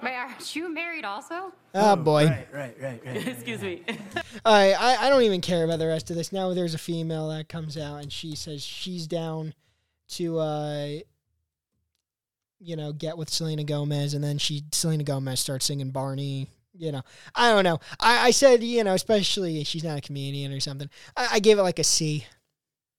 Wait, 0.03 0.13
aren't 0.15 0.55
you 0.55 0.71
married 0.73 1.03
also? 1.03 1.51
Oh, 1.73 1.95
boy. 1.95 2.27
Right, 2.27 2.47
right, 2.53 2.77
right, 2.79 3.01
right. 3.05 3.27
Excuse 3.27 3.61
me. 3.61 3.83
All 4.45 4.53
right, 4.53 4.75
I, 4.79 5.07
I 5.07 5.09
don't 5.09 5.23
even 5.23 5.41
care 5.41 5.63
about 5.63 5.79
the 5.79 5.87
rest 5.87 6.09
of 6.09 6.15
this. 6.15 6.31
Now 6.31 6.53
there's 6.53 6.73
a 6.75 6.77
female 6.77 7.29
that 7.29 7.49
comes 7.49 7.77
out 7.77 7.97
and 7.97 8.13
she 8.13 8.35
says 8.35 8.63
she's 8.63 9.07
down 9.07 9.55
to, 10.09 10.39
uh, 10.39 10.87
you 12.59 12.75
know, 12.75 12.91
get 12.91 13.17
with 13.17 13.29
Selena 13.29 13.63
Gomez, 13.63 14.13
and 14.13 14.23
then 14.23 14.37
she 14.37 14.63
Selena 14.71 15.03
Gomez 15.03 15.39
starts 15.39 15.65
singing 15.65 15.91
Barney. 15.91 16.47
You 16.73 16.91
know, 16.91 17.01
I 17.35 17.51
don't 17.51 17.63
know. 17.63 17.79
I, 17.99 18.27
I 18.27 18.31
said, 18.31 18.63
you 18.63 18.83
know, 18.83 18.93
especially 18.93 19.63
she's 19.63 19.83
not 19.83 19.97
a 19.97 20.01
comedian 20.01 20.53
or 20.53 20.59
something. 20.59 20.89
I, 21.17 21.27
I 21.33 21.39
gave 21.39 21.57
it 21.57 21.63
like 21.63 21.79
a 21.79 21.83
C, 21.83 22.25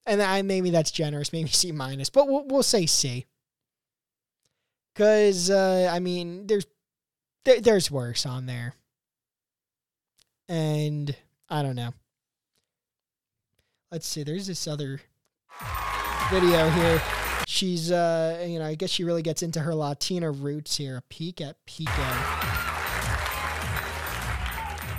and 0.07 0.21
I 0.21 0.43
maybe 0.43 0.71
that's 0.71 0.91
generous, 0.91 1.33
maybe 1.33 1.51
C 1.51 1.73
minus, 1.73 2.11
but 2.11 2.29
we'll 2.29 2.47
we'll 2.47 2.63
say 2.63 2.87
C. 2.87 3.27
Cause 4.97 5.51
uh, 5.51 5.89
I 5.91 5.99
mean, 6.01 6.47
there's 6.47 6.67
there, 7.45 7.61
there's 7.61 7.91
worse 7.91 8.27
on 8.27 8.47
there, 8.47 8.75
and 10.49 11.15
I 11.49 11.63
don't 11.63 11.77
know. 11.77 11.95
Let's 13.91 14.07
see. 14.07 14.23
There's 14.23 14.47
this 14.47 14.69
other 14.69 15.01
video 16.31 16.71
here. 16.71 17.03
She's, 17.61 17.93
uh, 17.93 18.43
you 18.49 18.59
know, 18.59 18.65
I 18.65 18.75
guess 18.75 18.89
she 18.89 19.05
really 19.05 19.21
gets 19.21 19.43
into 19.43 19.61
her 19.61 19.75
Latina 19.75 20.31
roots 20.31 20.79
here. 20.79 20.97
A 20.97 21.03
peek 21.11 21.43
at 21.43 21.57
Pico. 21.67 21.93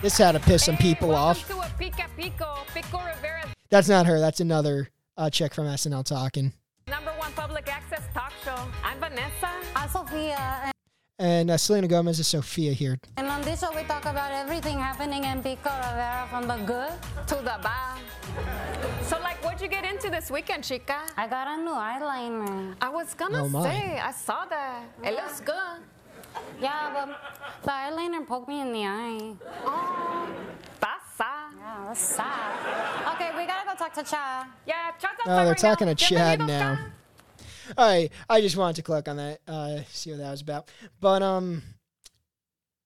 This 0.04 0.16
had 0.16 0.34
to 0.34 0.40
piss 0.40 0.66
some 0.66 0.78
people 0.78 1.16
off. 1.16 1.48
To 1.48 1.58
a 1.58 1.72
Pica 1.80 2.06
Pico, 2.16 2.60
Pico 2.72 3.00
Rivera's 3.00 3.50
That's 3.72 3.90
not 3.90 4.06
her. 4.06 4.20
That's 4.20 4.42
another 4.42 4.90
uh, 5.18 5.32
chick 5.32 5.56
from 5.56 5.66
SNL 5.66 6.06
talking. 6.06 6.54
number 6.88 7.10
one 7.18 7.32
public 7.34 7.68
access 7.68 8.04
talk 8.14 8.32
show. 8.46 8.68
I'm 8.84 9.00
Vanessa. 9.00 9.50
I'm 9.76 9.90
Sophia, 9.90 10.72
And 11.18 11.50
uh, 11.50 11.58
Selena 11.58 11.88
Gomez 11.88 12.20
is 12.20 12.28
Sophia 12.28 12.74
here. 12.74 13.00
and 13.18 13.26
on 13.26 13.42
this 13.42 13.62
show 13.62 13.76
we 13.76 13.82
talk 13.86 14.06
about 14.06 14.32
everything 14.32 14.78
happening 14.78 15.24
in 15.24 15.42
Pico 15.42 15.72
Rivera 15.78 16.28
from 16.30 16.48
the 16.48 16.58
good. 16.58 16.92
To 17.28 17.36
the 17.38 17.58
bad. 17.64 17.98
So, 19.04 19.18
like, 19.18 19.21
what'd 19.21 19.21
you 19.62 19.68
get 19.68 19.86
into 19.86 20.10
this 20.10 20.32
weekend, 20.32 20.64
chica? 20.64 21.02
I 21.18 21.28
got 21.28 21.48
a 21.48 21.58
new 21.62 21.72
eyeliner. 21.72 22.76
I 22.82 22.90
was 22.90 23.14
gonna 23.14 23.44
Oh, 23.44 23.50
my. 23.50 23.64
say, 23.64 24.00
I 24.00 24.12
saw 24.12 24.46
that. 24.46 24.84
It 25.04 25.14
looks 25.14 25.40
good. 25.42 25.80
Yeah, 26.62 26.92
but 26.94 27.64
the 27.64 27.70
eyeliner 27.72 28.26
poked 28.26 28.48
me 28.48 28.62
in 28.62 28.72
the 28.74 28.86
eye. 28.86 29.34
Oh, 29.66 30.30
that's 30.80 31.14
sad. 31.16 31.54
Yeah, 31.60 31.84
that's 31.88 32.00
sad. 32.00 33.14
Okay, 33.16 33.32
we 33.38 33.46
gotta 33.46 33.68
go 33.68 33.76
talk 33.76 33.94
to 33.94 34.04
Cha. 34.04 34.48
Yeah, 34.66 34.92
chat's 35.00 35.14
Oh, 35.26 35.36
they're 35.36 35.48
right 35.50 35.58
talking 35.58 35.88
now. 35.88 35.94
to 35.94 36.06
Chad 36.06 36.40
Bienvenido, 36.40 36.48
now. 36.48 36.76
Cha. 36.76 36.86
All 37.78 37.88
right, 37.88 38.12
I 38.30 38.42
just 38.42 38.58
wanted 38.58 38.78
to 38.78 38.82
click 38.82 39.08
on 39.08 39.18
that, 39.18 39.40
uh, 39.48 39.80
see 39.92 40.12
what 40.12 40.20
that 40.20 40.32
was 40.32 40.42
about. 40.42 40.70
But 41.00 41.22
um, 41.22 41.62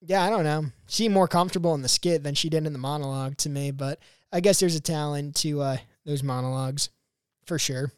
yeah, 0.00 0.22
I 0.24 0.30
don't 0.30 0.44
know. 0.44 0.66
She 0.88 1.04
seemed 1.04 1.14
more 1.14 1.28
comfortable 1.28 1.74
in 1.74 1.82
the 1.82 1.88
skit 1.88 2.22
than 2.22 2.34
she 2.34 2.48
did 2.50 2.66
in 2.66 2.72
the 2.72 2.78
monologue 2.78 3.36
to 3.38 3.48
me. 3.48 3.70
But 3.70 3.98
I 4.32 4.40
guess 4.40 4.60
there's 4.60 4.74
a 4.76 4.80
talent 4.80 5.34
to 5.36 5.60
uh, 5.60 5.76
those 6.06 6.22
monologues, 6.22 6.88
for 7.44 7.58
sure. 7.58 7.92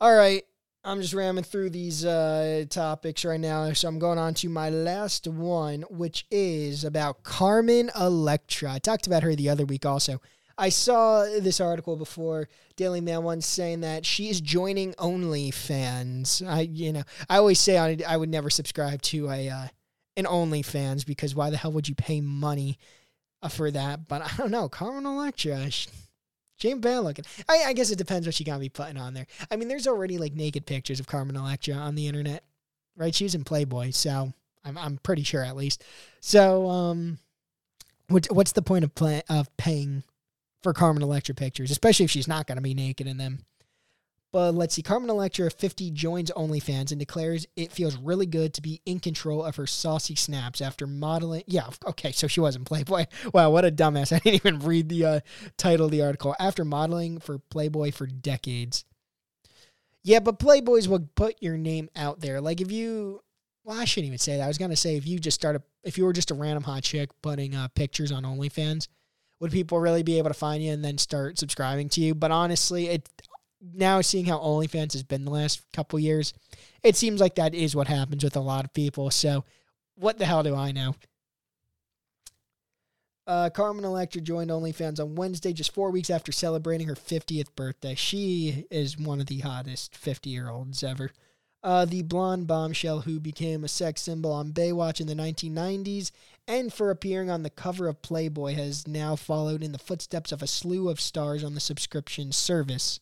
All 0.00 0.14
right, 0.14 0.44
I'm 0.84 1.00
just 1.00 1.14
ramming 1.14 1.44
through 1.44 1.70
these 1.70 2.04
uh, 2.04 2.66
topics 2.68 3.24
right 3.24 3.40
now, 3.40 3.72
so 3.72 3.88
I'm 3.88 3.98
going 3.98 4.18
on 4.18 4.34
to 4.34 4.48
my 4.50 4.68
last 4.68 5.26
one, 5.26 5.82
which 5.88 6.26
is 6.30 6.84
about 6.84 7.22
Carmen 7.22 7.90
Electra. 7.98 8.74
I 8.74 8.78
talked 8.78 9.06
about 9.06 9.22
her 9.22 9.34
the 9.34 9.48
other 9.48 9.64
week 9.64 9.86
also. 9.86 10.20
I 10.56 10.68
saw 10.68 11.24
this 11.24 11.60
article 11.60 11.96
before 11.96 12.48
Daily 12.76 13.00
Mail 13.00 13.22
once 13.22 13.46
saying 13.46 13.80
that 13.80 14.06
she 14.06 14.28
is 14.28 14.40
joining 14.40 14.92
OnlyFans. 14.94 16.46
I, 16.46 16.60
you 16.60 16.92
know, 16.92 17.02
I 17.28 17.38
always 17.38 17.58
say 17.58 17.78
I, 17.78 17.96
I 18.06 18.16
would 18.16 18.28
never 18.28 18.50
subscribe 18.50 19.02
to 19.02 19.30
a 19.30 19.48
uh, 19.48 19.66
an 20.16 20.26
OnlyFans 20.26 21.04
because 21.04 21.34
why 21.34 21.50
the 21.50 21.56
hell 21.56 21.72
would 21.72 21.88
you 21.88 21.94
pay 21.94 22.20
money 22.20 22.78
for 23.52 23.70
that? 23.70 24.08
But 24.08 24.22
I 24.22 24.30
don't 24.36 24.50
know, 24.50 24.68
Carmen 24.68 25.06
Electra, 25.06 25.70
she, 25.70 25.88
she 26.56 26.70
ain't 26.70 26.84
looking. 26.84 27.24
I, 27.48 27.64
I 27.66 27.72
guess 27.72 27.90
it 27.90 27.98
depends 27.98 28.26
what 28.26 28.34
she 28.34 28.44
gonna 28.44 28.58
be 28.58 28.68
putting 28.68 28.96
on 28.96 29.14
there. 29.14 29.26
I 29.50 29.56
mean, 29.56 29.68
there's 29.68 29.86
already 29.86 30.18
like 30.18 30.34
naked 30.34 30.66
pictures 30.66 31.00
of 31.00 31.06
Carmen 31.06 31.36
Electra 31.36 31.74
on 31.74 31.94
the 31.94 32.06
internet, 32.06 32.44
right? 32.96 33.14
She's 33.14 33.34
in 33.34 33.44
Playboy, 33.44 33.90
so 33.90 34.32
I'm 34.64 34.78
I'm 34.78 34.98
pretty 34.98 35.22
sure 35.22 35.42
at 35.42 35.56
least. 35.56 35.84
So, 36.20 36.68
um, 36.68 37.18
what 38.08 38.26
what's 38.30 38.52
the 38.52 38.62
point 38.62 38.84
of 38.84 38.94
play, 38.94 39.22
of 39.28 39.54
paying? 39.56 40.02
for 40.64 40.72
Carmen 40.72 41.02
Electra 41.02 41.34
pictures, 41.34 41.70
especially 41.70 42.06
if 42.06 42.10
she's 42.10 42.26
not 42.26 42.46
going 42.46 42.56
to 42.56 42.62
be 42.62 42.74
naked 42.74 43.06
in 43.06 43.18
them. 43.18 43.44
But 44.34 44.56
let's 44.56 44.74
see, 44.74 44.82
Carmen 44.82 45.10
Electra 45.10 45.48
50 45.48 45.92
joins 45.92 46.28
OnlyFans 46.32 46.90
and 46.90 46.98
declares 46.98 47.46
it 47.54 47.70
feels 47.70 47.96
really 47.96 48.26
good 48.26 48.52
to 48.54 48.62
be 48.62 48.80
in 48.84 48.98
control 48.98 49.44
of 49.44 49.54
her 49.54 49.64
saucy 49.64 50.16
snaps 50.16 50.60
after 50.60 50.88
modeling. 50.88 51.44
Yeah, 51.46 51.68
okay, 51.86 52.10
so 52.10 52.26
she 52.26 52.40
wasn't 52.40 52.66
Playboy. 52.66 53.06
Wow, 53.32 53.50
what 53.50 53.64
a 53.64 53.70
dumbass. 53.70 54.12
I 54.12 54.18
didn't 54.18 54.34
even 54.34 54.58
read 54.58 54.88
the 54.88 55.04
uh, 55.04 55.20
title 55.56 55.86
of 55.86 55.92
the 55.92 56.02
article. 56.02 56.34
After 56.40 56.64
modeling 56.64 57.20
for 57.20 57.38
Playboy 57.38 57.92
for 57.92 58.08
decades. 58.08 58.84
Yeah, 60.02 60.18
but 60.18 60.40
Playboys 60.40 60.88
will 60.88 61.08
put 61.14 61.36
your 61.40 61.56
name 61.56 61.88
out 61.94 62.18
there. 62.18 62.40
Like 62.40 62.60
if 62.60 62.72
you, 62.72 63.20
well, 63.62 63.78
I 63.78 63.84
shouldn't 63.84 64.08
even 64.08 64.18
say 64.18 64.38
that. 64.38 64.42
I 64.42 64.48
was 64.48 64.58
gonna 64.58 64.74
say 64.74 64.96
if 64.96 65.06
you 65.06 65.20
just 65.20 65.36
start 65.36 65.54
a, 65.54 65.62
if 65.84 65.96
you 65.96 66.04
were 66.04 66.12
just 66.12 66.32
a 66.32 66.34
random 66.34 66.64
hot 66.64 66.82
chick 66.82 67.10
putting 67.22 67.54
uh, 67.54 67.68
pictures 67.68 68.10
on 68.10 68.24
OnlyFans, 68.24 68.88
would 69.38 69.52
people 69.52 69.78
really 69.78 70.02
be 70.02 70.18
able 70.18 70.30
to 70.30 70.34
find 70.34 70.60
you 70.60 70.72
and 70.72 70.84
then 70.84 70.98
start 70.98 71.38
subscribing 71.38 71.88
to 71.90 72.00
you? 72.00 72.16
But 72.16 72.32
honestly, 72.32 72.88
it 72.88 73.08
now 73.72 74.00
seeing 74.00 74.26
how 74.26 74.38
OnlyFans 74.38 74.92
has 74.92 75.02
been 75.02 75.24
the 75.24 75.30
last 75.30 75.62
couple 75.72 75.98
years, 75.98 76.34
it 76.82 76.96
seems 76.96 77.20
like 77.20 77.36
that 77.36 77.54
is 77.54 77.74
what 77.74 77.88
happens 77.88 78.24
with 78.24 78.36
a 78.36 78.40
lot 78.40 78.64
of 78.64 78.74
people. 78.74 79.10
So, 79.10 79.44
what 79.96 80.18
the 80.18 80.26
hell 80.26 80.42
do 80.42 80.54
I 80.54 80.72
know? 80.72 80.94
Uh, 83.26 83.48
Carmen 83.48 83.84
Electra 83.84 84.20
joined 84.20 84.50
OnlyFans 84.50 85.00
on 85.00 85.14
Wednesday, 85.14 85.54
just 85.54 85.72
four 85.72 85.90
weeks 85.90 86.10
after 86.10 86.30
celebrating 86.30 86.88
her 86.88 86.94
50th 86.94 87.54
birthday. 87.56 87.94
She 87.94 88.66
is 88.70 88.98
one 88.98 89.20
of 89.20 89.26
the 89.26 89.38
hottest 89.38 89.96
50 89.96 90.28
year 90.28 90.50
olds 90.50 90.82
ever. 90.82 91.10
Uh, 91.62 91.86
the 91.86 92.02
blonde 92.02 92.46
bombshell 92.46 93.00
who 93.00 93.18
became 93.18 93.64
a 93.64 93.68
sex 93.68 94.02
symbol 94.02 94.30
on 94.30 94.52
Baywatch 94.52 95.00
in 95.00 95.06
the 95.06 95.14
1990s 95.14 96.10
and 96.46 96.70
for 96.70 96.90
appearing 96.90 97.30
on 97.30 97.42
the 97.42 97.48
cover 97.48 97.88
of 97.88 98.02
Playboy 98.02 98.52
has 98.52 98.86
now 98.86 99.16
followed 99.16 99.62
in 99.62 99.72
the 99.72 99.78
footsteps 99.78 100.30
of 100.30 100.42
a 100.42 100.46
slew 100.46 100.90
of 100.90 101.00
stars 101.00 101.42
on 101.42 101.54
the 101.54 101.60
subscription 101.60 102.32
service. 102.32 103.00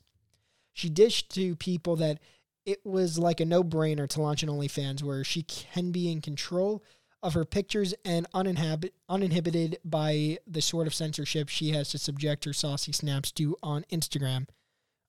She 0.73 0.89
dished 0.89 1.31
to 1.35 1.57
people 1.57 1.97
that 1.97 2.19
it 2.65 2.85
was 2.85 3.19
like 3.19 3.41
a 3.41 3.45
no 3.45 3.63
brainer 3.65 4.09
to 4.09 4.23
launch 4.23 4.43
an 4.43 4.49
OnlyFans 4.49 5.03
where 5.03 5.25
she 5.25 5.43
can 5.43 5.91
be 5.91 6.11
in 6.11 6.21
control 6.21 6.83
of 7.23 7.35
her 7.35 7.45
pictures 7.45 7.95
and 8.05 8.27
uninhabit, 8.35 8.95
uninhibited 9.09 9.79
by 9.85 10.39
the 10.47 10.61
sort 10.61 10.87
of 10.87 10.95
censorship 10.95 11.49
she 11.49 11.71
has 11.71 11.91
to 11.91 11.99
subject 11.99 12.45
her 12.45 12.53
saucy 12.53 12.93
snaps 12.93 13.31
to 13.33 13.57
on 13.63 13.85
Instagram. 13.93 14.47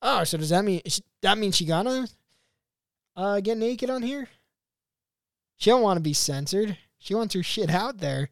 Oh, 0.00 0.22
so 0.24 0.38
does 0.38 0.50
that 0.50 0.64
mean 0.64 0.82
that 1.22 1.38
means 1.38 1.56
she 1.56 1.64
gonna 1.64 2.06
uh, 3.16 3.40
get 3.40 3.58
naked 3.58 3.90
on 3.90 4.02
here? 4.02 4.28
She 5.56 5.70
don't 5.70 5.82
want 5.82 5.96
to 5.96 6.02
be 6.02 6.12
censored. 6.12 6.76
She 6.98 7.14
wants 7.14 7.34
her 7.34 7.42
shit 7.42 7.70
out 7.70 7.98
there. 7.98 8.30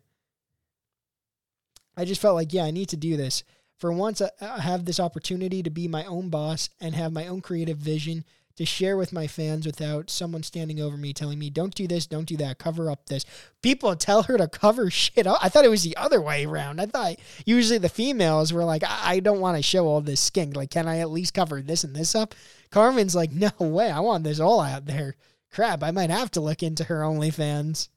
I 1.97 2.05
just 2.05 2.21
felt 2.21 2.37
like, 2.37 2.53
yeah, 2.53 2.65
I 2.65 2.71
need 2.71 2.89
to 2.91 2.97
do 2.97 3.17
this. 3.17 3.45
For 3.83 3.91
once, 3.91 4.23
I 4.23 4.61
have 4.61 4.85
this 4.85 5.01
opportunity 5.01 5.61
to 5.61 5.69
be 5.69 5.89
my 5.89 6.05
own 6.05 6.29
boss 6.29 6.71
and 6.81 6.95
have 6.95 7.13
my 7.13 7.27
own 7.27 7.41
creative 7.41 7.79
vision 7.79 8.25
to 8.55 8.65
share 8.65 8.97
with 8.97 9.13
my 9.13 9.27
fans 9.27 9.67
without 9.67 10.09
someone 10.09 10.45
standing 10.45 10.81
over 10.81 10.97
me 10.97 11.13
telling 11.13 11.41
me, 11.41 11.51
don't 11.51 11.75
do 11.75 11.89
this, 11.89 12.07
don't 12.07 12.29
do 12.29 12.37
that, 12.37 12.61
cover 12.61 12.89
up 12.89 13.07
this. 13.07 13.27
People 13.61 13.97
tell 13.97 14.23
her 14.23 14.39
to 14.39 14.47
cover 14.47 14.89
shit 14.93 15.27
up. 15.27 15.41
I 15.43 15.49
thought 15.49 15.65
it 15.65 15.69
was 15.69 15.83
the 15.83 15.97
other 15.97 16.21
way 16.21 16.45
around. 16.45 16.81
I 16.81 16.87
thought 16.87 17.17
usually 17.45 17.79
the 17.79 17.89
females 17.89 18.53
were 18.53 18.63
like, 18.63 18.85
I, 18.87 19.19
don't 19.19 19.41
want 19.41 19.57
to 19.57 19.65
show 19.65 19.89
all 19.89 20.01
this 20.01 20.21
skin. 20.21 20.53
Like, 20.53 20.71
can 20.71 20.87
I 20.87 20.99
at 20.99 21.11
least 21.11 21.35
cover 21.35 21.61
this 21.61 21.83
and 21.83 21.97
this 21.97 22.15
up? 22.15 22.37
Carmen's 22.71 23.17
like, 23.17 23.33
no 23.33 23.51
way. 23.59 23.91
I 23.91 23.99
want 23.99 24.23
this 24.23 24.39
all 24.39 24.61
out 24.61 24.87
there. 24.87 25.17
Crap, 25.51 25.83
I 25.83 25.91
might 25.91 26.11
have 26.11 26.31
to 26.31 26.41
look 26.41 26.63
into 26.63 26.85
her 26.85 27.01
OnlyFans. 27.01 27.89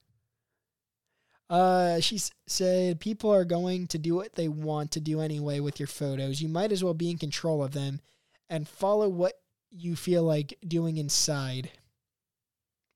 Uh, 1.50 2.00
she 2.00 2.20
said 2.48 3.00
people 3.00 3.32
are 3.32 3.46
going 3.46 3.88
to 3.88 3.98
do 3.98 4.16
what 4.16 4.34
they 4.34 4.48
want 4.48 4.91
to 4.91 5.00
do 5.00 5.22
anyway 5.22 5.60
with 5.60 5.80
your 5.80 5.88
photos. 5.88 6.41
You 6.41 6.50
might 6.50 6.72
as 6.72 6.84
well 6.84 6.93
be 6.93 7.12
in 7.12 7.18
control 7.18 7.64
of 7.64 7.74
them 7.74 8.02
and 8.50 8.68
follow 8.68 9.08
what 9.10 9.34
you 9.70 9.96
feel 9.96 10.24
like 10.24 10.58
doing 10.68 10.98
inside. 10.98 11.72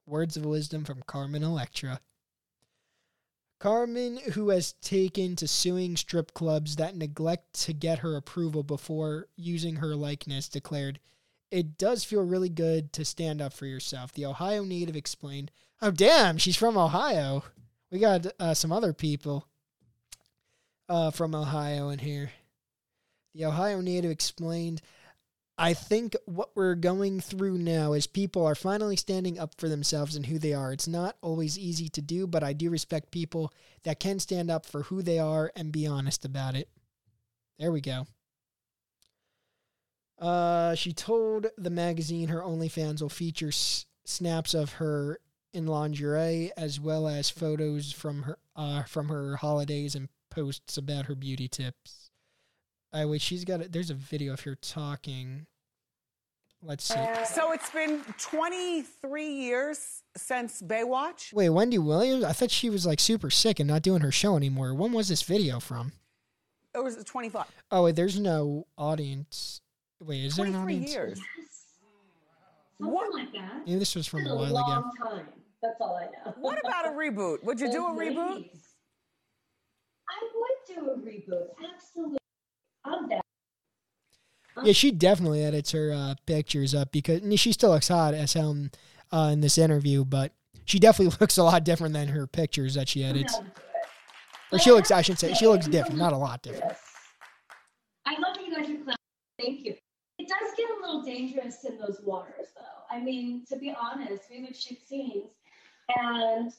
Words 0.08 0.36
of 0.36 0.46
wisdom 0.46 0.84
from 0.84 1.04
Carmen 1.06 1.44
Electra. 1.44 2.02
Carmen, 3.60 4.20
who 4.34 4.50
has 4.50 4.74
taken 4.74 5.36
to 5.36 5.48
suing 5.48 5.98
strip 5.98 6.34
clubs 6.34 6.78
that 6.78 6.96
neglect 6.96 7.54
to 7.66 7.74
get 7.74 8.00
her 8.00 8.16
approval 8.16 8.64
before 8.64 9.28
using 9.36 9.76
her 9.76 9.96
likeness, 9.96 10.48
declared, 10.48 11.00
It 11.52 11.78
does 11.78 12.06
feel 12.06 12.24
really 12.24 12.50
good 12.50 12.94
to 12.94 13.04
stand 13.04 13.42
up 13.42 13.52
for 13.52 13.66
yourself. 13.66 14.14
The 14.14 14.26
Ohio 14.26 14.64
native 14.64 14.96
explained, 14.96 15.52
Oh, 15.82 15.92
damn, 15.92 16.38
she's 16.38 16.56
from 16.56 16.78
Ohio. 16.78 17.44
We 17.92 18.00
got 18.00 18.28
uh, 18.40 18.54
some 18.54 18.72
other 18.72 18.94
people 18.94 19.48
uh, 20.88 21.12
from 21.12 21.34
Ohio 21.34 21.90
in 21.90 22.00
here. 22.00 22.32
The 23.34 23.46
Ohio 23.46 23.82
native 23.82 24.12
explained, 24.12 24.82
I 25.58 25.74
think 25.74 26.16
what 26.26 26.52
we're 26.56 26.76
going 26.76 27.20
through 27.20 27.58
now 27.58 27.94
is 27.94 28.08
people 28.08 28.46
are 28.46 28.56
finally 28.56 28.96
standing 28.96 29.40
up 29.40 29.56
for 29.58 29.68
themselves 29.70 30.16
and 30.16 30.26
who 30.26 30.40
they 30.40 30.54
are. 30.54 30.72
It's 30.72 30.88
not 30.88 31.18
always 31.22 31.58
easy 31.58 31.90
to 31.90 32.02
do, 32.02 32.28
but 32.28 32.44
I 32.44 32.54
do 32.54 32.70
respect 32.70 33.12
people 33.12 33.54
that 33.84 34.00
can 34.00 34.20
stand 34.20 34.50
up 34.50 34.66
for 34.66 34.84
who 34.84 35.02
they 35.02 35.20
are 35.20 35.52
and 35.56 35.72
be 35.72 35.86
honest 35.86 36.26
about 36.26 36.56
it. 36.56 36.70
There 37.58 37.72
we 37.72 37.82
go. 37.82 38.08
Uh, 40.20 40.76
she 40.76 40.94
told 40.94 41.48
the 41.58 41.70
magazine 41.70 42.30
her 42.30 42.42
OnlyFans 42.42 43.02
will 43.02 43.10
feature 43.10 43.50
s- 43.50 43.86
snaps 44.06 44.54
of 44.54 44.74
her 44.74 45.20
in 45.54 45.66
lingerie 45.68 46.52
as 46.58 46.80
well 46.80 47.08
as 47.08 47.30
photos 47.30 47.92
from 47.92 48.24
her 48.24 48.38
uh, 48.56 48.84
from 48.84 49.10
her 49.10 49.38
holidays 49.38 49.96
and 49.96 50.10
posts 50.30 50.78
about 50.78 51.06
her 51.06 51.16
beauty 51.16 51.48
tips. 51.48 52.12
I 52.94 53.06
wait, 53.06 53.22
she's 53.22 53.46
got 53.46 53.62
it. 53.62 53.72
There's 53.72 53.90
a 53.90 53.96
video 53.96 54.34
of 54.34 54.42
her 54.42 54.56
talking. 54.56 55.46
Let's 56.62 56.84
see. 56.84 57.00
So 57.26 57.54
it's 57.54 57.70
been 57.70 58.04
23 58.18 59.26
years 59.32 60.04
since 60.18 60.62
Baywatch. 60.62 61.32
Wait, 61.32 61.50
Wendy 61.50 61.78
Williams? 61.78 62.26
I 62.26 62.34
thought 62.34 62.52
she 62.52 62.70
was 62.70 62.86
like 62.86 63.00
super 63.00 63.30
sick 63.30 63.60
and 63.62 63.68
not 63.70 63.82
doing 63.82 64.02
her 64.02 64.12
show 64.12 64.36
anymore. 64.36 64.74
When 64.74 64.92
was 64.92 65.08
this 65.08 65.22
video 65.22 65.62
from? 65.62 65.94
It 66.76 66.84
was 66.84 67.02
25. 67.04 67.46
Oh 67.72 67.84
wait, 67.84 67.96
there's 67.96 68.20
no 68.20 68.68
audience. 68.78 69.62
Wait, 70.02 70.26
is 70.26 70.36
there 70.36 70.46
an 70.46 70.52
23 70.54 70.74
audience? 70.76 70.92
years. 70.94 71.20
Something 72.78 72.94
What? 72.94 73.14
like 73.14 73.32
that. 73.34 73.66
Maybe 73.66 73.80
this 73.80 73.96
was 73.96 74.08
from 74.08 74.22
It's 74.22 74.30
a 74.30 74.32
been 74.34 74.40
while 74.40 74.54
long 74.54 74.72
ago. 74.80 74.90
time. 75.10 75.28
That's 75.62 75.82
all 75.82 75.98
I 75.98 76.06
know. 76.06 76.34
What 76.40 76.60
about 76.66 76.86
a 76.86 76.90
reboot? 76.90 77.44
Would 77.44 77.60
you 77.60 77.72
do 77.72 77.86
a 77.88 77.92
reboot? 77.92 78.36
ladies. 78.36 78.76
I 80.10 80.28
would 80.36 80.76
do 80.76 80.92
a 80.92 80.98
reboot. 80.98 81.48
Absolutely. 81.74 82.18
I'm 82.86 83.10
down. 83.10 83.22
Yeah, 84.64 84.74
she 84.74 84.92
definitely 84.92 85.44
edits 85.44 85.72
her 85.72 85.92
uh, 85.94 86.16
pictures 86.26 86.74
up 86.74 86.92
because 86.92 87.22
and 87.22 87.40
she 87.40 87.52
still 87.52 87.72
looks 87.72 87.88
hot 87.88 88.14
as 88.14 88.34
hell 88.34 88.52
in, 88.52 88.72
uh, 89.12 89.30
in 89.32 89.42
this 89.42 89.58
interview, 89.58 90.04
but 90.04 90.34
she 90.66 90.80
definitely 90.80 91.16
looks 91.22 91.38
a 91.38 91.44
lot 91.44 91.64
different 91.64 91.94
than 91.94 92.08
her 92.10 92.28
pictures 92.28 92.74
that 92.76 92.88
she 92.90 93.04
edits. 93.04 93.34
down 93.34 93.46
to 93.46 93.52
do 93.52 93.62
it. 93.62 94.56
Or 94.56 94.60
she 94.60 94.72
looks, 94.72 94.92
I 94.92 95.02
should 95.02 95.20
say, 95.20 95.34
she 95.34 95.48
looks 95.48 95.68
different, 95.68 95.98
not 95.98 96.14
a 96.14 96.18
lot 96.18 96.42
different. 96.42 96.74
I 98.06 98.14
love 98.14 98.36
that 98.36 98.46
you 98.46 98.56
guys 98.56 98.70
are 98.70 98.84
clowns. 98.84 98.98
Thank 99.40 99.66
you. 99.66 99.76
It 100.18 100.28
does 100.28 100.52
get 100.58 100.70
a 100.70 100.82
little 100.82 101.04
dangerous 101.04 101.64
in 101.64 101.78
those 101.78 102.02
waters, 102.04 102.48
though. 102.56 102.96
I 102.96 103.00
mean, 103.00 103.46
to 103.50 103.58
be 103.58 103.74
honest, 103.80 104.24
we 104.32 104.42
would 104.42 104.56
shoot 104.56 104.80
scenes 104.86 105.30
and 105.98 106.52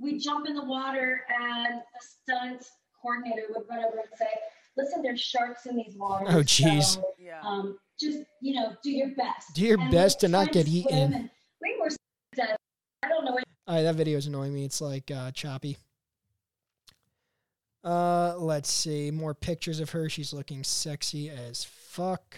we 0.00 0.18
jump 0.18 0.46
in 0.48 0.54
the 0.54 0.64
water, 0.64 1.22
and 1.40 1.80
the 1.80 2.00
stunt 2.00 2.66
coordinator 3.00 3.46
would 3.50 3.64
run 3.68 3.84
over 3.84 3.98
and 3.98 4.08
say, 4.18 4.26
"Listen, 4.76 5.02
there's 5.02 5.20
sharks 5.20 5.66
in 5.66 5.76
these 5.76 5.94
waters. 5.96 6.28
Oh, 6.34 6.38
jeez. 6.42 6.94
so, 6.94 7.04
Yeah. 7.18 7.40
um, 7.42 7.78
just 8.00 8.18
you 8.40 8.54
know, 8.54 8.74
do 8.82 8.90
your 8.90 9.10
best. 9.14 9.54
Do 9.54 9.62
your 9.64 9.80
And 9.80 9.90
best 9.90 10.20
to 10.20 10.28
not 10.28 10.52
get 10.52 10.66
eaten. 10.68 11.30
We 11.62 11.76
were 11.80 11.90
dead. 12.34 12.56
I 13.02 13.08
don't 13.08 13.24
know. 13.24 13.38
All 13.66 13.74
right, 13.76 13.82
that 13.82 13.94
video 13.94 14.18
is 14.18 14.26
annoying 14.26 14.52
me. 14.52 14.64
It's 14.64 14.80
like 14.80 15.10
uh, 15.10 15.30
choppy. 15.30 15.76
Uh, 17.84 18.34
let's 18.38 18.70
see 18.70 19.10
more 19.10 19.34
pictures 19.34 19.78
of 19.80 19.90
her. 19.90 20.08
She's 20.08 20.32
looking 20.32 20.64
sexy 20.64 21.28
as 21.30 21.64
fuck. 21.64 22.36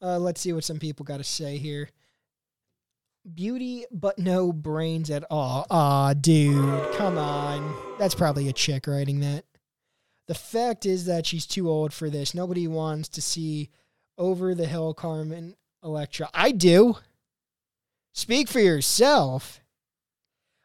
Uh, 0.00 0.18
let's 0.18 0.40
see 0.40 0.52
what 0.52 0.64
some 0.64 0.78
people 0.78 1.04
got 1.04 1.16
to 1.18 1.24
say 1.24 1.58
here. 1.58 1.88
Beauty, 3.34 3.86
but 3.90 4.18
no 4.18 4.52
brains 4.52 5.10
at 5.10 5.24
all. 5.30 5.66
Aw, 5.68 6.14
dude, 6.14 6.92
come 6.94 7.18
on. 7.18 7.74
That's 7.98 8.14
probably 8.14 8.48
a 8.48 8.52
chick 8.52 8.86
writing 8.86 9.20
that. 9.20 9.44
The 10.28 10.34
fact 10.34 10.86
is 10.86 11.06
that 11.06 11.26
she's 11.26 11.46
too 11.46 11.68
old 11.68 11.92
for 11.92 12.08
this. 12.08 12.34
Nobody 12.34 12.68
wants 12.68 13.08
to 13.10 13.22
see 13.22 13.70
over 14.18 14.54
the 14.54 14.66
hill 14.66 14.94
Carmen 14.94 15.56
Electra. 15.82 16.28
I 16.34 16.52
do. 16.52 16.96
Speak 18.12 18.48
for 18.48 18.60
yourself. 18.60 19.60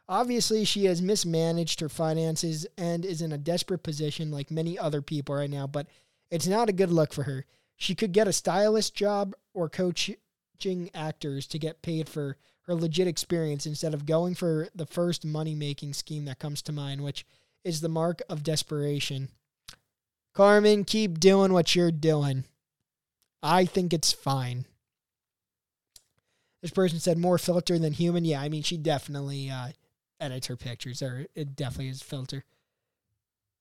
Obviously, 0.07 0.65
she 0.65 0.85
has 0.85 1.01
mismanaged 1.01 1.79
her 1.79 1.89
finances 1.89 2.67
and 2.77 3.05
is 3.05 3.21
in 3.21 3.31
a 3.31 3.37
desperate 3.37 3.83
position 3.83 4.29
like 4.29 4.51
many 4.51 4.77
other 4.77 5.01
people 5.01 5.35
right 5.35 5.49
now, 5.49 5.67
but 5.67 5.87
it's 6.29 6.47
not 6.47 6.69
a 6.69 6.73
good 6.73 6.91
look 6.91 7.13
for 7.13 7.23
her. 7.23 7.45
She 7.75 7.95
could 7.95 8.11
get 8.11 8.27
a 8.27 8.33
stylist 8.33 8.93
job 8.93 9.33
or 9.53 9.69
actors 10.93 11.47
to 11.47 11.59
get 11.59 11.81
paid 11.81 12.07
for 12.07 12.37
her 12.63 12.75
legit 12.75 13.07
experience 13.07 13.65
instead 13.65 13.93
of 13.93 14.05
going 14.05 14.35
for 14.35 14.67
the 14.75 14.85
first 14.85 15.25
money 15.25 15.55
making 15.55 15.93
scheme 15.93 16.25
that 16.25 16.39
comes 16.39 16.61
to 16.61 16.71
mind, 16.71 17.01
which 17.01 17.25
is 17.63 17.81
the 17.81 17.89
mark 17.89 18.21
of 18.29 18.43
desperation. 18.43 19.29
Carmen, 20.33 20.85
keep 20.85 21.19
doing 21.19 21.53
what 21.53 21.75
you're 21.75 21.91
doing. 21.91 22.45
I 23.43 23.65
think 23.65 23.93
it's 23.93 24.13
fine. 24.13 24.65
This 26.61 26.71
person 26.71 26.99
said 26.99 27.17
more 27.17 27.37
filter 27.37 27.79
than 27.79 27.93
human. 27.93 28.23
Yeah, 28.23 28.41
I 28.41 28.49
mean, 28.49 28.61
she 28.61 28.77
definitely 28.77 29.49
uh, 29.49 29.69
edits 30.19 30.47
her 30.47 30.55
pictures, 30.55 31.01
or 31.01 31.25
it 31.33 31.55
definitely 31.55 31.89
is 31.89 32.03
filter. 32.03 32.45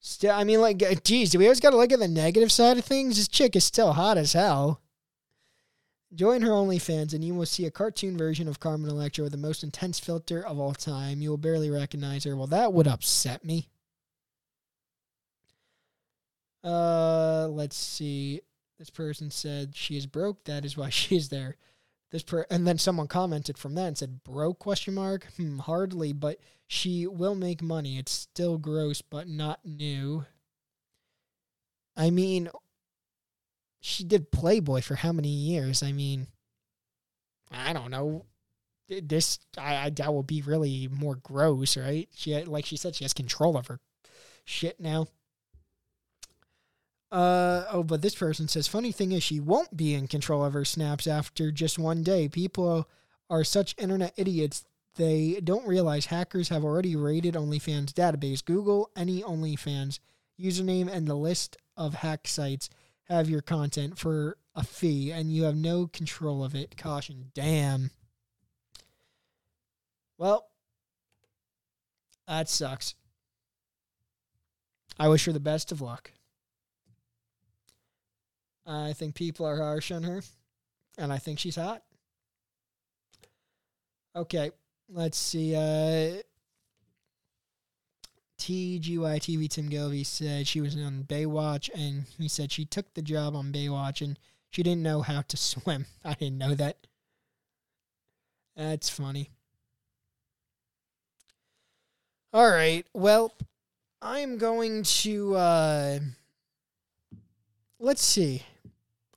Still, 0.00 0.34
I 0.34 0.44
mean, 0.44 0.60
like, 0.60 1.02
geez, 1.02 1.30
do 1.30 1.38
we 1.38 1.46
always 1.46 1.60
got 1.60 1.70
to 1.70 1.76
look 1.76 1.92
at 1.92 1.98
the 1.98 2.08
negative 2.08 2.52
side 2.52 2.78
of 2.78 2.84
things? 2.84 3.16
This 3.16 3.28
chick 3.28 3.56
is 3.56 3.64
still 3.64 3.94
hot 3.94 4.18
as 4.18 4.34
hell. 4.34 4.80
Join 6.14 6.42
her 6.42 6.50
OnlyFans, 6.50 7.14
and 7.14 7.24
you 7.24 7.34
will 7.34 7.46
see 7.46 7.66
a 7.66 7.70
cartoon 7.70 8.16
version 8.16 8.48
of 8.48 8.58
Carmen 8.58 8.90
Electra 8.90 9.22
with 9.22 9.32
the 9.32 9.38
most 9.38 9.62
intense 9.62 10.00
filter 10.00 10.44
of 10.44 10.58
all 10.58 10.74
time. 10.74 11.22
You 11.22 11.30
will 11.30 11.36
barely 11.36 11.70
recognize 11.70 12.24
her. 12.24 12.36
Well, 12.36 12.48
that 12.48 12.72
would 12.72 12.88
upset 12.88 13.44
me. 13.44 13.68
Uh, 16.64 17.46
let's 17.48 17.76
see. 17.76 18.40
This 18.78 18.90
person 18.90 19.30
said 19.30 19.76
she 19.76 19.96
is 19.96 20.06
broke. 20.06 20.44
That 20.44 20.64
is 20.64 20.76
why 20.76 20.88
she 20.90 21.16
is 21.16 21.28
there. 21.28 21.56
This 22.10 22.24
per 22.24 22.44
and 22.50 22.66
then 22.66 22.78
someone 22.78 23.06
commented 23.06 23.56
from 23.56 23.76
that 23.76 23.86
and 23.86 23.98
said 23.98 24.24
broke 24.24 24.58
question 24.58 24.94
mark. 24.94 25.26
Hmm, 25.36 25.58
hardly, 25.58 26.12
but 26.12 26.40
she 26.66 27.06
will 27.06 27.36
make 27.36 27.62
money. 27.62 27.98
It's 27.98 28.10
still 28.10 28.58
gross, 28.58 29.00
but 29.00 29.28
not 29.28 29.60
new. 29.64 30.24
I 31.96 32.10
mean, 32.10 32.48
she 33.80 34.04
did 34.04 34.30
Playboy 34.30 34.82
for 34.82 34.94
how 34.94 35.12
many 35.12 35.28
years? 35.28 35.82
I 35.82 35.92
mean, 35.92 36.26
I 37.50 37.72
don't 37.72 37.90
know. 37.90 38.26
This 38.88 39.38
I, 39.56 39.76
I 39.76 39.90
that 39.90 40.12
will 40.12 40.22
be 40.22 40.42
really 40.42 40.88
more 40.88 41.16
gross, 41.16 41.76
right? 41.76 42.08
She 42.14 42.42
like 42.44 42.66
she 42.66 42.76
said, 42.76 42.94
she 42.94 43.04
has 43.04 43.12
control 43.12 43.56
of 43.56 43.68
her 43.68 43.80
shit 44.44 44.80
now. 44.80 45.06
Uh 47.10 47.64
oh, 47.70 47.82
but 47.82 48.02
this 48.02 48.14
person 48.14 48.48
says 48.48 48.68
funny 48.68 48.92
thing 48.92 49.12
is 49.12 49.22
she 49.22 49.40
won't 49.40 49.76
be 49.76 49.94
in 49.94 50.06
control 50.06 50.44
of 50.44 50.52
her 50.52 50.64
snaps 50.64 51.06
after 51.06 51.50
just 51.50 51.78
one 51.78 52.02
day. 52.02 52.28
People 52.28 52.88
are 53.28 53.44
such 53.44 53.74
internet 53.78 54.12
idiots. 54.16 54.64
They 54.96 55.40
don't 55.42 55.66
realize 55.66 56.06
hackers 56.06 56.48
have 56.50 56.64
already 56.64 56.96
raided 56.96 57.34
OnlyFans 57.34 57.92
database. 57.92 58.44
Google 58.44 58.90
any 58.96 59.22
OnlyFans 59.22 60.00
username 60.38 60.92
and 60.92 61.06
the 61.06 61.14
list 61.14 61.56
of 61.76 61.94
hack 61.94 62.26
sites 62.26 62.68
have 63.10 63.28
your 63.28 63.42
content 63.42 63.98
for 63.98 64.38
a 64.54 64.62
fee 64.62 65.10
and 65.10 65.32
you 65.32 65.42
have 65.42 65.56
no 65.56 65.86
control 65.86 66.44
of 66.44 66.54
it. 66.54 66.76
Caution. 66.76 67.30
Damn. 67.34 67.90
Well, 70.16 70.46
that 72.28 72.48
sucks. 72.48 72.94
I 74.98 75.08
wish 75.08 75.24
her 75.24 75.32
the 75.32 75.40
best 75.40 75.72
of 75.72 75.80
luck. 75.80 76.12
I 78.66 78.92
think 78.92 79.14
people 79.14 79.46
are 79.46 79.56
harsh 79.56 79.90
on 79.90 80.04
her, 80.04 80.22
and 80.96 81.12
I 81.12 81.18
think 81.18 81.38
she's 81.38 81.56
hot. 81.56 81.82
Okay, 84.14 84.50
let's 84.88 85.18
see. 85.18 85.56
Uh, 85.56 86.22
TGY 88.40 89.18
TV 89.18 89.48
Tim 89.50 89.68
Govey 89.68 90.04
said 90.04 90.48
she 90.48 90.62
was 90.62 90.74
on 90.74 91.04
Baywatch, 91.06 91.68
and 91.74 92.04
he 92.18 92.26
said 92.26 92.50
she 92.50 92.64
took 92.64 92.94
the 92.94 93.02
job 93.02 93.36
on 93.36 93.52
Baywatch 93.52 94.00
and 94.00 94.18
she 94.48 94.62
didn't 94.62 94.82
know 94.82 95.02
how 95.02 95.20
to 95.22 95.36
swim. 95.36 95.84
I 96.04 96.14
didn't 96.14 96.38
know 96.38 96.54
that. 96.54 96.86
That's 98.56 98.88
funny. 98.88 99.30
All 102.32 102.50
right. 102.50 102.86
Well, 102.94 103.34
I'm 104.00 104.38
going 104.38 104.84
to. 104.84 105.34
Uh, 105.34 105.98
let's 107.78 108.04
see. 108.04 108.42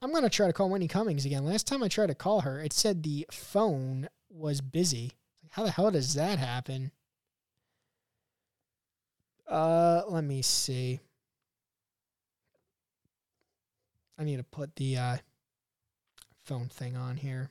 I'm 0.01 0.11
going 0.11 0.23
to 0.23 0.29
try 0.29 0.47
to 0.47 0.53
call 0.53 0.69
Whitney 0.69 0.89
Cummings 0.89 1.25
again. 1.25 1.45
Last 1.45 1.65
time 1.65 1.81
I 1.81 1.87
tried 1.87 2.07
to 2.07 2.15
call 2.15 2.41
her, 2.41 2.59
it 2.59 2.73
said 2.73 3.03
the 3.03 3.25
phone 3.31 4.09
was 4.29 4.59
busy. 4.59 5.13
How 5.51 5.63
the 5.63 5.71
hell 5.71 5.91
does 5.91 6.13
that 6.15 6.39
happen? 6.39 6.91
Uh, 9.47 10.01
let 10.07 10.23
me 10.23 10.41
see. 10.41 10.99
I 14.17 14.23
need 14.23 14.37
to 14.37 14.43
put 14.43 14.75
the 14.75 14.97
uh, 14.97 15.17
phone 16.45 16.69
thing 16.69 16.95
on 16.95 17.17
here. 17.17 17.49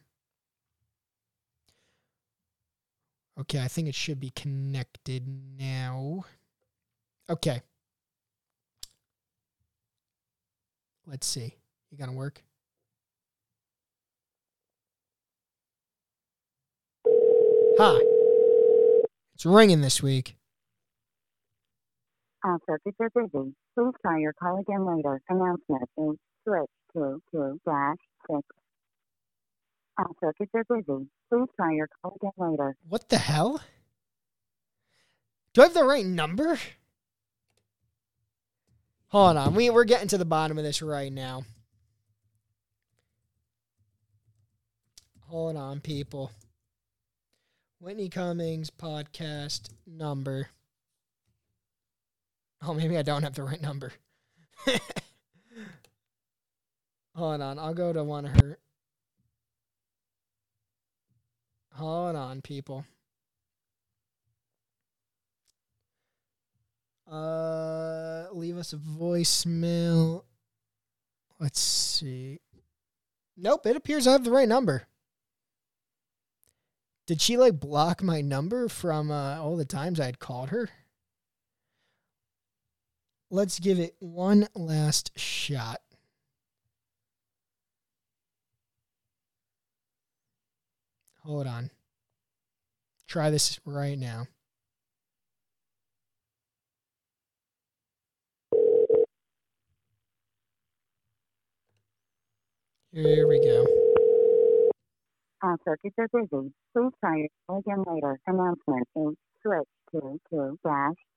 Okay, 3.39 3.61
I 3.61 3.69
think 3.69 3.89
it 3.89 3.95
should 3.95 4.21
be 4.21 4.31
connected 4.31 5.27
now. 5.59 6.25
Okay. 7.31 7.63
Let's 11.07 11.27
see. 11.27 11.57
You 11.91 11.99
gonna 11.99 12.13
work? 12.13 12.43
Hi. 17.79 18.01
It's 19.35 19.47
ringing 19.47 19.81
this 19.81 20.03
week. 20.03 20.37
All 22.45 22.59
circuits 22.69 22.97
are 23.01 23.11
busy. 23.11 23.55
Please 23.77 23.93
try 24.03 24.19
your 24.19 24.33
call 24.33 24.59
again 24.59 24.85
later. 24.85 25.21
Announcement 25.29 25.89
is 25.97 26.17
switch 26.45 26.71
to 26.95 27.23
two 27.31 27.61
dash 27.65 27.97
six. 28.29 28.43
All 29.99 30.17
circuits 30.21 30.51
are 30.55 30.65
busy. 30.69 31.07
Please 31.31 31.49
try 31.57 31.73
your 31.73 31.89
call 32.03 32.17
again 32.21 32.33
later. 32.37 32.77
What 32.89 33.09
the 33.09 33.19
hell? 33.19 33.61
Do 35.55 35.61
I 35.61 35.65
have 35.65 35.75
the 35.75 35.85
right 35.85 36.05
number? 36.05 36.59
Hold 39.09 39.37
on. 39.37 39.55
We, 39.55 39.69
we're 39.71 39.85
getting 39.85 40.09
to 40.09 40.19
the 40.19 40.25
bottom 40.25 40.57
of 40.57 40.65
this 40.65 40.81
right 40.81 41.13
now. 41.13 41.45
Hold 45.29 45.57
on, 45.57 45.81
people. 45.81 46.33
Whitney 47.79 48.09
Cummings 48.09 48.71
podcast 48.71 49.71
number. 49.87 50.49
Oh, 52.67 52.75
maybe 52.75 52.97
I 52.97 53.03
don't 53.03 53.25
have 53.25 53.35
the 53.35 53.43
right 53.43 53.61
number. 53.61 53.93
Hold 57.17 57.41
on. 57.41 57.59
I'll 57.59 57.75
go 57.75 57.93
to 57.93 58.05
one 58.05 58.25
of 58.25 58.31
her. 58.41 58.57
Hold 61.75 62.15
on, 62.15 62.41
people. 62.41 62.85
Uh, 67.11 68.27
leave 68.33 68.57
us 68.57 68.73
a 68.73 68.77
voicemail. 68.77 70.23
Let's 71.41 71.61
see. 71.61 72.39
Nope, 73.37 73.67
it 73.67 73.77
appears 73.77 74.07
I 74.07 74.13
have 74.13 74.25
the 74.25 74.31
right 74.31 74.49
number. 74.49 74.85
Did 77.07 77.21
she 77.21 77.37
like 77.37 77.59
block 77.59 78.03
my 78.03 78.21
number 78.21 78.69
from 78.69 79.11
uh, 79.11 79.39
all 79.39 79.57
the 79.57 79.65
times 79.65 79.99
I 79.99 80.07
had 80.07 80.21
called 80.21 80.51
her? 80.51 80.71
Let's 83.35 83.59
give 83.59 83.79
it 83.79 83.95
one 83.99 84.47
last 84.55 85.19
shot. 85.19 85.81
Hold 91.25 91.47
on. 91.47 91.71
Try 93.09 93.31
this 93.31 93.59
right 93.65 93.99
now. 93.99 94.27
Here 102.93 103.27
we 103.27 103.43
go. 103.43 103.67
All 105.43 105.57
circuits 105.65 105.95
are 105.97 106.09
busy. 106.13 106.53
Please 106.77 106.93
try 107.01 107.29
again 107.49 107.83
later. 107.87 108.21
Announcement 108.27 108.87
8222 108.95 110.59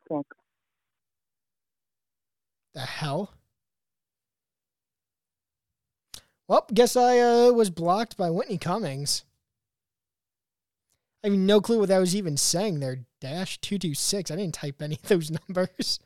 6 0.08 0.45
the 2.76 2.82
hell? 2.82 3.34
Well, 6.48 6.68
guess 6.72 6.96
I 6.96 7.20
uh, 7.20 7.52
was 7.52 7.70
blocked 7.70 8.18
by 8.18 8.30
Whitney 8.30 8.58
Cummings. 8.58 9.24
I 11.24 11.30
have 11.30 11.38
no 11.38 11.62
clue 11.62 11.80
what 11.80 11.88
that 11.88 11.98
was 12.00 12.16
even 12.16 12.38
saying 12.38 12.82
there. 12.82 13.06
Dash 13.20 13.58
226. 13.62 14.30
I 14.30 14.36
didn't 14.36 14.54
type 14.54 14.82
any 14.82 14.96
of 14.96 15.08
those 15.08 15.32
numbers. 15.50 16.00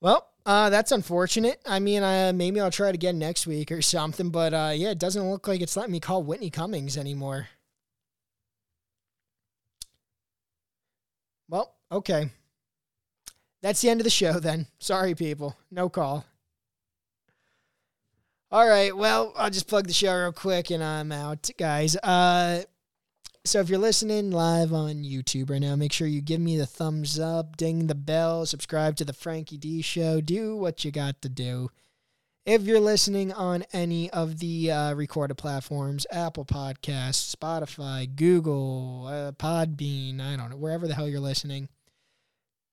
Well, 0.00 0.28
uh, 0.46 0.70
that's 0.70 0.92
unfortunate. 0.92 1.60
I 1.66 1.80
mean, 1.80 2.02
uh, 2.02 2.32
maybe 2.34 2.60
I'll 2.60 2.70
try 2.70 2.88
it 2.90 2.94
again 2.94 3.18
next 3.18 3.46
week 3.46 3.70
or 3.72 3.82
something. 3.82 4.30
But 4.30 4.54
uh, 4.54 4.72
yeah, 4.74 4.90
it 4.90 4.98
doesn't 4.98 5.30
look 5.30 5.48
like 5.48 5.60
it's 5.60 5.76
letting 5.76 5.92
me 5.92 6.00
call 6.00 6.22
Whitney 6.22 6.48
Cummings 6.48 6.96
anymore. 6.96 7.48
Well, 11.48 11.74
okay. 11.90 12.30
That's 13.62 13.80
the 13.80 13.88
end 13.88 14.00
of 14.00 14.04
the 14.04 14.10
show 14.10 14.40
then. 14.40 14.66
Sorry, 14.78 15.14
people. 15.14 15.56
No 15.70 15.88
call. 15.88 16.24
All 18.50 18.68
right. 18.68 18.94
Well, 18.94 19.32
I'll 19.36 19.50
just 19.50 19.68
plug 19.68 19.86
the 19.86 19.92
show 19.94 20.14
real 20.14 20.32
quick 20.32 20.70
and 20.70 20.82
I'm 20.84 21.12
out, 21.12 21.48
guys. 21.56 21.96
Uh, 21.96 22.64
So 23.44 23.58
if 23.60 23.68
you're 23.68 23.78
listening 23.78 24.30
live 24.30 24.72
on 24.72 25.02
YouTube 25.02 25.50
right 25.50 25.60
now, 25.60 25.74
make 25.74 25.92
sure 25.92 26.06
you 26.06 26.20
give 26.20 26.40
me 26.40 26.56
the 26.56 26.66
thumbs 26.66 27.18
up, 27.18 27.56
ding 27.56 27.88
the 27.88 27.94
bell, 27.94 28.46
subscribe 28.46 28.94
to 28.96 29.04
the 29.04 29.12
Frankie 29.12 29.56
D 29.58 29.82
Show, 29.82 30.20
do 30.20 30.54
what 30.56 30.84
you 30.84 30.92
got 30.92 31.20
to 31.22 31.28
do. 31.28 31.68
If 32.44 32.62
you're 32.62 32.80
listening 32.80 33.32
on 33.32 33.64
any 33.72 34.10
of 34.10 34.38
the 34.38 34.70
uh, 34.70 34.94
recorded 34.94 35.36
platforms, 35.36 36.06
Apple 36.10 36.44
Podcasts, 36.44 37.34
Spotify, 37.34 38.14
Google, 38.14 39.06
uh, 39.08 39.32
Podbean, 39.32 40.20
I 40.20 40.36
don't 40.36 40.50
know, 40.50 40.56
wherever 40.56 40.86
the 40.86 40.94
hell 40.94 41.08
you're 41.08 41.20
listening, 41.20 41.68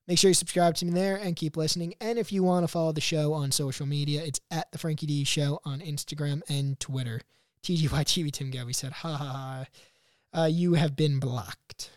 make 0.09 0.17
sure 0.17 0.29
you 0.29 0.33
subscribe 0.33 0.73
to 0.73 0.85
me 0.85 0.91
there 0.91 1.15
and 1.15 1.35
keep 1.35 1.55
listening. 1.55 1.93
And 2.01 2.17
if 2.17 2.31
you 2.31 2.41
want 2.41 2.63
to 2.63 2.67
follow 2.67 2.91
the 2.91 2.99
show 2.99 3.31
on 3.31 3.51
social 3.51 3.85
media, 3.85 4.23
it's 4.25 4.41
at 4.49 4.71
the 4.71 4.79
Frankie 4.79 5.05
D 5.05 5.23
Show 5.23 5.61
on 5.63 5.79
Instagram 5.79 6.41
and 6.49 6.77
Twitter. 6.79 7.21
TGY 7.63 7.89
TV 7.89 8.31
Tim 8.31 8.51
Govey 8.51 8.73
said, 8.73 8.91
ha 8.91 9.15
ha 9.15 9.65
ha 10.33 10.41
uh, 10.41 10.45
you 10.45 10.73
have 10.73 10.95
been 10.95 11.19
blocked. 11.19 11.91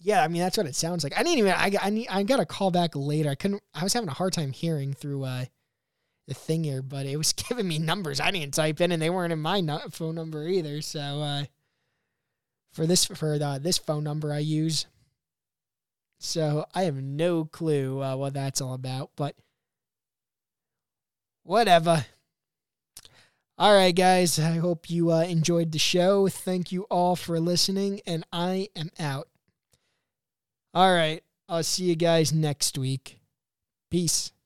Yeah, 0.00 0.22
I 0.22 0.28
mean 0.28 0.40
that's 0.40 0.56
what 0.56 0.66
it 0.66 0.74
sounds 0.76 1.04
like. 1.04 1.12
I 1.18 1.22
didn't 1.22 1.38
even. 1.38 1.52
I 1.52 1.72
I 1.82 1.90
need. 1.90 2.08
I 2.08 2.22
got 2.22 2.40
a 2.40 2.46
call 2.46 2.70
back 2.70 2.94
later. 2.94 3.30
I 3.30 3.34
couldn't. 3.34 3.62
I 3.74 3.82
was 3.82 3.92
having 3.92 4.08
a 4.08 4.14
hard 4.14 4.32
time 4.32 4.52
hearing 4.52 4.94
through 4.94 5.24
uh, 5.24 5.46
the 6.28 6.34
thing 6.34 6.62
here, 6.62 6.82
but 6.82 7.04
it 7.04 7.16
was 7.16 7.32
giving 7.48 7.66
me 7.66 7.78
numbers 7.78 8.20
I 8.20 8.30
didn't 8.30 8.54
type 8.54 8.80
in, 8.80 8.92
and 8.92 9.02
they 9.02 9.10
weren't 9.10 9.32
in 9.32 9.40
my 9.40 9.60
phone 9.90 10.14
number 10.14 10.46
either. 10.46 10.80
So 10.82 11.00
uh, 11.00 11.44
for 12.70 12.86
this 12.86 13.06
for 13.06 13.38
the, 13.38 13.58
this 13.60 13.78
phone 13.78 14.04
number 14.04 14.32
I 14.32 14.38
use, 14.38 14.86
so 16.18 16.66
I 16.74 16.82
have 16.82 16.96
no 16.96 17.44
clue 17.44 18.02
uh, 18.02 18.16
what 18.16 18.34
that's 18.34 18.60
all 18.60 18.74
about. 18.74 19.10
But 19.16 19.34
whatever. 21.42 22.06
All 23.56 23.74
right, 23.74 23.94
guys. 23.94 24.38
I 24.38 24.58
hope 24.58 24.88
you 24.88 25.10
uh, 25.10 25.22
enjoyed 25.22 25.72
the 25.72 25.78
show. 25.78 26.28
Thank 26.28 26.70
you 26.70 26.82
all 26.84 27.16
for 27.16 27.40
listening, 27.40 28.00
and 28.06 28.24
I 28.32 28.68
am 28.76 28.90
out. 29.00 29.28
All 30.72 30.94
right. 30.94 31.22
I'll 31.48 31.64
see 31.64 31.84
you 31.84 31.96
guys 31.96 32.32
next 32.32 32.76
week. 32.76 33.18
Peace. 33.90 34.32